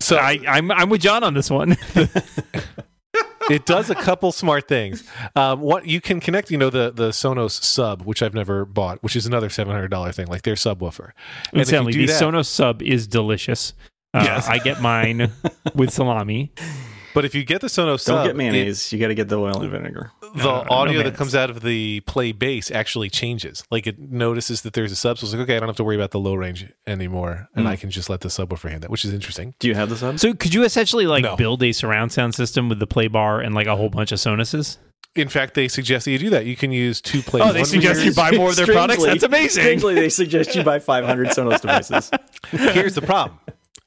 So 0.00 0.16
I, 0.16 0.38
I'm 0.46 0.70
I'm 0.70 0.90
with 0.90 1.00
John 1.00 1.24
on 1.24 1.34
this 1.34 1.50
one. 1.50 1.76
It 3.50 3.66
does 3.66 3.90
a 3.90 3.94
couple 3.94 4.32
smart 4.32 4.68
things. 4.68 5.04
Um, 5.36 5.60
what 5.60 5.86
you 5.86 6.00
can 6.00 6.20
connect, 6.20 6.50
you 6.50 6.58
know, 6.58 6.70
the 6.70 6.90
the 6.90 7.10
Sonos 7.10 7.62
sub, 7.62 8.02
which 8.02 8.22
I've 8.22 8.34
never 8.34 8.64
bought, 8.64 9.02
which 9.02 9.16
is 9.16 9.26
another 9.26 9.48
seven 9.48 9.72
hundred 9.72 9.88
dollar 9.88 10.12
thing, 10.12 10.26
like 10.26 10.42
their 10.42 10.54
subwoofer. 10.54 11.10
And 11.52 11.60
Incidentally, 11.60 11.92
the 11.92 12.06
that- 12.06 12.20
Sonos 12.22 12.46
sub 12.46 12.82
is 12.82 13.06
delicious. 13.06 13.72
Uh, 14.14 14.22
Yes. 14.24 14.48
I 14.48 14.58
get 14.58 14.80
mine 14.80 15.30
with 15.74 15.90
salami. 15.92 16.52
But 17.14 17.24
if 17.24 17.34
you 17.34 17.44
get 17.44 17.60
the 17.60 17.66
Sonos 17.66 18.00
sub 18.00 18.16
Don't 18.16 18.18
sub, 18.18 18.26
get 18.26 18.36
mayonnaise. 18.36 18.92
you 18.92 18.98
got 18.98 19.08
to 19.08 19.14
get 19.14 19.28
the 19.28 19.38
oil 19.38 19.60
and 19.60 19.70
vinegar. 19.70 20.12
It- 20.34 20.38
the 20.42 20.48
Uh, 20.48 20.62
no 20.64 20.70
audio 20.70 21.02
that 21.02 21.14
comes 21.14 21.34
out 21.34 21.50
of 21.50 21.62
the 21.62 22.00
Playbase 22.06 22.70
actually 22.72 23.10
changes. 23.10 23.64
Like 23.70 23.86
it 23.86 23.98
notices 23.98 24.62
that 24.62 24.72
there's 24.74 24.92
a 24.92 24.96
sub, 24.96 25.18
so 25.18 25.24
it's 25.24 25.32
like, 25.34 25.42
okay, 25.42 25.56
I 25.56 25.60
don't 25.60 25.68
have 25.68 25.76
to 25.76 25.84
worry 25.84 25.96
about 25.96 26.10
the 26.10 26.20
low 26.20 26.34
range 26.34 26.66
anymore, 26.86 27.48
and 27.54 27.66
Mm. 27.66 27.70
I 27.70 27.76
can 27.76 27.90
just 27.90 28.08
let 28.10 28.20
the 28.20 28.28
subwoofer 28.28 28.62
handle 28.70 28.80
that, 28.80 28.90
which 28.90 29.04
is 29.04 29.12
interesting. 29.12 29.54
Do 29.58 29.68
you 29.68 29.74
have 29.74 29.88
the 29.90 29.96
sub? 29.96 30.18
So 30.18 30.34
could 30.34 30.54
you 30.54 30.64
essentially 30.64 31.06
like 31.06 31.22
No. 31.24 31.36
build 31.36 31.62
a 31.62 31.72
surround 31.72 32.12
sound 32.12 32.34
system 32.34 32.68
with 32.68 32.78
the 32.78 32.86
play 32.86 33.08
bar 33.08 33.40
and 33.40 33.54
like 33.54 33.66
a 33.66 33.76
whole 33.76 33.88
bunch 33.90 34.12
of 34.12 34.18
Sonoses? 34.18 34.78
In 35.16 35.28
fact, 35.28 35.54
they 35.54 35.66
suggest 35.68 36.04
that 36.04 36.12
you 36.12 36.18
do 36.18 36.30
that. 36.30 36.44
You 36.46 36.54
can 36.54 36.70
use 36.70 37.00
two 37.00 37.22
play. 37.22 37.40
Oh, 37.40 37.52
they 37.52 37.64
suggest 37.64 38.04
you 38.04 38.12
buy 38.14 38.30
more 38.32 38.50
of 38.50 38.56
their 38.56 38.66
products. 38.66 39.02
That's 39.04 39.22
amazing. 39.24 39.62
Strangely, 39.62 39.94
they 39.94 40.10
suggest 40.10 40.54
you 40.54 40.62
buy 40.62 40.78
500 40.78 41.28
Sonos 41.28 41.60
devices. 41.60 42.10
here's 42.50 42.94
the 42.94 43.02
problem. 43.02 43.38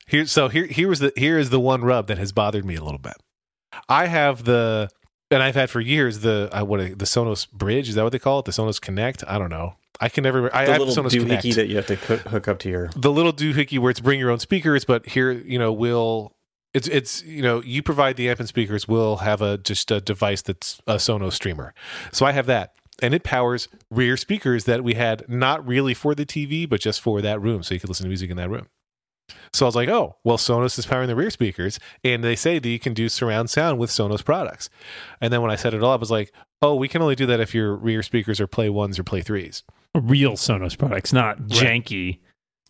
Here, 0.07 0.25
so 0.25 0.49
here, 0.49 0.65
here 0.65 0.89
was 0.89 0.99
the 0.99 1.13
here 1.15 1.37
is 1.37 1.49
the 1.49 1.59
one 1.59 1.83
rub 1.83 2.07
that 2.07 2.17
has 2.17 2.33
bothered 2.33 2.65
me 2.65 2.75
a 2.75 2.83
little 2.83 2.99
bit. 2.99 3.13
I 3.87 4.07
have 4.07 4.43
the, 4.43 4.89
and 5.31 5.41
I've 5.41 5.55
had 5.55 5.69
for 5.69 5.79
years 5.81 6.19
the 6.19 6.49
uh, 6.51 6.63
what 6.63 6.79
the 6.99 7.05
Sonos 7.05 7.49
Bridge 7.51 7.89
is 7.89 7.95
that 7.95 8.03
what 8.03 8.11
they 8.11 8.19
call 8.19 8.39
it? 8.39 8.45
The 8.45 8.51
Sonos 8.51 8.79
Connect. 8.79 9.23
I 9.27 9.37
don't 9.39 9.49
know. 9.49 9.75
I 9.99 10.09
can 10.09 10.23
never. 10.23 10.53
I 10.55 10.65
The 10.65 10.71
have 10.73 10.81
little 10.81 11.03
Sonos 11.03 11.11
Connect. 11.17 11.43
doohickey 11.43 11.55
that 11.55 11.67
you 11.67 11.75
have 11.77 11.87
to 11.87 11.95
hook 11.95 12.47
up 12.47 12.59
to 12.59 12.69
your. 12.69 12.89
the 12.95 13.11
little 13.11 13.33
doohickey 13.33 13.79
where 13.79 13.91
it's 13.91 13.99
bring 13.99 14.19
your 14.19 14.29
own 14.31 14.39
speakers, 14.39 14.85
but 14.85 15.07
here 15.09 15.31
you 15.31 15.57
know 15.59 15.71
we'll 15.71 16.35
it's 16.73 16.87
it's 16.87 17.23
you 17.23 17.41
know 17.41 17.61
you 17.63 17.81
provide 17.83 18.15
the 18.17 18.29
amp 18.29 18.39
and 18.39 18.47
speakers. 18.49 18.87
We'll 18.87 19.17
have 19.17 19.41
a 19.41 19.57
just 19.57 19.91
a 19.91 20.01
device 20.01 20.41
that's 20.41 20.81
a 20.87 20.95
Sonos 20.95 21.33
streamer. 21.33 21.73
So 22.11 22.25
I 22.25 22.31
have 22.31 22.45
that. 22.47 22.73
And 23.03 23.15
it 23.15 23.23
powers 23.23 23.67
rear 23.89 24.15
speakers 24.15 24.65
that 24.65 24.83
we 24.83 24.93
had 24.93 25.27
not 25.27 25.65
really 25.67 25.95
for 25.95 26.13
the 26.13 26.23
TV, 26.25 26.69
but 26.69 26.79
just 26.81 27.01
for 27.01 27.19
that 27.21 27.41
room, 27.41 27.63
so 27.63 27.73
you 27.73 27.79
could 27.79 27.89
listen 27.89 28.03
to 28.03 28.09
music 28.09 28.29
in 28.29 28.37
that 28.37 28.47
room. 28.49 28.67
So 29.53 29.65
I 29.65 29.67
was 29.67 29.75
like, 29.75 29.89
oh, 29.89 30.17
well, 30.23 30.37
Sonos 30.37 30.77
is 30.79 30.85
powering 30.85 31.07
the 31.07 31.15
rear 31.15 31.29
speakers, 31.29 31.79
and 32.03 32.23
they 32.23 32.35
say 32.35 32.59
that 32.59 32.69
you 32.69 32.79
can 32.79 32.93
do 32.93 33.09
surround 33.09 33.49
sound 33.49 33.79
with 33.79 33.89
Sonos 33.89 34.23
products. 34.23 34.69
And 35.19 35.31
then 35.31 35.41
when 35.41 35.51
I 35.51 35.55
set 35.55 35.73
it 35.73 35.83
all 35.83 35.91
up, 35.91 35.99
I 35.99 36.01
was 36.01 36.11
like, 36.11 36.31
oh, 36.61 36.75
we 36.75 36.87
can 36.87 37.01
only 37.01 37.15
do 37.15 37.25
that 37.25 37.39
if 37.39 37.53
your 37.53 37.75
rear 37.75 38.03
speakers 38.03 38.39
are 38.39 38.47
Play 38.47 38.69
Ones 38.69 38.97
or 38.99 39.03
Play 39.03 39.21
Threes. 39.21 39.63
Real 39.93 40.33
Sonos 40.33 40.77
products, 40.77 41.11
not 41.11 41.37
janky. 41.43 42.19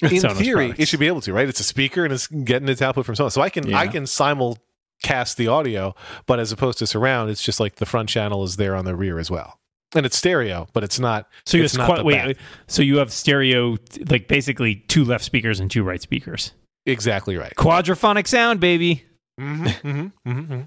In 0.02 0.10
Sonos 0.10 0.38
theory, 0.38 0.66
products. 0.68 0.80
it 0.80 0.88
should 0.88 1.00
be 1.00 1.06
able 1.08 1.22
to, 1.22 1.34
right? 1.34 1.48
It's 1.48 1.60
a 1.60 1.64
speaker 1.64 2.04
and 2.04 2.12
it's 2.12 2.26
getting 2.28 2.68
its 2.68 2.82
output 2.82 3.06
from 3.06 3.14
Sonos. 3.16 3.34
So 3.34 3.42
I 3.42 3.50
can 3.50 3.68
Yeah. 3.68 3.78
I 3.78 3.88
can 3.88 4.04
simulcast 4.06 5.36
the 5.36 5.48
audio, 5.48 5.94
but 6.26 6.40
as 6.40 6.52
opposed 6.52 6.80
to 6.80 6.88
surround, 6.88 7.30
it's 7.30 7.44
just 7.44 7.60
like 7.60 7.76
the 7.76 7.86
front 7.86 8.10
channel 8.10 8.44
is 8.44 8.56
there 8.56 8.76
on 8.76 8.86
the 8.86 8.96
rear 8.96 9.20
as 9.20 9.30
well. 9.30 9.60
And 9.96 10.06
it's 10.06 10.18
stereo, 10.18 10.68
but 10.74 10.84
it's 10.84 11.00
not 11.00 11.28
So 11.46 11.58
you 11.58 11.64
It's 11.66 11.74
have 11.74 11.80
not 11.80 11.86
qua- 11.88 11.98
the 11.98 12.04
wait, 12.06 12.26
back. 12.38 12.38
so 12.68 12.82
you 12.82 12.98
have 12.98 13.12
stereo, 13.12 13.78
like 14.10 14.28
basically 14.28 14.76
two 14.88 15.04
left 15.04 15.24
speakers 15.26 15.60
and 15.60 15.70
two 15.70 15.84
right 15.84 16.02
speakers. 16.02 16.54
exactly 16.86 17.36
right. 17.38 17.54
Quadraphonic 17.58 18.28
sound, 18.28 18.60
baby. 18.60 19.04
Mm-hmm, 19.40 19.66
mm-hmm, 19.88 20.30
mm-hmm. 20.32 20.62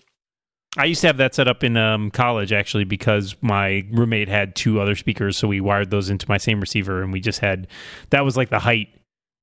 I 0.76 0.86
used 0.86 1.00
to 1.02 1.06
have 1.06 1.18
that 1.18 1.34
set 1.34 1.46
up 1.48 1.62
in 1.62 1.76
um, 1.76 2.10
college 2.10 2.52
actually 2.52 2.84
because 2.84 3.36
my 3.40 3.86
roommate 3.92 4.28
had 4.28 4.56
two 4.56 4.80
other 4.80 4.96
speakers, 4.96 5.36
so 5.36 5.46
we 5.48 5.60
wired 5.60 5.90
those 5.90 6.10
into 6.10 6.26
my 6.28 6.36
same 6.36 6.60
receiver, 6.60 7.00
and 7.02 7.12
we 7.12 7.20
just 7.20 7.38
had 7.40 7.68
that 8.10 8.24
was 8.24 8.36
like 8.36 8.50
the 8.50 8.58
height 8.58 8.88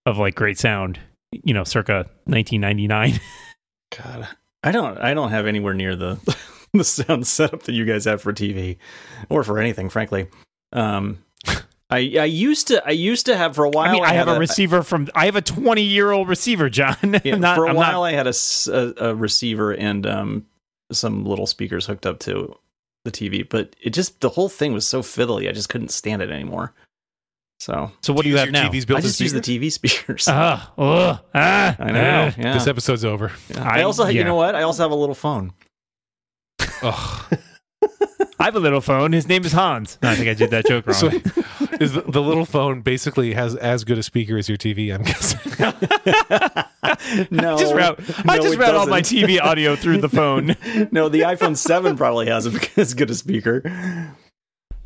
of 0.06 0.18
like 0.18 0.36
great 0.36 0.60
sound, 0.60 1.00
you 1.32 1.54
know, 1.54 1.64
circa 1.64 2.06
1999. 2.26 3.20
God, 3.98 4.28
I 4.64 4.72
don't. 4.72 4.98
I 4.98 5.14
don't 5.14 5.30
have 5.32 5.48
anywhere 5.48 5.74
near 5.74 5.96
the 5.96 6.20
the 6.74 6.84
sound 6.84 7.28
setup 7.28 7.64
that 7.64 7.74
you 7.74 7.86
guys 7.86 8.06
have 8.06 8.22
for 8.22 8.34
TV 8.34 8.78
or 9.30 9.44
for 9.44 9.60
anything, 9.60 9.90
frankly. 9.90 10.28
Um, 10.74 11.20
I 11.90 11.98
I 12.20 12.26
used 12.26 12.68
to. 12.70 12.86
I 12.88 12.92
used 12.92 13.26
to 13.26 13.36
have 13.36 13.56
for 13.56 13.66
a 13.66 13.70
while. 13.70 13.90
I 13.90 13.92
mean, 13.92 14.04
I, 14.06 14.14
have 14.14 14.28
had 14.28 14.38
a 14.38 14.40
receiver 14.40 14.82
from 14.82 15.10
I 15.14 15.26
have 15.26 15.36
a 15.36 15.42
20 15.42 15.82
year 15.82 16.12
old 16.12 16.30
receiver, 16.30 16.70
John. 16.70 16.96
Yeah, 17.26 17.34
I'm 17.36 17.42
not- 17.42 17.56
for 17.58 17.66
a 17.66 17.70
I'm 17.70 17.76
while, 17.76 18.02
not- 18.02 18.04
I 18.06 18.12
had 18.14 18.28
a 18.28 19.10
a 19.10 19.16
receiver 19.16 19.74
and 19.74 20.06
um, 20.08 20.46
some 20.92 21.26
little 21.26 21.48
speakers 21.48 21.86
hooked 21.86 22.06
up 22.06 22.20
to 22.22 22.56
the 23.04 23.12
TV, 23.12 23.48
but 23.48 23.76
it 23.82 23.90
just 23.90 24.22
the 24.22 24.30
whole 24.30 24.48
thing 24.48 24.72
was 24.74 24.88
so 24.88 25.02
fiddly. 25.02 25.50
I 25.50 25.52
just 25.52 25.68
couldn't 25.70 25.90
stand 25.92 26.22
it 26.22 26.32
anymore. 26.32 26.74
So 27.60 27.92
so 28.02 28.14
what 28.14 28.24
do 28.24 28.30
you, 28.30 28.36
use 28.36 28.40
have 28.40 28.48
your 28.48 28.54
now? 28.54 28.70
TV's 28.70 28.86
I 28.86 28.88
built-in 28.88 29.04
just 29.04 29.20
use 29.20 29.34
the? 29.34 29.42
TV 29.42 29.72
speakers. 29.72 30.28
Ah, 30.30 30.72
ugh, 30.78 31.20
ah, 31.36 31.76
I 31.78 31.92
know. 31.92 32.32
ah. 32.32 32.36
Yeah. 32.38 32.54
This 32.54 32.68
episode's 32.68 33.04
over. 33.04 33.32
I 33.58 33.82
also, 33.84 34.08
you 34.08 34.24
know 34.24 34.36
what? 34.36 34.56
I 34.56 34.62
also 34.64 34.84
have 34.84 34.92
a 34.92 34.96
little 34.96 35.14
phone. 35.14 35.52
Ugh. 36.84 37.38
I 38.40 38.46
have 38.46 38.56
a 38.56 38.60
little 38.60 38.82
phone. 38.82 39.12
His 39.12 39.28
name 39.28 39.46
is 39.46 39.52
Hans. 39.52 40.00
No, 40.02 40.10
I 40.10 40.16
think 40.16 40.28
I 40.28 40.34
did 40.34 40.50
that 40.50 40.66
joke 40.66 40.86
wrong. 40.88 40.96
So 40.96 41.08
is 41.80 41.94
the, 41.94 42.02
the 42.08 42.22
little 42.22 42.46
phone 42.46 42.82
basically 42.82 43.34
has 43.34 43.56
as 43.56 43.84
good 43.84 43.98
a 44.00 44.04
speaker 44.04 44.38
as 44.38 44.50
your 44.50 44.58
TV? 44.58 44.94
I'm 44.94 45.04
guessing. 45.04 45.52
no, 47.30 47.54
I 47.56 47.58
just 47.60 47.74
route, 47.76 48.00
I 48.28 48.38
no, 48.38 48.44
just 48.44 48.56
it 48.56 48.60
route 48.60 48.76
all 48.76 48.88
my. 48.88 49.02
TV 49.02 49.40
audio 49.42 49.76
through 49.76 50.00
the 50.00 50.10
phone. 50.10 50.56
no, 50.92 51.08
the 51.10 51.22
iPhone 51.22 51.56
Seven 51.58 51.96
probably 51.98 52.28
has 52.28 52.48
a- 52.48 52.80
as 52.80 52.94
good 52.96 53.10
a 53.12 53.16
speaker. 53.16 53.62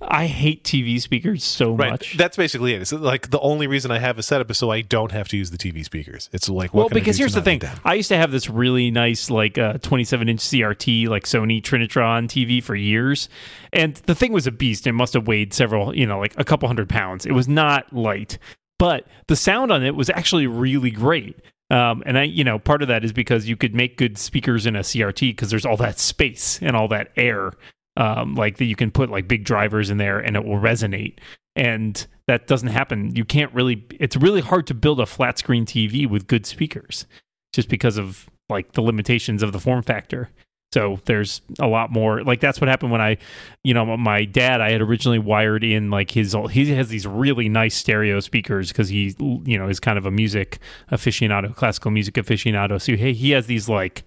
I 0.01 0.27
hate 0.27 0.63
TV 0.63 0.99
speakers 1.01 1.43
so 1.43 1.73
Right. 1.73 1.91
much. 1.91 2.15
That's 2.17 2.37
basically 2.37 2.73
it. 2.73 2.81
It's 2.81 2.91
like 2.91 3.29
the 3.31 3.39
only 3.39 3.65
reason 3.65 3.91
I 3.91 3.99
have 3.99 4.17
a 4.19 4.23
setup 4.23 4.51
is 4.51 4.57
so 4.57 4.69
I 4.69 4.81
don't 4.81 5.11
have 5.11 5.27
to 5.29 5.37
use 5.37 5.51
the 5.51 5.57
TV 5.57 5.83
speakers. 5.83 6.29
It's 6.33 6.49
like 6.49 6.73
what 6.73 6.81
well, 6.81 6.89
because 6.89 7.17
here's 7.17 7.33
the 7.33 7.41
thing. 7.41 7.61
I 7.83 7.93
used 7.95 8.09
to 8.09 8.17
have 8.17 8.31
this 8.31 8.49
really 8.49 8.91
nice, 8.91 9.29
like, 9.29 9.57
uh, 9.57 9.77
27 9.79 10.29
inch 10.29 10.41
CRT, 10.41 11.07
like 11.07 11.23
Sony 11.23 11.61
Trinitron 11.61 12.27
TV 12.27 12.61
for 12.61 12.75
years. 12.75 13.29
And 13.73 13.95
the 14.05 14.15
thing 14.15 14.31
was 14.33 14.45
a 14.47 14.51
beast. 14.51 14.85
It 14.85 14.91
must 14.91 15.13
have 15.13 15.27
weighed 15.27 15.53
several, 15.53 15.95
you 15.95 16.05
know, 16.05 16.19
like 16.19 16.33
a 16.37 16.43
couple 16.43 16.67
hundred 16.67 16.89
pounds. 16.89 17.25
It 17.25 17.31
was 17.31 17.47
not 17.47 17.91
light, 17.93 18.37
but 18.77 19.07
the 19.27 19.35
sound 19.35 19.71
on 19.71 19.81
it 19.83 19.95
was 19.95 20.09
actually 20.09 20.45
really 20.47 20.91
great. 20.91 21.37
Um, 21.71 22.03
and 22.05 22.17
I, 22.17 22.23
you 22.23 22.43
know, 22.43 22.59
part 22.59 22.83
of 22.83 22.89
that 22.89 23.03
is 23.03 23.11
because 23.11 23.47
you 23.49 23.55
could 23.55 23.73
make 23.73 23.97
good 23.97 24.19
speakers 24.19 24.67
in 24.67 24.75
a 24.75 24.81
CRT 24.81 25.29
because 25.31 25.49
there's 25.49 25.65
all 25.65 25.77
that 25.77 25.97
space 25.97 26.59
and 26.61 26.75
all 26.75 26.87
that 26.89 27.11
air, 27.17 27.53
um, 27.97 28.35
like 28.35 28.57
that 28.57 28.65
you 28.65 28.75
can 28.75 28.91
put 28.91 29.09
like 29.09 29.27
big 29.27 29.43
drivers 29.43 29.89
in 29.89 29.97
there 29.97 30.19
and 30.19 30.35
it 30.35 30.43
will 30.43 30.59
resonate. 30.59 31.17
And 31.55 32.05
that 32.27 32.47
doesn't 32.47 32.69
happen. 32.69 33.15
You 33.15 33.23
can't 33.23 33.53
really. 33.53 33.85
It's 33.99 34.17
really 34.17 34.41
hard 34.41 34.67
to 34.67 34.73
build 34.73 34.99
a 34.99 35.05
flat 35.05 35.37
screen 35.37 35.65
TV 35.65 36.09
with 36.09 36.27
good 36.27 36.45
speakers, 36.45 37.05
just 37.53 37.69
because 37.69 37.97
of 37.97 38.29
like 38.49 38.73
the 38.73 38.81
limitations 38.81 39.41
of 39.41 39.53
the 39.53 39.59
form 39.59 39.81
factor. 39.81 40.29
So 40.73 40.99
there's 41.05 41.41
a 41.59 41.67
lot 41.67 41.91
more. 41.91 42.23
Like 42.23 42.41
that's 42.41 42.59
what 42.59 42.67
happened 42.67 42.91
when 42.91 42.99
I, 42.99 43.17
you 43.63 43.73
know, 43.73 43.95
my 43.95 44.25
dad. 44.25 44.59
I 44.59 44.71
had 44.71 44.81
originally 44.81 45.19
wired 45.19 45.63
in 45.63 45.89
like 45.89 46.11
his. 46.11 46.35
He 46.51 46.73
has 46.73 46.89
these 46.89 47.07
really 47.07 47.47
nice 47.47 47.75
stereo 47.75 48.19
speakers 48.19 48.69
because 48.69 48.89
he, 48.89 49.15
you 49.19 49.57
know, 49.57 49.69
is 49.69 49.79
kind 49.79 49.97
of 49.97 50.05
a 50.05 50.11
music 50.11 50.59
aficionado, 50.91 51.55
classical 51.55 51.91
music 51.91 52.15
aficionado. 52.15 52.81
So 52.81 52.97
he 52.97 53.13
he 53.13 53.31
has 53.31 53.45
these 53.45 53.69
like 53.69 54.03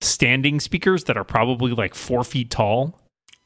standing 0.00 0.60
speakers 0.60 1.04
that 1.04 1.18
are 1.18 1.24
probably 1.24 1.72
like 1.72 1.94
four 1.94 2.24
feet 2.24 2.50
tall 2.50 2.98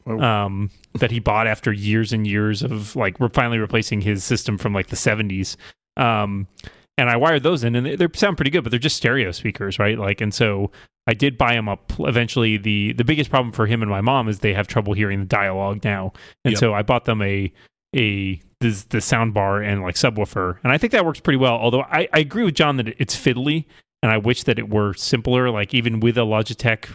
Um, 0.06 0.70
that 0.94 1.10
he 1.10 1.20
bought 1.20 1.46
after 1.46 1.72
years 1.72 2.12
and 2.12 2.26
years 2.26 2.62
of 2.62 2.96
like 2.96 3.20
we're 3.20 3.28
finally 3.28 3.58
replacing 3.58 4.00
his 4.00 4.24
system 4.24 4.58
from 4.58 4.72
like 4.72 4.88
the 4.88 4.96
70s. 4.96 5.56
Um, 5.96 6.46
and 6.98 7.08
I 7.08 7.16
wired 7.16 7.42
those 7.42 7.64
in, 7.64 7.74
and 7.76 7.86
they, 7.86 7.96
they 7.96 8.06
sound 8.14 8.36
pretty 8.36 8.50
good, 8.50 8.62
but 8.64 8.70
they're 8.70 8.78
just 8.78 8.96
stereo 8.96 9.30
speakers, 9.32 9.78
right? 9.78 9.98
Like, 9.98 10.20
and 10.20 10.34
so 10.34 10.70
I 11.06 11.14
did 11.14 11.38
buy 11.38 11.54
him 11.54 11.68
up. 11.68 11.92
Eventually, 12.00 12.56
the 12.56 12.92
the 12.92 13.04
biggest 13.04 13.30
problem 13.30 13.52
for 13.52 13.66
him 13.66 13.82
and 13.82 13.90
my 13.90 14.00
mom 14.00 14.28
is 14.28 14.40
they 14.40 14.52
have 14.54 14.66
trouble 14.66 14.92
hearing 14.92 15.20
the 15.20 15.26
dialogue 15.26 15.82
now, 15.84 16.12
and 16.44 16.52
Yep. 16.52 16.58
so 16.60 16.74
I 16.74 16.82
bought 16.82 17.04
them 17.06 17.22
a 17.22 17.52
a 17.96 18.40
this 18.60 18.84
the 18.84 19.00
sound 19.00 19.32
bar 19.34 19.62
and 19.62 19.82
like 19.82 19.94
subwoofer, 19.94 20.58
and 20.62 20.72
I 20.72 20.78
think 20.78 20.92
that 20.92 21.04
works 21.06 21.20
pretty 21.20 21.38
well. 21.38 21.54
Although 21.54 21.82
I, 21.82 22.08
I 22.12 22.18
agree 22.20 22.44
with 22.44 22.54
John 22.54 22.76
that 22.76 22.88
it's 22.98 23.16
fiddly, 23.16 23.64
and 24.02 24.12
I 24.12 24.18
wish 24.18 24.44
that 24.44 24.58
it 24.58 24.68
were 24.68 24.92
simpler. 24.94 25.50
Like 25.50 25.72
even 25.74 26.00
with 26.00 26.18
a 26.18 26.22
Logitech 26.22 26.90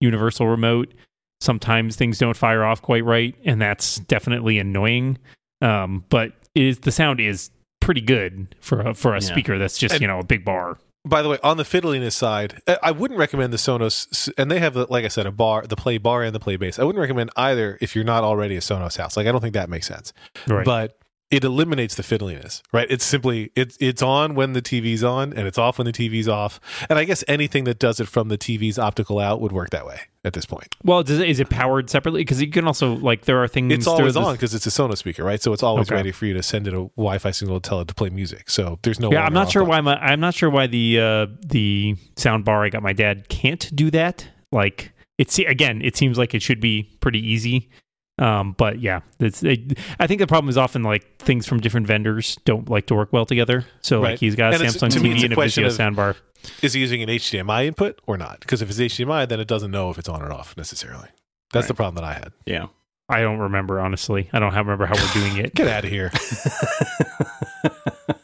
universal 0.00 0.46
remote, 0.46 0.94
sometimes 1.40 1.96
things 1.96 2.18
don't 2.18 2.36
fire 2.36 2.64
off 2.64 2.82
quite 2.82 3.04
right, 3.04 3.34
and 3.44 3.60
that's 3.60 3.96
definitely 4.00 4.58
annoying. 4.58 5.18
Um, 5.60 6.04
but 6.08 6.32
it 6.54 6.62
is 6.64 6.78
the 6.80 6.92
sound 6.92 7.20
is 7.20 7.50
pretty 7.80 8.00
good 8.00 8.54
for 8.60 8.80
a, 8.80 8.94
for 8.94 9.12
a 9.12 9.20
Yeah. 9.20 9.26
speaker 9.26 9.58
that's 9.58 9.78
just 9.78 9.94
And- 9.94 10.02
you 10.02 10.08
know 10.08 10.18
a 10.20 10.24
big 10.24 10.44
bar. 10.44 10.78
By 11.06 11.22
the 11.22 11.28
way, 11.30 11.38
on 11.42 11.56
the 11.56 11.62
fiddliness 11.62 12.12
side, 12.12 12.60
I- 12.66 12.78
I 12.82 12.90
wouldn't 12.90 13.18
recommend 13.18 13.52
the 13.52 13.56
Sonos, 13.56 14.30
and 14.36 14.50
they 14.50 14.58
have, 14.58 14.74
the, 14.74 14.86
like 14.90 15.04
I 15.04 15.08
said, 15.08 15.26
a 15.26 15.30
bar, 15.32 15.64
the 15.66 15.76
play 15.76 15.96
bar 15.96 16.22
and 16.22 16.34
the 16.34 16.40
Playbase. 16.40 16.78
I 16.78 16.84
wouldn't 16.84 17.00
recommend 17.00 17.30
either 17.36 17.78
if 17.80 17.94
you're 17.94 18.04
not 18.04 18.24
already 18.24 18.56
a 18.56 18.60
Sonos 18.60 18.98
house. 18.98 19.16
Like, 19.16 19.26
I 19.26 19.32
don't 19.32 19.40
think 19.40 19.54
that 19.54 19.70
makes 19.70 19.86
sense. 19.86 20.12
Right. 20.46 20.66
But 20.66 20.98
it 21.30 21.44
eliminates 21.44 21.94
the 21.94 22.02
fiddliness, 22.02 22.62
right? 22.72 22.86
It's 22.90 23.04
simply 23.04 23.50
it's 23.54 23.76
it's 23.80 24.00
on 24.02 24.34
when 24.34 24.54
the 24.54 24.62
TV's 24.62 25.04
on, 25.04 25.32
and 25.34 25.46
it's 25.46 25.58
off 25.58 25.78
when 25.78 25.84
the 25.84 25.92
TV's 25.92 26.28
off. 26.28 26.58
And 26.88 26.98
I 26.98 27.04
guess 27.04 27.22
anything 27.28 27.64
that 27.64 27.78
does 27.78 28.00
it 28.00 28.08
from 28.08 28.28
the 28.28 28.38
TV's 28.38 28.78
optical 28.78 29.18
out 29.18 29.40
would 29.40 29.52
work 29.52 29.70
that 29.70 29.84
way 29.86 30.00
at 30.24 30.32
this 30.32 30.46
point. 30.46 30.74
well, 30.84 31.02
does 31.02 31.18
it, 31.20 31.28
is 31.28 31.38
it 31.38 31.48
powered 31.50 31.90
separately? 31.90 32.22
Because 32.22 32.40
you 32.40 32.48
can 32.50 32.66
also 32.66 32.94
like 32.94 33.26
there 33.26 33.42
are 33.42 33.48
things. 33.48 33.72
It's 33.74 33.86
always 33.86 34.16
on 34.16 34.34
because 34.34 34.54
it's 34.54 34.66
a 34.66 34.70
Sonos 34.70 34.96
speaker, 34.98 35.22
right? 35.22 35.42
So 35.42 35.52
it's 35.52 35.62
always 35.62 35.88
Okay. 35.88 35.96
ready 35.96 36.12
for 36.12 36.24
you 36.24 36.32
to 36.34 36.42
send 36.42 36.66
it 36.66 36.72
a 36.72 36.88
Wi-Fi 36.96 37.30
signal 37.30 37.60
to 37.60 37.68
tell 37.68 37.80
it 37.80 37.88
to 37.88 37.94
play 37.94 38.08
music. 38.10 38.48
So 38.48 38.78
there's 38.82 38.98
no. 38.98 39.12
Yeah, 39.12 39.24
I'm 39.24 39.34
not 39.34 39.50
sure 39.50 39.64
why 39.64 39.80
my 39.82 39.96
I'm 39.96 40.20
not 40.20 40.32
sure 40.34 40.48
why 40.48 40.66
the 40.66 40.98
uh, 40.98 41.26
the 41.46 41.96
sound 42.16 42.44
bar 42.46 42.64
I 42.64 42.70
got 42.70 42.82
my 42.82 42.94
dad 42.94 43.28
can't 43.28 43.70
do 43.76 43.90
that. 43.90 44.26
Like 44.50 44.92
it's 45.18 45.38
again, 45.38 45.82
it 45.82 45.94
seems 45.94 46.16
like 46.16 46.34
it 46.34 46.40
should 46.40 46.60
be 46.60 46.84
pretty 47.00 47.20
easy. 47.20 47.68
Um, 48.18 48.52
but 48.58 48.80
yeah, 48.80 49.00
it's, 49.20 49.42
it, 49.44 49.78
I 50.00 50.06
think 50.08 50.20
the 50.20 50.26
problem 50.26 50.48
is 50.50 50.56
often 50.58 50.82
like 50.82 51.18
things 51.18 51.46
from 51.46 51.60
different 51.60 51.86
vendors 51.86 52.36
don't 52.44 52.68
like 52.68 52.86
to 52.86 52.94
work 52.94 53.12
well 53.12 53.24
together. 53.26 53.64
So 53.80 54.02
Right. 54.02 54.10
like 54.12 54.20
he's 54.20 54.34
got 54.34 54.52
a 54.52 54.56
And 54.56 54.64
Samsung 54.74 54.90
to 54.90 55.00
me, 55.00 55.12
it's 55.12 55.20
TV 55.20 55.24
and 55.24 55.32
a 55.32 55.36
question 55.36 55.62
Vizio 55.64 55.66
of- 55.68 55.72
sound 55.74 55.96
bar. 55.96 56.16
is 56.62 56.72
he 56.72 56.80
using 56.80 57.02
an 57.02 57.08
HDMI 57.08 57.66
input 57.66 58.00
or 58.06 58.16
not? 58.18 58.40
Because 58.40 58.60
if 58.60 58.68
it's 58.70 58.78
HDMI, 58.80 59.28
then 59.28 59.38
it 59.40 59.46
doesn't 59.48 59.70
know 59.70 59.90
if 59.90 59.98
it's 59.98 60.08
on 60.08 60.20
or 60.22 60.32
off 60.32 60.56
necessarily. 60.56 61.08
That's 61.52 61.64
Right. 61.64 61.68
the 61.68 61.74
problem 61.74 61.94
that 61.96 62.04
I 62.04 62.14
had. 62.14 62.32
Yeah. 62.44 62.66
I 63.08 63.20
don't 63.22 63.38
remember 63.38 63.80
honestly. 63.80 64.28
I 64.32 64.38
don't 64.40 64.54
remember 64.54 64.84
how 64.86 64.94
we're 64.94 65.12
doing 65.14 65.36
it. 65.38 65.54
Get 65.56 65.68
out 65.68 65.84
of 65.84 65.90
here. 65.90 66.10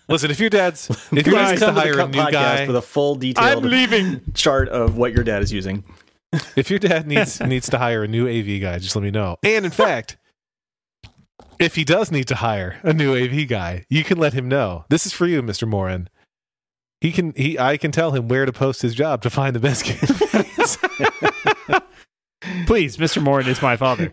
Listen, 0.08 0.30
if 0.30 0.38
your 0.38 0.50
dad's 0.50 0.90
if 0.90 1.12
your 1.12 1.22
Please 1.22 1.32
dad's 1.34 1.60
to 1.60 1.66
come 1.66 1.74
to 1.76 1.80
hire 1.80 1.94
the 1.96 2.04
a 2.04 2.08
new 2.08 2.18
podcast 2.18 2.30
guy, 2.32 2.66
for 2.66 2.72
the 2.72 2.82
full 2.82 3.14
detailed 3.14 3.64
leaving. 3.64 4.20
chart 4.34 4.68
of 4.68 4.96
what 4.96 5.12
your 5.14 5.24
dad 5.24 5.42
is 5.42 5.52
using. 5.52 5.82
if 6.56 6.70
your 6.70 6.78
dad 6.78 7.06
needs 7.06 7.40
needs 7.40 7.68
to 7.70 7.78
hire 7.78 8.04
a 8.04 8.08
new 8.08 8.28
AV 8.28 8.60
guy, 8.60 8.78
just 8.78 8.94
let 8.96 9.02
me 9.02 9.10
know. 9.10 9.36
And 9.42 9.64
in 9.64 9.70
fact, 9.70 10.16
if 11.58 11.74
he 11.74 11.84
does 11.84 12.10
need 12.10 12.28
to 12.28 12.36
hire 12.36 12.78
a 12.82 12.92
new 12.92 13.14
AV 13.14 13.48
guy, 13.48 13.86
you 13.88 14.04
can 14.04 14.18
let 14.18 14.32
him 14.32 14.48
know. 14.48 14.84
This 14.88 15.06
is 15.06 15.12
for 15.12 15.26
you, 15.26 15.42
Mr. 15.42 15.68
Moren. 15.68 16.08
He 17.00 17.12
can 17.12 17.32
he 17.36 17.58
I 17.58 17.76
can 17.76 17.92
tell 17.92 18.12
him 18.12 18.28
where 18.28 18.46
to 18.46 18.52
post 18.52 18.82
his 18.82 18.94
job 18.94 19.22
to 19.22 19.30
find 19.30 19.54
the 19.54 19.60
best 19.60 19.84
candidates. 19.84 20.78
Please, 22.66 22.96
Mr. 22.98 23.22
Moren 23.22 23.46
is 23.46 23.60
my 23.62 23.76
father. 23.76 24.12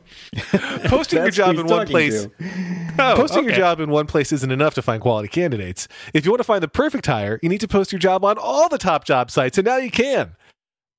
Posting 0.86 1.20
your 1.20 1.32
job 1.32 1.58
in 1.58 1.68
one 1.68 1.88
place. 1.88 2.28
Oh, 3.00 3.14
Posting 3.16 3.46
your 3.46 3.54
job 3.54 3.80
in 3.80 3.90
one 3.90 4.08
place 4.08 4.32
isn't 4.32 4.52
enough 4.52 4.74
to 4.76 4.82
find 4.82 5.02
quality 5.02 5.28
candidates. 5.28 5.88
If 6.14 6.26
you 6.26 6.32
want 6.32 6.40
to 6.40 6.46
find 6.46 6.62
the 6.62 6.68
perfect 6.68 7.06
hire, 7.06 7.40
you 7.42 7.50
need 7.50 7.62
to 7.62 7.68
post 7.68 7.92
your 7.92 8.00
job 8.00 8.24
on 8.26 8.38
all 8.38 8.70
the 8.70 8.78
top 8.78 9.06
job 9.06 9.32
sites, 9.32 9.58
and 9.58 9.66
now 9.66 9.78
you 9.78 9.92
can. 9.92 10.36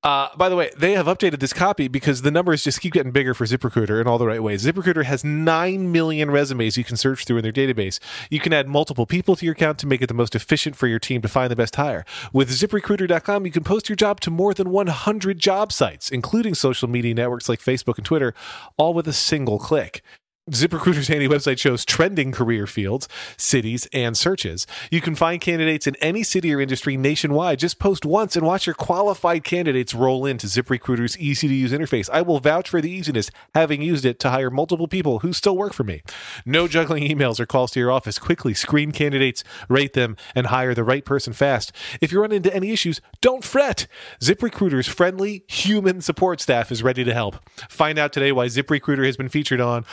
Uh, 0.02 0.28
by 0.36 0.48
the 0.48 0.56
way, 0.56 0.70
they 0.76 0.92
have 0.92 1.06
updated 1.06 1.38
this 1.38 1.52
copy 1.52 1.86
because 1.86 2.22
the 2.22 2.30
numbers 2.30 2.64
just 2.64 2.80
keep 2.80 2.92
getting 2.92 3.12
bigger 3.12 3.34
for 3.34 3.44
ZipRecruiter 3.44 4.00
in 4.00 4.08
all 4.08 4.18
the 4.18 4.26
right 4.26 4.42
ways. 4.42 4.64
ZipRecruiter 4.64 5.04
has 5.04 5.22
9 5.22 5.92
million 5.92 6.30
resumes 6.30 6.76
you 6.76 6.82
can 6.82 6.96
search 6.96 7.24
through 7.24 7.38
in 7.38 7.42
their 7.44 7.52
database. 7.52 8.00
You 8.28 8.40
can 8.40 8.52
add 8.52 8.68
multiple 8.68 9.06
people 9.06 9.36
to 9.36 9.44
your 9.44 9.52
account 9.52 9.78
to 9.78 9.86
make 9.86 10.02
it 10.02 10.08
the 10.08 10.14
most 10.14 10.34
efficient 10.34 10.74
for 10.74 10.88
your 10.88 10.98
team 10.98 11.22
to 11.22 11.28
find 11.28 11.52
the 11.52 11.56
best 11.56 11.76
hire. 11.76 12.04
With 12.32 12.50
ziprecruiter.com, 12.50 13.46
you 13.46 13.52
can 13.52 13.62
post 13.62 13.88
your 13.88 13.96
job 13.96 14.18
to 14.20 14.30
more 14.30 14.54
than 14.54 14.70
100 14.70 15.38
job 15.38 15.70
sites, 15.70 16.10
including 16.10 16.54
social 16.54 16.88
media 16.88 17.14
networks 17.14 17.48
like 17.48 17.60
Facebook 17.60 17.96
and 17.96 18.04
Twitter, 18.04 18.34
all 18.76 18.94
with 18.94 19.06
a 19.06 19.12
single 19.12 19.60
click. 19.60 20.02
ZipRecruiter's 20.50 21.06
handy 21.06 21.28
website 21.28 21.60
shows 21.60 21.84
trending 21.84 22.32
career 22.32 22.66
fields, 22.66 23.08
cities, 23.36 23.86
and 23.92 24.18
searches. 24.18 24.66
You 24.90 25.00
can 25.00 25.14
find 25.14 25.40
candidates 25.40 25.86
in 25.86 25.94
any 26.00 26.24
city 26.24 26.52
or 26.52 26.60
industry 26.60 26.96
nationwide. 26.96 27.60
Just 27.60 27.78
post 27.78 28.04
once 28.04 28.34
and 28.34 28.44
watch 28.44 28.66
your 28.66 28.74
qualified 28.74 29.44
candidates 29.44 29.94
roll 29.94 30.26
into 30.26 30.48
ZipRecruiter's 30.48 31.16
easy 31.16 31.46
to 31.46 31.54
use 31.54 31.70
interface. 31.70 32.10
I 32.12 32.22
will 32.22 32.40
vouch 32.40 32.68
for 32.68 32.80
the 32.80 32.90
easiness, 32.90 33.30
having 33.54 33.82
used 33.82 34.04
it 34.04 34.18
to 34.18 34.30
hire 34.30 34.50
multiple 34.50 34.88
people 34.88 35.20
who 35.20 35.32
still 35.32 35.56
work 35.56 35.72
for 35.74 35.84
me. 35.84 36.02
No 36.44 36.66
juggling 36.66 37.04
emails 37.04 37.38
or 37.38 37.46
calls 37.46 37.70
to 37.72 37.78
your 37.78 37.92
office. 37.92 38.18
Quickly 38.18 38.52
screen 38.52 38.90
candidates, 38.90 39.44
rate 39.68 39.92
them, 39.92 40.16
and 40.34 40.48
hire 40.48 40.74
the 40.74 40.82
right 40.82 41.04
person 41.04 41.32
fast. 41.32 41.70
If 42.00 42.10
you 42.10 42.20
run 42.20 42.32
into 42.32 42.52
any 42.52 42.72
issues, 42.72 43.00
don't 43.20 43.44
fret. 43.44 43.86
ZipRecruiter's 44.20 44.88
friendly, 44.88 45.44
human 45.46 46.00
support 46.00 46.40
staff 46.40 46.72
is 46.72 46.82
ready 46.82 47.04
to 47.04 47.14
help. 47.14 47.36
Find 47.68 47.96
out 47.96 48.12
today 48.12 48.32
why 48.32 48.46
ZipRecruiter 48.46 49.06
has 49.06 49.16
been 49.16 49.28
featured 49.28 49.60
on 49.60 49.84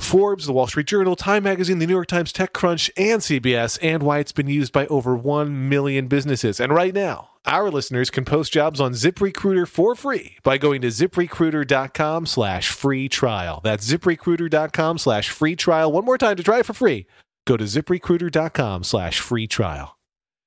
Forbes, 0.00 0.46
The 0.46 0.52
Wall 0.52 0.66
Street 0.66 0.86
Journal, 0.86 1.16
Time 1.16 1.42
Magazine, 1.42 1.78
The 1.78 1.86
New 1.86 1.94
York 1.94 2.08
Times, 2.08 2.32
TechCrunch, 2.32 2.90
and 2.96 3.20
CBS, 3.20 3.78
and 3.82 4.02
why 4.02 4.18
it's 4.18 4.32
been 4.32 4.48
used 4.48 4.72
by 4.72 4.86
over 4.86 5.16
1 5.16 5.68
million 5.68 6.06
businesses. 6.08 6.60
And 6.60 6.72
right 6.72 6.94
now, 6.94 7.30
our 7.46 7.70
listeners 7.70 8.10
can 8.10 8.24
post 8.24 8.52
jobs 8.52 8.80
on 8.80 8.92
ZipRecruiter 8.92 9.68
for 9.68 9.94
free 9.94 10.36
by 10.42 10.58
going 10.58 10.80
to 10.82 10.88
ziprecruiter.com 10.88 12.26
slash 12.26 12.70
free 12.70 13.08
trial. 13.08 13.60
That's 13.62 13.88
ziprecruiter.com 13.88 14.98
slash 14.98 15.30
free 15.30 15.56
trial. 15.56 15.92
One 15.92 16.04
more 16.04 16.18
time 16.18 16.36
to 16.36 16.42
try 16.42 16.58
it 16.58 16.66
for 16.66 16.74
free. 16.74 17.06
Go 17.46 17.56
to 17.56 17.64
ziprecruiter.com 17.64 18.82
slash 18.84 19.20
free 19.20 19.46
trial. 19.46 19.96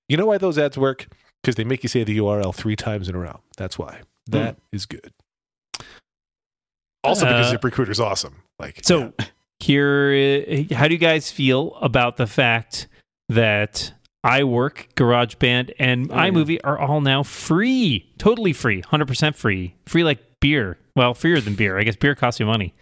You 0.10 0.18
know 0.18 0.26
why 0.26 0.38
those 0.38 0.58
ads 0.58 0.78
work? 0.78 1.08
Because 1.42 1.56
they 1.56 1.64
make 1.64 1.84
you 1.84 1.90
say 1.90 2.04
the 2.04 2.18
URL 2.18 2.54
three 2.54 2.76
times 2.76 3.08
in 3.08 3.16
a 3.16 3.20
row. 3.20 3.40
That's 3.58 3.80
why. 3.80 4.02
Hmm. 4.30 4.32
That 4.32 4.58
is 4.74 4.86
good. 4.86 5.14
Also 7.04 7.26
because 7.26 7.54
Uh, 7.54 7.58
ZipRecruiter's 7.58 8.00
awesome. 8.00 8.42
Like 8.60 8.80
So 8.84 9.14
here, 9.60 10.46
uh, 10.72 10.76
how 10.76 10.88
do 10.88 10.94
you 10.94 11.00
guys 11.00 11.32
feel 11.32 11.76
about 11.82 12.18
the 12.18 12.28
fact 12.28 12.88
that 13.30 13.94
iWork, 14.26 14.94
GarageBand, 14.96 15.72
and 15.80 16.12
Oh, 16.12 16.16
yeah. 16.16 16.30
iMovie 16.30 16.60
are 16.64 16.78
all 16.78 17.00
now 17.02 17.24
free, 17.24 18.12
totally 18.18 18.52
free, 18.54 18.82
hundred 18.82 19.08
percent 19.08 19.36
free, 19.36 19.76
free 19.86 20.04
like 20.04 20.20
beer. 20.42 20.78
Well, 20.96 21.14
freer 21.14 21.40
than 21.40 21.56
beer. 21.56 21.78
I 21.78 21.84
guess 21.84 21.96
beer 21.96 22.16
costs 22.16 22.40
you 22.40 22.46
money. 22.46 22.74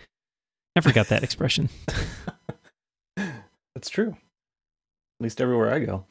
I 0.76 0.82
forgot 0.82 1.08
that 1.10 1.24
expression. 1.24 1.70
That's 3.76 3.90
true. 3.90 4.10
At 5.20 5.24
least 5.24 5.42
everywhere 5.42 5.74
I 5.74 5.80
go. 5.80 6.06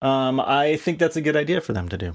Um, 0.00 0.40
I 0.40 0.76
think 0.76 0.98
that's 0.98 1.16
a 1.16 1.20
good 1.20 1.36
idea 1.36 1.60
for 1.60 1.72
them 1.72 1.88
to 1.90 1.96
do. 1.98 2.14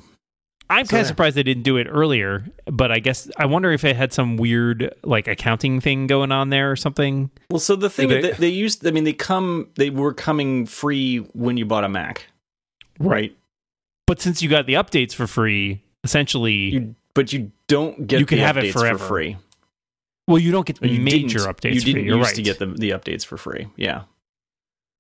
I'm 0.69 0.86
So 0.86 0.91
kind 0.91 1.01
of 1.01 1.08
surprised 1.08 1.38
they 1.38 1.43
didn't 1.43 1.63
do 1.63 1.77
it 1.77 1.88
earlier, 1.89 2.45
but 2.65 2.91
I 2.91 2.99
guess 2.99 3.30
I 3.38 3.45
wonder 3.45 3.71
if 3.71 3.84
it 3.86 3.95
had 3.95 4.12
some 4.12 4.36
weird 4.38 4.93
like 5.03 5.27
accounting 5.27 5.80
thing 5.80 6.08
going 6.08 6.32
on 6.32 6.49
there 6.49 6.69
or 6.71 6.75
something. 6.75 7.30
Well, 7.49 7.60
so 7.60 7.75
the 7.75 7.89
thing 7.89 8.10
They- 8.10 8.21
they, 8.21 8.32
they 8.32 8.49
used, 8.49 8.86
I 8.86 8.91
mean, 8.91 9.06
they 9.06 9.13
come, 9.13 9.69
they 9.75 9.89
were 9.89 10.13
coming 10.13 10.65
free 10.65 11.19
when 11.34 11.56
you 11.58 11.65
bought 11.65 11.84
a 11.86 11.89
Mac, 11.89 12.25
right? 12.99 13.36
But 14.08 14.21
since 14.21 14.41
you 14.41 14.49
got 14.49 14.65
the 14.67 14.73
updates 14.73 15.13
for 15.13 15.25
free, 15.27 15.84
essentially, 16.03 16.53
You, 16.53 16.95
but 17.13 17.32
you 17.34 17.51
don't 17.67 18.08
get 18.08 18.19
You 18.19 18.25
can 18.25 18.39
the 18.39 18.43
have 18.45 18.58
it 18.58 18.65
updates 18.65 18.73
forever. 18.73 18.97
for 18.99 19.06
free. 19.08 19.38
well, 20.27 20.38
you 20.39 20.51
don't 20.51 20.65
get 20.65 20.82
Or 20.82 20.88
you 20.88 20.99
major 21.01 21.39
didn't- 21.39 21.56
updates. 21.58 21.73
You 21.75 21.80
for 21.82 21.86
didn't 21.86 21.93
free. 22.01 22.03
You're 22.08 22.17
used 22.17 22.27
right. 22.30 22.36
to 22.36 22.41
get 22.41 22.60
the 22.60 22.65
the 22.67 22.89
updates 22.91 23.25
for 23.25 23.38
free. 23.38 23.67
Yeah, 23.77 24.03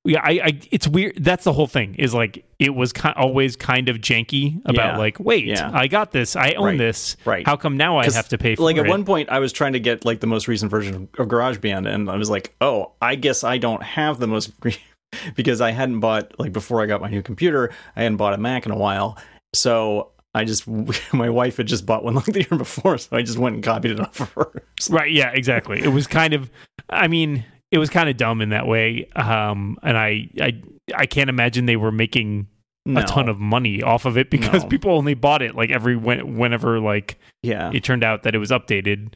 yeah 0.05 0.21
I, 0.23 0.31
I 0.43 0.59
it's 0.71 0.87
weird 0.87 1.17
that's 1.23 1.43
the 1.43 1.51
whole 1.53 1.67
thing 1.67 1.95
is 1.95 2.13
like 2.13 2.45
it 2.59 2.73
was 2.75 2.93
ki- 2.93 3.09
always 3.15 3.55
kind 3.55 3.89
of 3.89 3.97
janky 3.97 4.61
about 4.65 4.93
Yeah. 4.93 4.97
like 4.97 5.19
wait 5.19 5.45
Yeah. 5.45 5.69
i 5.73 5.87
got 5.87 6.11
this 6.11 6.35
i 6.35 6.51
own 6.51 6.63
Right. 6.65 6.77
this 6.77 7.17
right. 7.25 7.45
how 7.45 7.57
come 7.57 7.75
now 7.77 7.97
i 7.97 8.05
have 8.11 8.29
to 8.29 8.37
pay 8.37 8.55
for 8.55 8.63
like 8.63 8.77
it 8.77 8.81
at 8.85 8.87
one 8.87 9.03
point 9.05 9.29
I 9.29 9.39
was 9.39 9.51
trying 9.51 9.73
to 9.73 9.79
get 9.79 10.05
like 10.05 10.19
the 10.19 10.27
most 10.27 10.47
recent 10.47 10.71
version 10.71 11.09
of 11.17 11.27
GarageBand, 11.27 11.87
and 11.93 12.09
I 12.09 12.15
was 12.15 12.29
like, 12.29 12.55
oh, 12.61 12.93
I 13.01 13.15
guess 13.15 13.43
I 13.43 13.57
don't 13.57 13.83
have 13.83 14.19
the 14.19 14.27
most 14.27 14.51
because 15.35 15.61
I 15.61 15.71
hadn't 15.71 15.99
bought 15.99 16.39
like 16.39 16.53
before 16.53 16.81
I 16.81 16.85
got 16.85 17.01
my 17.01 17.09
new 17.09 17.21
computer, 17.21 17.71
I 17.95 18.03
hadn't 18.03 18.17
bought 18.17 18.33
a 18.33 18.37
Mac 18.37 18.65
in 18.65 18.71
a 18.71 18.77
while, 18.77 19.17
so 19.53 20.11
I 20.33 20.43
just 20.45 20.67
my 21.13 21.29
wife 21.29 21.57
had 21.57 21.67
just 21.67 21.85
bought 21.85 22.03
one 22.03 22.15
like 22.15 22.25
the 22.25 22.41
year 22.49 22.57
before, 22.57 22.97
so 22.97 23.15
I 23.17 23.21
just 23.23 23.37
went 23.37 23.55
and 23.55 23.63
copied 23.63 23.91
it 23.91 23.99
off 23.99 24.19
of 24.21 24.31
her. 24.33 24.63
right 24.89 25.11
yeah 25.11 25.31
exactly 25.33 25.81
it 25.83 25.87
was 25.89 26.05
kind 26.07 26.33
of 26.35 26.51
i 26.89 27.07
mean 27.07 27.43
it 27.71 27.77
was 27.77 27.89
kind 27.89 28.07
of 28.09 28.17
dumb 28.17 28.41
in 28.41 28.49
that 28.49 28.65
way 28.67 29.07
um 29.15 29.77
and 29.83 29.97
i 29.97 30.29
i 30.41 30.53
i 30.95 31.05
can't 31.05 31.29
imagine 31.29 31.65
they 31.65 31.75
were 31.75 31.91
making 31.91 32.47
No. 32.85 33.01
a 33.01 33.03
ton 33.05 33.27
of 33.27 33.39
money 33.39 33.81
off 33.83 34.05
of 34.05 34.17
it 34.17 34.29
because 34.29 34.63
No. 34.63 34.69
people 34.69 34.91
only 34.91 35.13
bought 35.13 35.41
it 35.41 35.55
like 35.55 35.69
every 35.71 35.95
when, 35.97 36.37
whenever 36.37 36.79
like 36.79 37.19
yeah. 37.43 37.69
it 37.73 37.83
turned 37.83 38.03
out 38.03 38.23
that 38.23 38.33
it 38.35 38.37
was 38.39 38.49
updated 38.51 39.13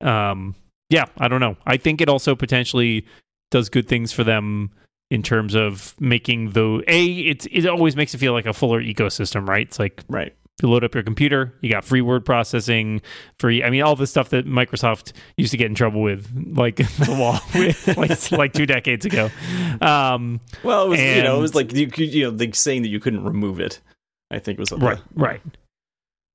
um 0.00 0.54
yeah, 0.90 1.06
I 1.16 1.28
don't 1.28 1.40
know. 1.40 1.56
I 1.64 1.78
think 1.78 2.02
it 2.02 2.10
also 2.10 2.34
potentially 2.34 3.06
does 3.50 3.70
good 3.70 3.88
things 3.88 4.12
for 4.12 4.24
them 4.24 4.70
in 5.10 5.22
terms 5.22 5.54
of 5.54 5.94
making 5.98 6.50
the 6.50 6.84
a. 6.86 7.06
It's 7.20 7.46
it 7.50 7.64
always 7.66 7.96
makes 7.96 8.12
it 8.12 8.18
feel 8.18 8.34
like 8.34 8.44
a 8.44 8.52
fuller 8.52 8.82
ecosystem, 8.82 9.48
right? 9.48 9.66
It's 9.66 9.78
like 9.78 10.02
Right. 10.10 10.34
You 10.62 10.68
load 10.70 10.84
up 10.84 10.94
your 10.94 11.02
computer, 11.02 11.52
you 11.60 11.70
got 11.70 11.84
free 11.84 12.00
word 12.00 12.24
processing, 12.24 13.02
free. 13.38 13.62
I 13.62 13.70
mean, 13.70 13.82
all 13.82 13.96
the 13.96 14.06
stuff 14.06 14.30
that 14.30 14.46
Microsoft 14.46 15.12
used 15.36 15.50
to 15.50 15.56
get 15.56 15.66
in 15.66 15.74
trouble 15.74 16.02
with, 16.02 16.30
like 16.56 16.76
the 16.98 17.10
law, 17.10 17.40
like 17.96 18.32
like 18.38 18.52
two 18.52 18.66
decades 18.66 19.04
ago. 19.06 19.30
Um, 19.80 20.40
Well, 20.62 20.86
it 20.86 20.88
was 20.90 21.00
you 21.00 21.22
know 21.22 21.38
it 21.38 21.40
was 21.40 21.54
like 21.54 21.72
you 21.72 21.90
you 21.96 22.24
know 22.24 22.36
like 22.36 22.54
saying 22.54 22.82
that 22.82 22.88
you 22.88 23.00
couldn't 23.00 23.24
remove 23.24 23.60
it. 23.60 23.80
I 24.30 24.38
think 24.38 24.58
was 24.58 24.70
what 24.70 24.80
the- 24.80 24.86
right, 24.86 25.00
right. 25.14 25.40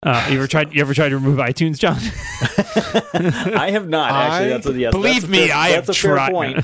Uh, 0.04 0.28
you 0.30 0.38
ever 0.38 0.46
tried? 0.48 0.72
You 0.76 0.82
ever 0.82 0.94
tried 0.94 1.10
to 1.10 1.16
remove 1.18 1.40
iTunes, 1.40 1.80
John? 1.80 1.98
I 3.58 3.72
have 3.72 3.90
not 3.90 4.12
actually. 4.12 4.46
I- 4.46 4.50
That's 4.50 4.66
a, 4.68 4.74
yes, 4.74 4.92
Believe 4.92 5.14
that's 5.22 5.26
a 5.26 5.28
me, 5.30 5.48
fair- 5.48 5.56
I 5.56 5.68
have 5.70 5.90
a 5.90 5.94
fair 5.94 6.16
tried. 6.16 6.64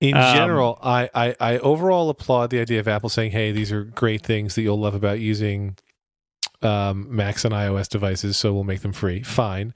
In 0.00 0.16
Um, 0.16 0.34
general, 0.34 0.78
I, 0.82 1.10
I, 1.14 1.36
I 1.40 1.58
overall 1.58 2.08
applaud 2.08 2.50
the 2.50 2.58
idea 2.60 2.80
of 2.80 2.88
Apple 2.88 3.08
saying, 3.10 3.32
hey, 3.32 3.52
these 3.52 3.70
are 3.70 3.84
great 3.84 4.24
things 4.24 4.54
that 4.54 4.62
you'll 4.62 4.80
love 4.80 4.94
about 4.94 5.20
using 5.20 5.76
um, 6.62 7.06
Macs 7.14 7.44
and 7.44 7.54
iOS 7.54 7.88
devices, 7.88 8.36
so 8.36 8.52
we'll 8.54 8.64
make 8.64 8.80
them 8.80 8.92
free. 8.92 9.22
Fine. 9.22 9.72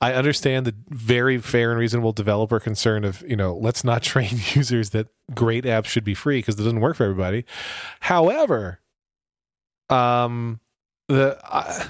I 0.00 0.14
understand 0.14 0.66
the 0.66 0.74
very 0.88 1.38
fair 1.38 1.70
and 1.70 1.78
reasonable 1.80 2.12
developer 2.12 2.58
concern 2.60 3.04
of, 3.04 3.22
you 3.28 3.36
know, 3.36 3.56
let's 3.56 3.84
not 3.84 4.02
train 4.12 4.30
users 4.54 4.90
that 4.90 5.08
great 5.34 5.64
apps 5.64 5.86
should 5.86 6.04
be 6.04 6.14
free 6.14 6.38
because 6.38 6.54
it 6.56 6.58
doesn't 6.64 6.80
work 6.80 6.96
for 6.96 7.04
everybody. 7.04 7.44
However, 8.00 8.80
um, 9.90 10.60
the. 11.08 11.38
I 11.44 11.86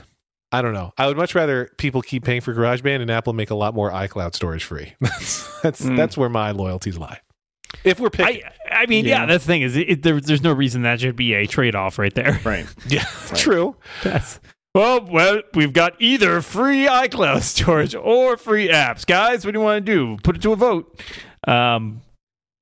I 0.50 0.62
don't 0.62 0.72
know. 0.72 0.94
I 0.96 1.06
would 1.08 1.18
much 1.18 1.34
rather 1.34 1.70
people 1.76 2.00
keep 2.00 2.24
paying 2.24 2.40
for 2.40 2.54
GarageBand 2.54 3.02
and 3.02 3.10
Apple 3.10 3.34
make 3.34 3.50
a 3.50 3.54
lot 3.54 3.74
more 3.74 3.90
iCloud 3.90 4.34
storage 4.34 4.64
free. 4.64 4.94
that's 5.00 5.60
that's, 5.60 5.82
Mm. 5.82 5.96
that's 5.96 6.16
where 6.16 6.30
my 6.30 6.52
loyalties 6.52 6.96
lie. 6.96 7.20
If 7.84 8.00
we're 8.00 8.10
picking, 8.10 8.42
I, 8.70 8.82
I 8.82 8.86
mean, 8.86 9.04
yeah. 9.04 9.20
Yeah. 9.20 9.26
that's 9.26 9.44
the 9.44 9.48
thing 9.48 9.62
is, 9.62 9.76
it, 9.76 10.02
there, 10.02 10.20
there's 10.20 10.42
no 10.42 10.52
reason 10.52 10.82
that 10.82 11.00
should 11.00 11.16
be 11.16 11.34
a 11.34 11.46
trade 11.46 11.74
off 11.74 11.98
right 11.98 12.14
there. 12.14 12.40
Right. 12.44 12.66
yeah, 12.88 13.04
Right. 13.30 13.36
true. 13.40 13.76
That's, 14.02 14.40
well, 14.74 15.00
well, 15.04 15.40
we've 15.54 15.72
got 15.72 15.94
either 16.00 16.40
free 16.42 16.86
iCloud 16.86 17.42
storage 17.42 17.94
or 17.94 18.36
free 18.36 18.68
apps, 18.68 19.06
guys. 19.06 19.44
What 19.44 19.52
do 19.54 19.60
you 19.60 19.64
want 19.64 19.84
to 19.86 19.92
do? 19.92 20.16
Put 20.22 20.36
it 20.36 20.42
to 20.42 20.52
a 20.52 20.56
vote. 20.56 21.00
Um, 21.46 22.02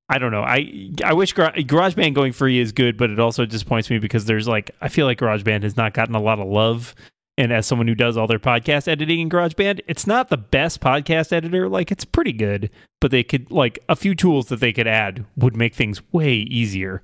I 0.09 0.19
don't 0.19 0.31
know. 0.31 0.41
I 0.43 0.91
I 1.03 1.11
wish 1.13 1.33
Gar- 1.33 1.51
GarageBand 1.51 2.13
going 2.13 2.31
free 2.31 2.59
is 2.59 2.71
good, 2.71 2.95
but 2.97 3.09
it 3.09 3.19
also 3.19 3.45
disappoints 3.45 3.89
me 3.89 3.99
because 3.99 4.23
there's 4.23 4.47
like 4.47 4.71
I 4.79 4.87
feel 4.87 5.05
like 5.05 5.19
GarageBand 5.19 5.63
has 5.63 5.75
not 5.75 5.93
gotten 5.93 6.15
a 6.15 6.21
lot 6.21 6.39
of 6.39 6.47
love. 6.47 6.95
And 7.37 7.53
as 7.53 7.67
someone 7.67 7.87
who 7.87 7.95
does 7.95 8.17
all 8.17 8.25
their 8.25 8.39
podcast 8.39 8.87
editing 8.87 9.19
in 9.19 9.29
GarageBand, 9.29 9.81
it's 9.87 10.07
not 10.07 10.29
the 10.29 10.37
best 10.37 10.81
podcast 10.81 11.31
editor. 11.31 11.69
Like 11.69 11.91
it's 11.91 12.05
pretty 12.05 12.33
good, 12.33 12.71
but 12.99 13.11
they 13.11 13.23
could 13.23 13.51
like 13.51 13.79
a 13.89 13.95
few 13.95 14.15
tools 14.15 14.47
that 14.47 14.59
they 14.59 14.73
could 14.73 14.87
add 14.87 15.25
would 15.35 15.55
make 15.55 15.75
things 15.75 16.01
way 16.11 16.33
easier. 16.33 17.01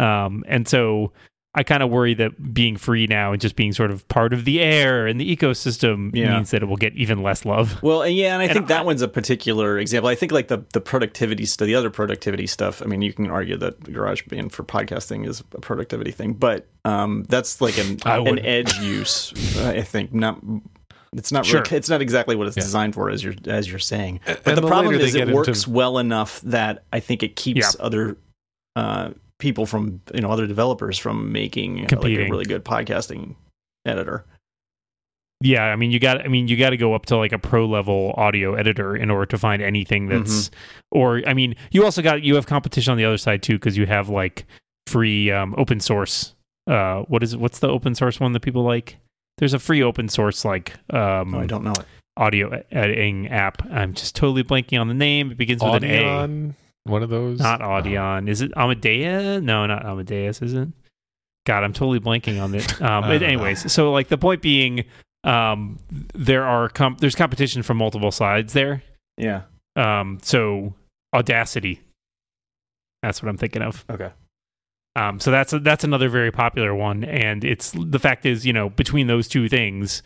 Um, 0.00 0.42
and 0.48 0.66
so 0.66 1.12
I 1.56 1.62
kind 1.62 1.82
of 1.84 1.90
worry 1.90 2.14
that 2.14 2.52
being 2.52 2.76
free 2.76 3.06
now 3.06 3.30
and 3.32 3.40
just 3.40 3.54
being 3.54 3.72
sort 3.72 3.90
of 3.92 4.06
part 4.08 4.32
of 4.32 4.44
the 4.44 4.60
air 4.60 5.06
and 5.06 5.20
the 5.20 5.36
ecosystem 5.36 6.10
Yeah. 6.12 6.34
means 6.34 6.50
that 6.50 6.62
it 6.62 6.66
will 6.66 6.76
get 6.76 6.94
even 6.94 7.22
less 7.22 7.44
love. 7.44 7.80
Well, 7.82 8.02
and 8.02 8.14
yeah, 8.16 8.32
and 8.34 8.42
I 8.42 8.46
And 8.46 8.52
think 8.52 8.64
I- 8.64 8.68
that 8.68 8.86
one's 8.86 9.02
a 9.02 9.08
particular 9.08 9.78
example. 9.78 10.08
I 10.08 10.16
think 10.16 10.32
like 10.32 10.48
the 10.48 10.64
the 10.72 10.80
productivity 10.80 11.46
stuff, 11.46 11.66
the 11.66 11.74
other 11.76 11.90
productivity 11.90 12.46
stuff. 12.48 12.82
I 12.82 12.86
mean, 12.86 13.02
you 13.02 13.12
can 13.12 13.30
argue 13.30 13.56
that 13.58 13.80
GarageBand 13.84 14.50
for 14.52 14.64
podcasting 14.64 15.26
is 15.28 15.44
a 15.54 15.60
productivity 15.60 16.10
thing, 16.10 16.32
but 16.32 16.66
um, 16.84 17.24
that's 17.28 17.60
like 17.60 17.78
an 17.78 17.98
an 18.04 18.38
edge 18.40 18.76
use. 18.80 19.32
I 19.58 19.82
think 19.82 20.12
not. 20.12 20.40
It's 21.16 21.30
not. 21.30 21.46
Sure. 21.46 21.60
Really, 21.62 21.76
it's 21.76 21.88
not 21.88 22.02
exactly 22.02 22.34
what 22.34 22.48
it's 22.48 22.56
Yeah. 22.56 22.64
designed 22.64 22.94
for, 22.94 23.08
as 23.10 23.22
you're 23.22 23.34
as 23.46 23.68
you're 23.70 23.78
saying. 23.78 24.18
But 24.26 24.40
and 24.46 24.56
the 24.56 24.60
the 24.62 24.66
problem 24.66 24.94
is, 24.96 25.12
get 25.12 25.20
it 25.20 25.22
into- 25.28 25.34
works 25.34 25.68
well 25.68 25.98
enough 25.98 26.40
that 26.40 26.82
I 26.92 26.98
think 26.98 27.22
it 27.22 27.36
keeps 27.36 27.76
other 27.78 28.16
uh, 28.74 29.10
people 29.44 29.66
from 29.66 30.00
you 30.14 30.22
know 30.22 30.30
other 30.30 30.46
developers 30.46 30.96
from 30.98 31.30
making 31.30 31.82
like, 31.82 31.92
a 31.92 32.28
really 32.30 32.46
good 32.46 32.64
podcasting 32.64 33.34
editor. 33.84 34.24
Yeah, 35.42 35.64
I 35.64 35.76
mean 35.76 35.90
you 35.90 36.00
got 36.00 36.24
I 36.24 36.28
mean 36.28 36.48
you 36.48 36.56
got 36.56 36.70
to 36.70 36.78
go 36.78 36.94
up 36.94 37.04
to 37.06 37.18
like 37.18 37.32
a 37.32 37.38
pro 37.38 37.66
level 37.66 38.14
audio 38.16 38.54
editor 38.54 38.96
in 38.96 39.10
order 39.10 39.26
to 39.26 39.36
find 39.36 39.60
anything 39.60 40.06
that's 40.08 40.50
or 40.90 41.20
I 41.26 41.34
mean 41.34 41.56
you 41.70 41.84
also 41.84 42.00
got 42.00 42.22
you 42.22 42.34
have 42.36 42.46
competition 42.46 42.92
on 42.92 42.96
the 42.96 43.04
other 43.04 43.18
side 43.18 43.42
too 43.42 43.56
because 43.56 43.76
you 43.76 43.84
have 43.84 44.08
like 44.08 44.46
free 44.86 45.30
um, 45.30 45.54
open 45.58 45.80
source 45.80 46.34
uh 46.66 47.02
what 47.08 47.22
is 47.22 47.36
what's 47.36 47.58
the 47.58 47.68
open 47.68 47.94
source 47.94 48.18
one 48.18 48.32
that 48.32 48.40
people 48.40 48.62
like? 48.62 48.96
There's 49.36 49.52
a 49.52 49.58
free 49.58 49.82
open 49.82 50.08
source 50.08 50.46
like 50.46 50.72
um 50.90 51.34
Oh, 51.34 51.40
I 51.40 51.46
don't 51.46 51.64
know 51.64 51.72
it. 51.72 51.84
audio 52.16 52.62
editing 52.72 53.28
app. 53.28 53.62
I'm 53.70 53.92
just 53.92 54.16
totally 54.16 54.44
blanking 54.44 54.80
on 54.80 54.88
the 54.88 54.94
name. 54.94 55.30
It 55.32 55.36
begins 55.36 55.62
with 55.62 55.74
an 55.74 55.84
A. 55.84 56.02
Audion, 56.02 56.54
one 56.84 57.02
of 57.02 57.10
those. 57.10 57.38
not 57.38 57.60
Audion 57.60 58.28
is 58.28 58.40
it 58.42 58.52
Amadeus 58.56 59.42
no 59.42 59.66
not 59.66 59.84
Amadeus 59.84 60.40
is 60.42 60.52
it 60.54 60.68
God 61.46 61.64
I'm 61.64 61.72
totally 61.72 62.00
blanking 62.00 62.42
on 62.42 62.54
it 62.54 62.70
um 62.82 63.02
but 63.04 63.08
don't 63.08 63.20
know. 63.22 63.26
anyways 63.26 63.72
so 63.72 63.92
like 63.92 64.08
the 64.08 64.18
point 64.18 64.42
being 64.42 64.84
um 65.24 65.78
there 66.14 66.44
are 66.44 66.68
com- 66.68 66.96
there's 67.00 67.14
competition 67.14 67.62
from 67.62 67.76
multiple 67.78 68.10
sides 68.10 68.52
there 68.52 68.82
Yeah. 69.16 69.42
um 69.76 70.18
so 70.22 70.74
Audacity 71.14 71.80
that's 73.02 73.22
what 73.22 73.28
I'm 73.28 73.36
thinking 73.38 73.62
of 73.62 73.84
Okay. 73.90 74.10
um, 74.96 75.20
so 75.20 75.30
that's 75.30 75.52
that's 75.60 75.84
another 75.84 76.08
very 76.08 76.30
popular 76.30 76.74
one, 76.74 77.04
and 77.04 77.44
it's 77.44 77.72
the 77.76 77.98
fact 77.98 78.24
is, 78.24 78.46
you 78.46 78.52
know, 78.52 78.70
between 78.70 79.08
those 79.08 79.28
two 79.28 79.46
things, 79.48 80.02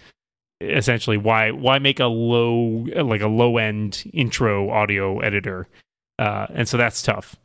essentially, 0.60 1.16
why 1.16 1.50
why 1.52 1.78
make 1.78 2.00
a 2.00 2.06
low 2.06 2.86
like 3.04 3.20
a 3.20 3.28
low 3.28 3.56
end 3.58 4.02
intro 4.12 4.70
audio 4.70 5.20
editor, 5.20 5.68
uh, 6.18 6.46
and 6.54 6.68
so 6.68 6.76
that's 6.76 7.02
tough. 7.02 7.36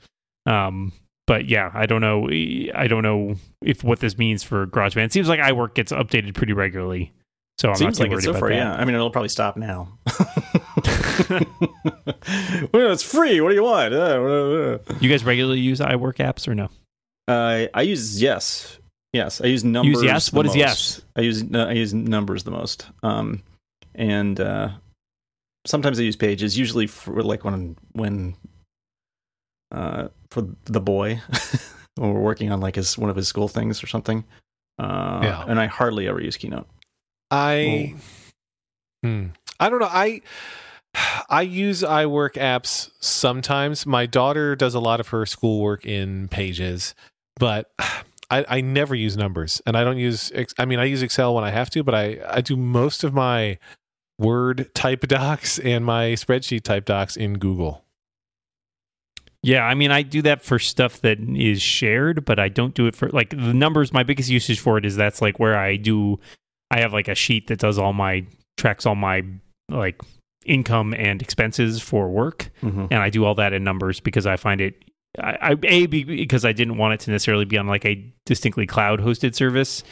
Um, 0.46 0.92
but 1.28 1.48
yeah, 1.48 1.72
I 1.74 1.86
don't 1.86 2.02
know. 2.02 2.28
I 2.76 2.88
don't 2.88 3.04
know 3.04 3.36
if 3.64 3.84
what 3.84 4.00
this 4.00 4.18
means 4.18 4.44
for 4.44 4.68
GarageBand. 4.68 5.06
It 5.06 5.14
seems 5.14 5.30
like 5.30 5.40
iWork 5.40 5.74
gets 5.74 5.92
updated 5.92 6.34
pretty 6.36 6.54
regularly, 6.54 7.14
so 7.58 7.70
I'm 7.70 7.76
Seems 7.76 8.00
not 8.00 8.04
like 8.04 8.12
too 8.12 8.18
it's 8.18 8.28
worried 8.28 8.34
so 8.36 8.40
far. 8.40 8.50
that. 8.50 8.56
Yeah, 8.56 8.74
I 8.76 8.84
mean, 8.86 8.96
it'll 8.96 9.10
probably 9.10 9.30
stop 9.30 9.56
now. 9.58 9.98
well, 12.74 12.92
it's 12.92 13.04
free. 13.04 13.40
What 13.42 13.50
do 13.50 13.56
you 13.56 13.64
want? 13.64 13.94
Uh, 13.94 14.80
You 15.00 15.10
guys 15.10 15.24
regularly 15.24 15.60
use 15.60 15.80
iWork 15.80 16.16
apps 16.18 16.48
or 16.48 16.56
no? 16.56 16.70
Uh, 17.28 17.68
I 17.74 17.82
use 17.84 18.22
yes, 18.22 18.80
yes. 19.14 19.40
I 19.42 19.46
use 19.46 19.64
numbers. 19.64 20.04
yes? 20.04 20.30
the 20.30 20.36
What 20.36 20.46
is 20.46 20.50
most. 20.52 20.58
yes? 20.58 21.02
I 21.16 21.22
use 21.22 21.44
no, 21.44 21.68
I 21.68 21.72
use 21.74 21.94
numbers 21.94 22.44
the 22.44 22.52
most. 22.52 22.88
Um, 23.02 23.44
and 23.96 24.40
uh, 24.40 24.70
sometimes 25.66 26.00
I 26.00 26.04
use 26.04 26.16
pages. 26.18 26.58
Usually 26.58 26.88
for 26.88 27.24
like 27.24 27.46
when 27.46 27.78
when 27.94 28.36
uh 29.74 30.08
for 30.30 30.48
the 30.66 30.80
boy 30.82 31.22
when 31.96 32.14
we're 32.14 32.22
working 32.22 32.52
on 32.52 32.60
like 32.60 32.76
his 32.76 32.98
one 32.98 33.10
of 33.10 33.16
his 33.16 33.28
school 33.28 33.48
things 33.48 33.84
or 33.84 33.88
something. 33.88 34.24
Uh, 34.80 35.20
Yeah. 35.24 35.46
And 35.48 35.60
I 35.60 35.68
hardly 35.68 36.08
ever 36.08 36.22
use 36.22 36.38
Keynote. 36.38 36.68
I 37.32 37.96
Hmm. 39.04 39.28
I 39.60 39.70
don't 39.70 39.80
know. 39.80 39.90
I 39.92 40.22
I 41.30 41.42
use 41.42 41.82
iWork 41.82 42.34
apps 42.34 42.90
sometimes. 43.00 43.86
My 43.86 44.06
daughter 44.06 44.56
does 44.56 44.76
a 44.76 44.80
lot 44.80 45.00
of 45.00 45.10
her 45.10 45.26
schoolwork 45.26 45.86
in 45.86 46.28
Pages, 46.28 46.94
but 47.40 47.72
I, 48.30 48.46
I 48.48 48.62
never 48.62 48.94
use 48.96 49.18
numbers, 49.18 49.62
and 49.66 49.76
I 49.76 49.84
don't 49.84 49.98
use. 49.98 50.32
I 50.58 50.66
mean, 50.66 50.80
I 50.80 50.86
use 50.86 51.02
Excel 51.02 51.34
when 51.36 51.44
I 51.44 51.50
have 51.52 51.70
to, 51.72 51.84
but 51.84 51.96
I 51.96 52.20
I 52.30 52.42
do 52.42 52.56
most 52.56 53.04
of 53.04 53.14
my 53.14 53.58
Word 54.20 54.74
type 54.76 55.02
docs 55.08 55.60
and 55.60 55.84
my 55.84 56.14
spreadsheet 56.14 56.64
type 56.64 56.86
docs 56.86 57.18
in 57.18 57.40
Google. 57.40 57.84
Yeah, 59.44 59.64
I 59.66 59.76
mean, 59.76 59.92
I 59.92 60.02
do 60.04 60.22
that 60.24 60.42
for 60.42 60.58
stuff 60.58 61.02
that 61.02 61.20
is 61.20 61.62
shared, 61.62 62.24
but 62.26 62.40
I 62.40 62.48
don't 62.50 62.74
do 62.74 62.88
it 62.88 62.96
for 62.96 63.10
like 63.10 63.30
the 63.32 63.54
numbers. 63.54 63.92
My 63.94 64.04
biggest 64.04 64.30
usage 64.30 64.60
for 64.60 64.78
it 64.78 64.86
is 64.86 64.96
that's 64.96 65.22
like 65.22 65.38
where 65.40 65.58
I 65.58 65.76
do. 65.76 66.20
I 66.72 66.80
have 66.80 66.94
like 66.94 67.08
a 67.10 67.16
sheet 67.16 67.48
that 67.48 67.60
does 67.60 67.78
all 67.78 67.94
my 67.94 68.26
tracks 68.58 68.86
all 68.86 68.96
my 68.96 69.24
like 69.70 70.02
income 70.46 70.94
and 70.94 71.22
expenses 71.22 71.82
for 71.82 72.10
work, 72.10 72.50
Mm-hmm. 72.62 72.86
and 72.92 72.96
I 72.96 73.10
do 73.10 73.26
all 73.26 73.36
that 73.36 73.54
in 73.54 73.64
numbers 73.64 74.00
because 74.00 74.26
I 74.26 74.38
find 74.38 74.62
it. 74.62 74.82
I, 75.20 75.38
I 75.42 75.58
a 75.64 75.86
be- 75.88 76.04
because 76.04 76.46
I 76.46 76.54
didn't 76.54 76.78
want 76.78 76.94
it 76.96 77.02
to 77.02 77.12
necessarily 77.12 77.46
be 77.46 77.58
on 77.58 77.68
like 77.68 77.86
a 77.86 78.04
distinctly 78.26 78.66
cloud 78.66 79.00
hosted 79.02 79.36
service, 79.36 79.84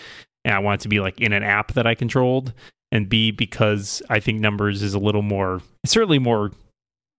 and 0.46 0.56
I 0.56 0.60
want 0.60 0.80
it 0.80 0.84
to 0.84 0.90
be 0.90 1.00
like 1.02 1.20
in 1.20 1.34
an 1.34 1.44
app 1.44 1.74
that 1.74 1.86
I 1.86 1.94
controlled, 1.94 2.54
and 2.92 3.08
b 3.10 3.32
because 3.32 4.02
I 4.10 4.20
think 4.22 4.40
numbers 4.40 4.82
is 4.82 4.94
a 4.94 5.00
little 5.00 5.22
more 5.22 5.62
certainly 5.86 6.20
more 6.20 6.52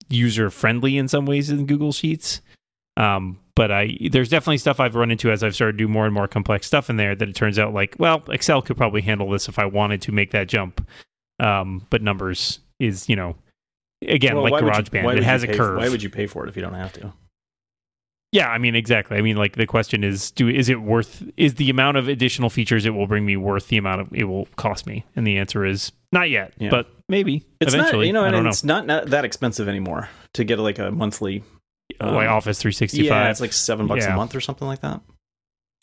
user 0.09 0.49
friendly 0.49 0.97
in 0.97 1.07
some 1.07 1.25
ways 1.25 1.49
in 1.49 1.65
Google 1.65 1.91
Sheets. 1.91 2.41
Um, 2.97 3.39
but 3.55 3.71
I 3.71 3.97
there's 4.11 4.29
definitely 4.29 4.57
stuff 4.57 4.79
I've 4.79 4.95
run 4.95 5.11
into 5.11 5.31
as 5.31 5.43
I've 5.43 5.55
started 5.55 5.73
to 5.73 5.77
do 5.77 5.87
more 5.87 6.05
and 6.05 6.13
more 6.13 6.27
complex 6.27 6.67
stuff 6.67 6.89
in 6.89 6.97
there 6.97 7.15
that 7.15 7.29
it 7.29 7.35
turns 7.35 7.59
out 7.59 7.73
like 7.73 7.95
well 7.99 8.23
Excel 8.29 8.61
could 8.61 8.77
probably 8.77 9.01
handle 9.01 9.29
this 9.29 9.47
if 9.47 9.59
I 9.59 9.65
wanted 9.65 10.01
to 10.03 10.11
make 10.11 10.31
that 10.31 10.47
jump. 10.47 10.87
Um, 11.39 11.85
but 11.89 12.01
numbers 12.01 12.59
is 12.79 13.09
you 13.09 13.15
know 13.15 13.35
again 14.07 14.37
like 14.37 14.53
GarageBand 14.53 15.17
it 15.17 15.23
has 15.23 15.43
a 15.43 15.47
curve. 15.47 15.77
why 15.77 15.89
would 15.89 16.03
you 16.03 16.09
pay 16.09 16.27
for 16.27 16.45
it 16.45 16.49
if 16.49 16.55
you 16.55 16.61
don't 16.61 16.73
have 16.73 16.93
to? 16.93 17.13
Yeah, 18.33 18.49
I 18.49 18.57
mean 18.57 18.75
exactly. 18.75 19.15
I 19.17 19.21
mean 19.21 19.37
like 19.37 19.55
the 19.55 19.67
question 19.67 20.03
is 20.03 20.31
do 20.31 20.49
is 20.49 20.67
it 20.67 20.81
worth 20.81 21.23
is 21.37 21.53
the 21.55 21.69
amount 21.69 21.97
of 21.97 22.07
additional 22.07 22.49
features 22.49 22.85
it 22.85 22.89
will 22.89 23.05
bring 23.07 23.25
me 23.25 23.37
worth 23.37 23.67
the 23.67 23.77
amount 23.77 24.01
of 24.01 24.07
it 24.13 24.23
will 24.25 24.47
cost 24.55 24.85
me? 24.87 25.05
And 25.15 25.25
the 25.25 25.37
answer 25.37 25.63
is 25.65 25.91
not 26.11 26.29
yet, 26.31 26.51
Yeah. 26.57 26.69
but 26.71 26.87
maybe 27.07 27.43
It's 27.61 27.73
eventually. 27.73 28.07
not, 28.11 28.25
you 28.25 28.31
know, 28.31 28.37
and 28.37 28.43
know. 28.45 28.49
it's 28.49 28.63
not, 28.63 28.85
not 28.87 29.07
that 29.11 29.23
expensive 29.23 29.67
anymore 29.69 30.09
to 30.33 30.43
get 30.43 30.57
like 30.59 30.79
a 30.79 30.91
monthly. 30.91 31.43
um, 32.01 32.15
like 32.15 32.27
Office 32.27 32.59
365. 32.59 33.05
Yeah, 33.05 33.29
it's 33.29 33.39
like 33.41 33.53
seven 33.53 33.85
bucks 33.87 34.05
Yeah. 34.05 34.13
a 34.13 34.15
month 34.17 34.33
or 34.35 34.41
something 34.41 34.67
like 34.67 34.81
that. 34.81 35.01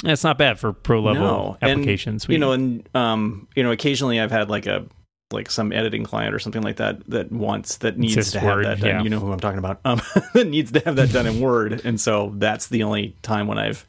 That's 0.02 0.24
not 0.24 0.36
bad 0.38 0.58
for 0.58 0.72
pro 0.72 1.00
level 1.00 1.22
No, 1.22 1.56
and, 1.60 1.72
applications. 1.72 2.26
you 2.28 2.38
know, 2.38 2.52
and 2.52 2.88
um, 2.96 3.46
you 3.54 3.62
know, 3.62 3.70
occasionally 3.70 4.18
I've 4.18 4.30
had 4.32 4.48
like 4.50 4.66
a 4.66 4.86
like 5.32 5.50
some 5.50 5.72
editing 5.72 6.04
client 6.04 6.34
or 6.34 6.38
something 6.38 6.62
like 6.62 6.76
that 6.76 7.08
that 7.08 7.30
wants 7.30 7.78
that 7.78 7.98
needs 7.98 8.32
to 8.32 8.40
have 8.40 8.56
Word, 8.56 8.66
that 8.66 8.80
done. 8.80 8.88
yeah. 8.88 9.02
You 9.02 9.10
know 9.10 9.20
who 9.20 9.32
I'm 9.32 9.40
talking 9.40 9.58
about. 9.58 9.80
Um, 9.84 10.00
that 10.34 10.48
needs 10.48 10.72
to 10.72 10.80
have 10.80 10.96
that 10.96 11.12
done 11.12 11.26
in 11.26 11.40
Word, 11.40 11.82
and 11.84 12.00
so 12.00 12.32
that's 12.36 12.68
the 12.68 12.82
only 12.82 13.16
time 13.22 13.46
when 13.46 13.58
I've 13.58 13.86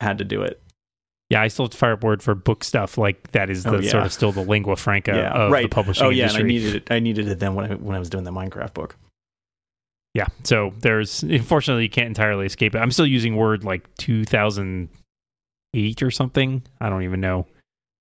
had 0.00 0.18
to 0.18 0.24
do 0.24 0.42
it. 0.42 0.60
yeah, 1.30 1.40
I 1.40 1.48
still 1.48 1.64
have 1.66 1.74
Fireboard 1.74 2.22
for 2.22 2.34
book 2.34 2.62
stuff. 2.62 2.98
Like 2.98 3.32
that 3.32 3.48
is 3.50 3.64
the 3.64 3.76
Oh, 3.76 3.80
yeah. 3.80 3.90
sort 3.90 4.04
of 4.04 4.12
still 4.12 4.32
the 4.32 4.42
lingua 4.42 4.76
franca 4.76 5.12
yeah, 5.12 5.32
of 5.32 5.50
right. 5.50 5.62
the 5.62 5.68
publishing 5.74 6.06
oh 6.06 6.10
yeah, 6.10 6.30
I 6.32 6.42
needed 6.42 6.74
it. 6.76 6.90
I 6.92 6.98
needed 7.00 7.28
it 7.28 7.38
then 7.38 7.54
when 7.54 7.72
I 7.72 7.74
when 7.76 7.96
I 7.96 7.98
was 7.98 8.10
doing 8.10 8.24
the 8.24 8.32
Minecraft 8.32 8.74
book. 8.74 8.96
yeah, 10.12 10.26
so 10.44 10.72
there's 10.80 11.22
unfortunately 11.22 11.84
you 11.84 11.88
can't 11.90 12.08
entirely 12.08 12.44
escape 12.46 12.74
it. 12.74 12.78
I'm 12.78 12.90
still 12.90 13.06
using 13.06 13.36
Word 13.36 13.64
like 13.64 13.88
2008 13.96 16.02
or 16.02 16.10
something. 16.10 16.62
I 16.80 16.90
don't 16.90 17.02
even 17.04 17.20
know. 17.20 17.46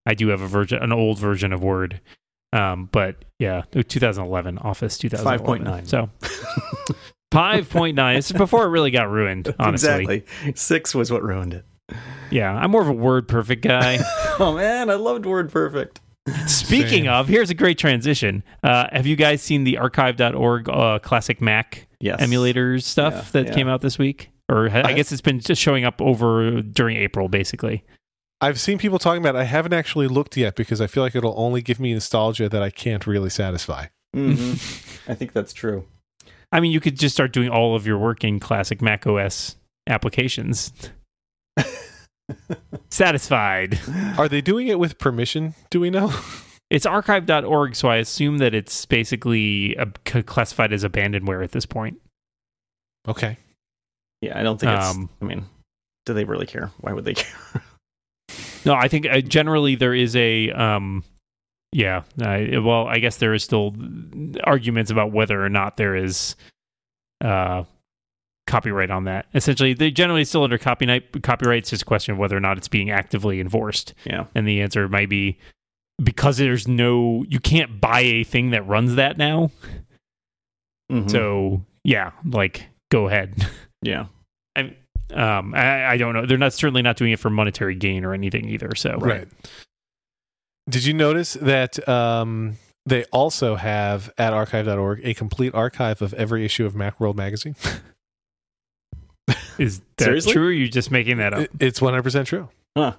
I 0.05 0.13
do 0.13 0.27
have 0.27 0.41
a 0.41 0.47
version, 0.47 0.83
an 0.83 0.91
old 0.91 1.17
version 1.19 1.53
of 1.53 1.63
Word. 1.63 2.01
Um, 2.55 2.87
but 2.91 3.25
yeah, 3.39 3.63
2011 3.71 4.57
Office 4.59 4.97
2011. 4.97 5.65
5.9. 5.83 5.87
So 5.87 6.09
5.9. 7.33 8.17
It's 8.17 8.31
before 8.31 8.65
it 8.65 8.69
really 8.69 8.91
got 8.91 9.09
ruined. 9.09 9.53
Honestly, 9.59 10.03
Exactly. 10.21 10.53
Six 10.55 10.95
was 10.95 11.11
what 11.11 11.23
ruined 11.23 11.53
it. 11.53 11.65
yeah, 12.31 12.53
I'm 12.53 12.71
more 12.71 12.81
of 12.81 12.87
a 12.87 12.93
Word 12.93 13.27
perfect 13.27 13.61
guy. 13.61 13.99
oh 14.39 14.53
man, 14.55 14.89
I 14.89 14.95
loved 14.95 15.25
Word 15.25 15.51
Perfect. 15.51 15.99
Speaking 16.47 17.03
Same. 17.03 17.09
of, 17.11 17.27
here's 17.27 17.51
a 17.51 17.53
great 17.53 17.77
transition. 17.77 18.43
Uh, 18.63 18.87
have 18.91 19.05
you 19.05 19.15
guys 19.15 19.43
seen 19.43 19.63
the 19.63 19.77
archive.org 19.77 20.67
uh, 20.69 20.97
classic 20.99 21.39
Mac 21.41 21.87
Yes. 21.99 22.19
emulators 22.21 22.83
stuff 22.83 23.13
Yeah, 23.13 23.21
that 23.33 23.47
yeah. 23.47 23.53
came 23.53 23.67
out 23.67 23.81
this 23.81 23.99
week? 23.99 24.31
Or 24.49 24.69
I 24.69 24.81
I- 24.89 24.93
guess 24.93 25.11
it's 25.11 25.21
been 25.21 25.39
just 25.39 25.61
showing 25.61 25.85
up 25.85 26.01
over 26.01 26.61
during 26.61 26.97
April, 26.97 27.27
basically. 27.29 27.83
I've 28.41 28.59
seen 28.59 28.77
people 28.77 28.99
talking 28.99 29.21
about 29.21 29.35
it. 29.35 29.39
I 29.39 29.43
haven't 29.45 29.73
actually 29.73 30.07
looked 30.07 30.35
yet 30.37 30.55
because 30.55 30.81
I 30.81 30.87
feel 30.87 31.03
like 31.03 31.15
it'll 31.15 31.33
only 31.37 31.61
give 31.61 31.79
me 31.79 31.93
nostalgia 31.93 32.49
that 32.49 32.61
I 32.61 32.69
can't 32.69 33.07
really 33.07 33.29
satisfy. 33.29 33.87
hmm 34.13 34.53
I 35.07 35.13
think 35.13 35.33
that's 35.33 35.53
true. 35.53 35.85
I 36.51 36.59
mean, 36.59 36.71
you 36.71 36.79
could 36.79 36.97
just 36.97 37.15
start 37.15 37.31
doing 37.33 37.49
all 37.49 37.75
of 37.75 37.85
your 37.87 37.97
work 37.97 38.23
in 38.23 38.39
classic 38.39 38.81
Mac 38.81 39.05
OS 39.07 39.55
applications. 39.87 40.71
Satisfied. 42.89 43.79
Are 44.17 44.27
they 44.27 44.41
doing 44.41 44.67
it 44.67 44.79
with 44.79 44.97
permission? 44.97 45.53
Do 45.69 45.79
we 45.79 45.89
know? 45.89 46.13
It's 46.69 46.85
archive.org, 46.85 47.75
so 47.75 47.89
I 47.89 47.97
assume 47.97 48.39
that 48.39 48.55
it's 48.55 48.85
basically 48.85 49.77
uh, 49.77 49.85
c- 50.07 50.23
classified 50.23 50.73
as 50.73 50.83
abandonware 50.83 51.43
at 51.43 51.51
this 51.51 51.65
point. 51.65 51.99
Okay. 53.07 53.37
Yeah, 54.21 54.39
I 54.39 54.43
don't 54.43 54.59
think 54.59 54.71
it's. 54.71 54.85
Um, 54.87 55.09
I 55.21 55.25
mean, 55.25 55.45
do 56.05 56.13
they 56.13 56.23
really 56.23 56.47
care? 56.47 56.71
Why 56.79 56.93
would 56.93 57.05
they 57.05 57.13
care? 57.13 57.61
No, 58.65 58.73
I 58.73 58.87
think 58.87 59.05
uh, 59.07 59.21
generally 59.21 59.75
there 59.75 59.93
is 59.93 60.15
a 60.15 60.51
um 60.51 61.03
yeah, 61.71 62.03
I 62.21 62.57
well, 62.59 62.87
I 62.87 62.99
guess 62.99 63.17
there 63.17 63.33
is 63.33 63.43
still 63.43 63.75
arguments 64.43 64.91
about 64.91 65.11
whether 65.11 65.43
or 65.43 65.49
not 65.49 65.77
there 65.77 65.95
is 65.95 66.35
uh 67.23 67.63
copyright 68.47 68.91
on 68.91 69.05
that. 69.05 69.25
Essentially, 69.33 69.73
they 69.73 69.91
generally 69.91 70.23
still 70.25 70.43
under 70.43 70.57
copyright 70.57 71.21
copyright 71.23 71.59
it's 71.59 71.69
just 71.71 71.81
a 71.81 71.85
question 71.85 72.13
of 72.13 72.17
whether 72.17 72.37
or 72.37 72.39
not 72.39 72.57
it's 72.57 72.67
being 72.67 72.91
actively 72.91 73.39
enforced. 73.39 73.93
yeah. 74.05 74.25
And 74.35 74.47
the 74.47 74.61
answer 74.61 74.87
might 74.87 75.09
be 75.09 75.37
because 76.03 76.37
there's 76.37 76.67
no 76.67 77.25
you 77.27 77.39
can't 77.39 77.79
buy 77.81 78.01
a 78.01 78.23
thing 78.23 78.51
that 78.51 78.65
runs 78.67 78.95
that 78.95 79.17
now. 79.17 79.51
Mhm. 80.91 81.09
So, 81.09 81.65
yeah, 81.83 82.11
like 82.25 82.67
go 82.91 83.07
ahead. 83.07 83.33
yeah. 83.81 84.05
Um 85.13 85.53
I, 85.53 85.85
I 85.91 85.97
don't 85.97 86.13
know. 86.13 86.25
They're 86.25 86.37
not 86.37 86.53
certainly 86.53 86.81
not 86.81 86.97
doing 86.97 87.11
it 87.11 87.19
for 87.19 87.29
monetary 87.29 87.75
gain 87.75 88.03
or 88.03 88.13
anything 88.13 88.47
either. 88.49 88.73
So 88.75 88.97
Right. 88.97 89.27
Did 90.67 90.83
you 90.83 90.93
notice 90.93 91.33
that 91.35 91.87
um, 91.87 92.57
they 92.87 93.03
also 93.05 93.55
have 93.55 94.11
at 94.17 94.33
archive.org 94.33 95.01
a 95.03 95.13
complete 95.13 95.53
archive 95.53 96.01
of 96.01 96.11
every 96.15 96.43
issue 96.43 96.65
of 96.65 96.73
Macworld 96.73 97.15
magazine? 97.15 97.55
Is 99.57 99.81
that 99.97 100.05
Seriously? 100.05 100.33
true? 100.33 100.45
Or 100.45 100.47
are 100.47 100.51
you 100.51 100.67
just 100.67 100.91
making 100.91 101.17
that 101.17 101.33
up? 101.33 101.47
It's 101.59 101.79
100% 101.79 102.25
true. 102.25 102.49
Oh, 102.75 102.95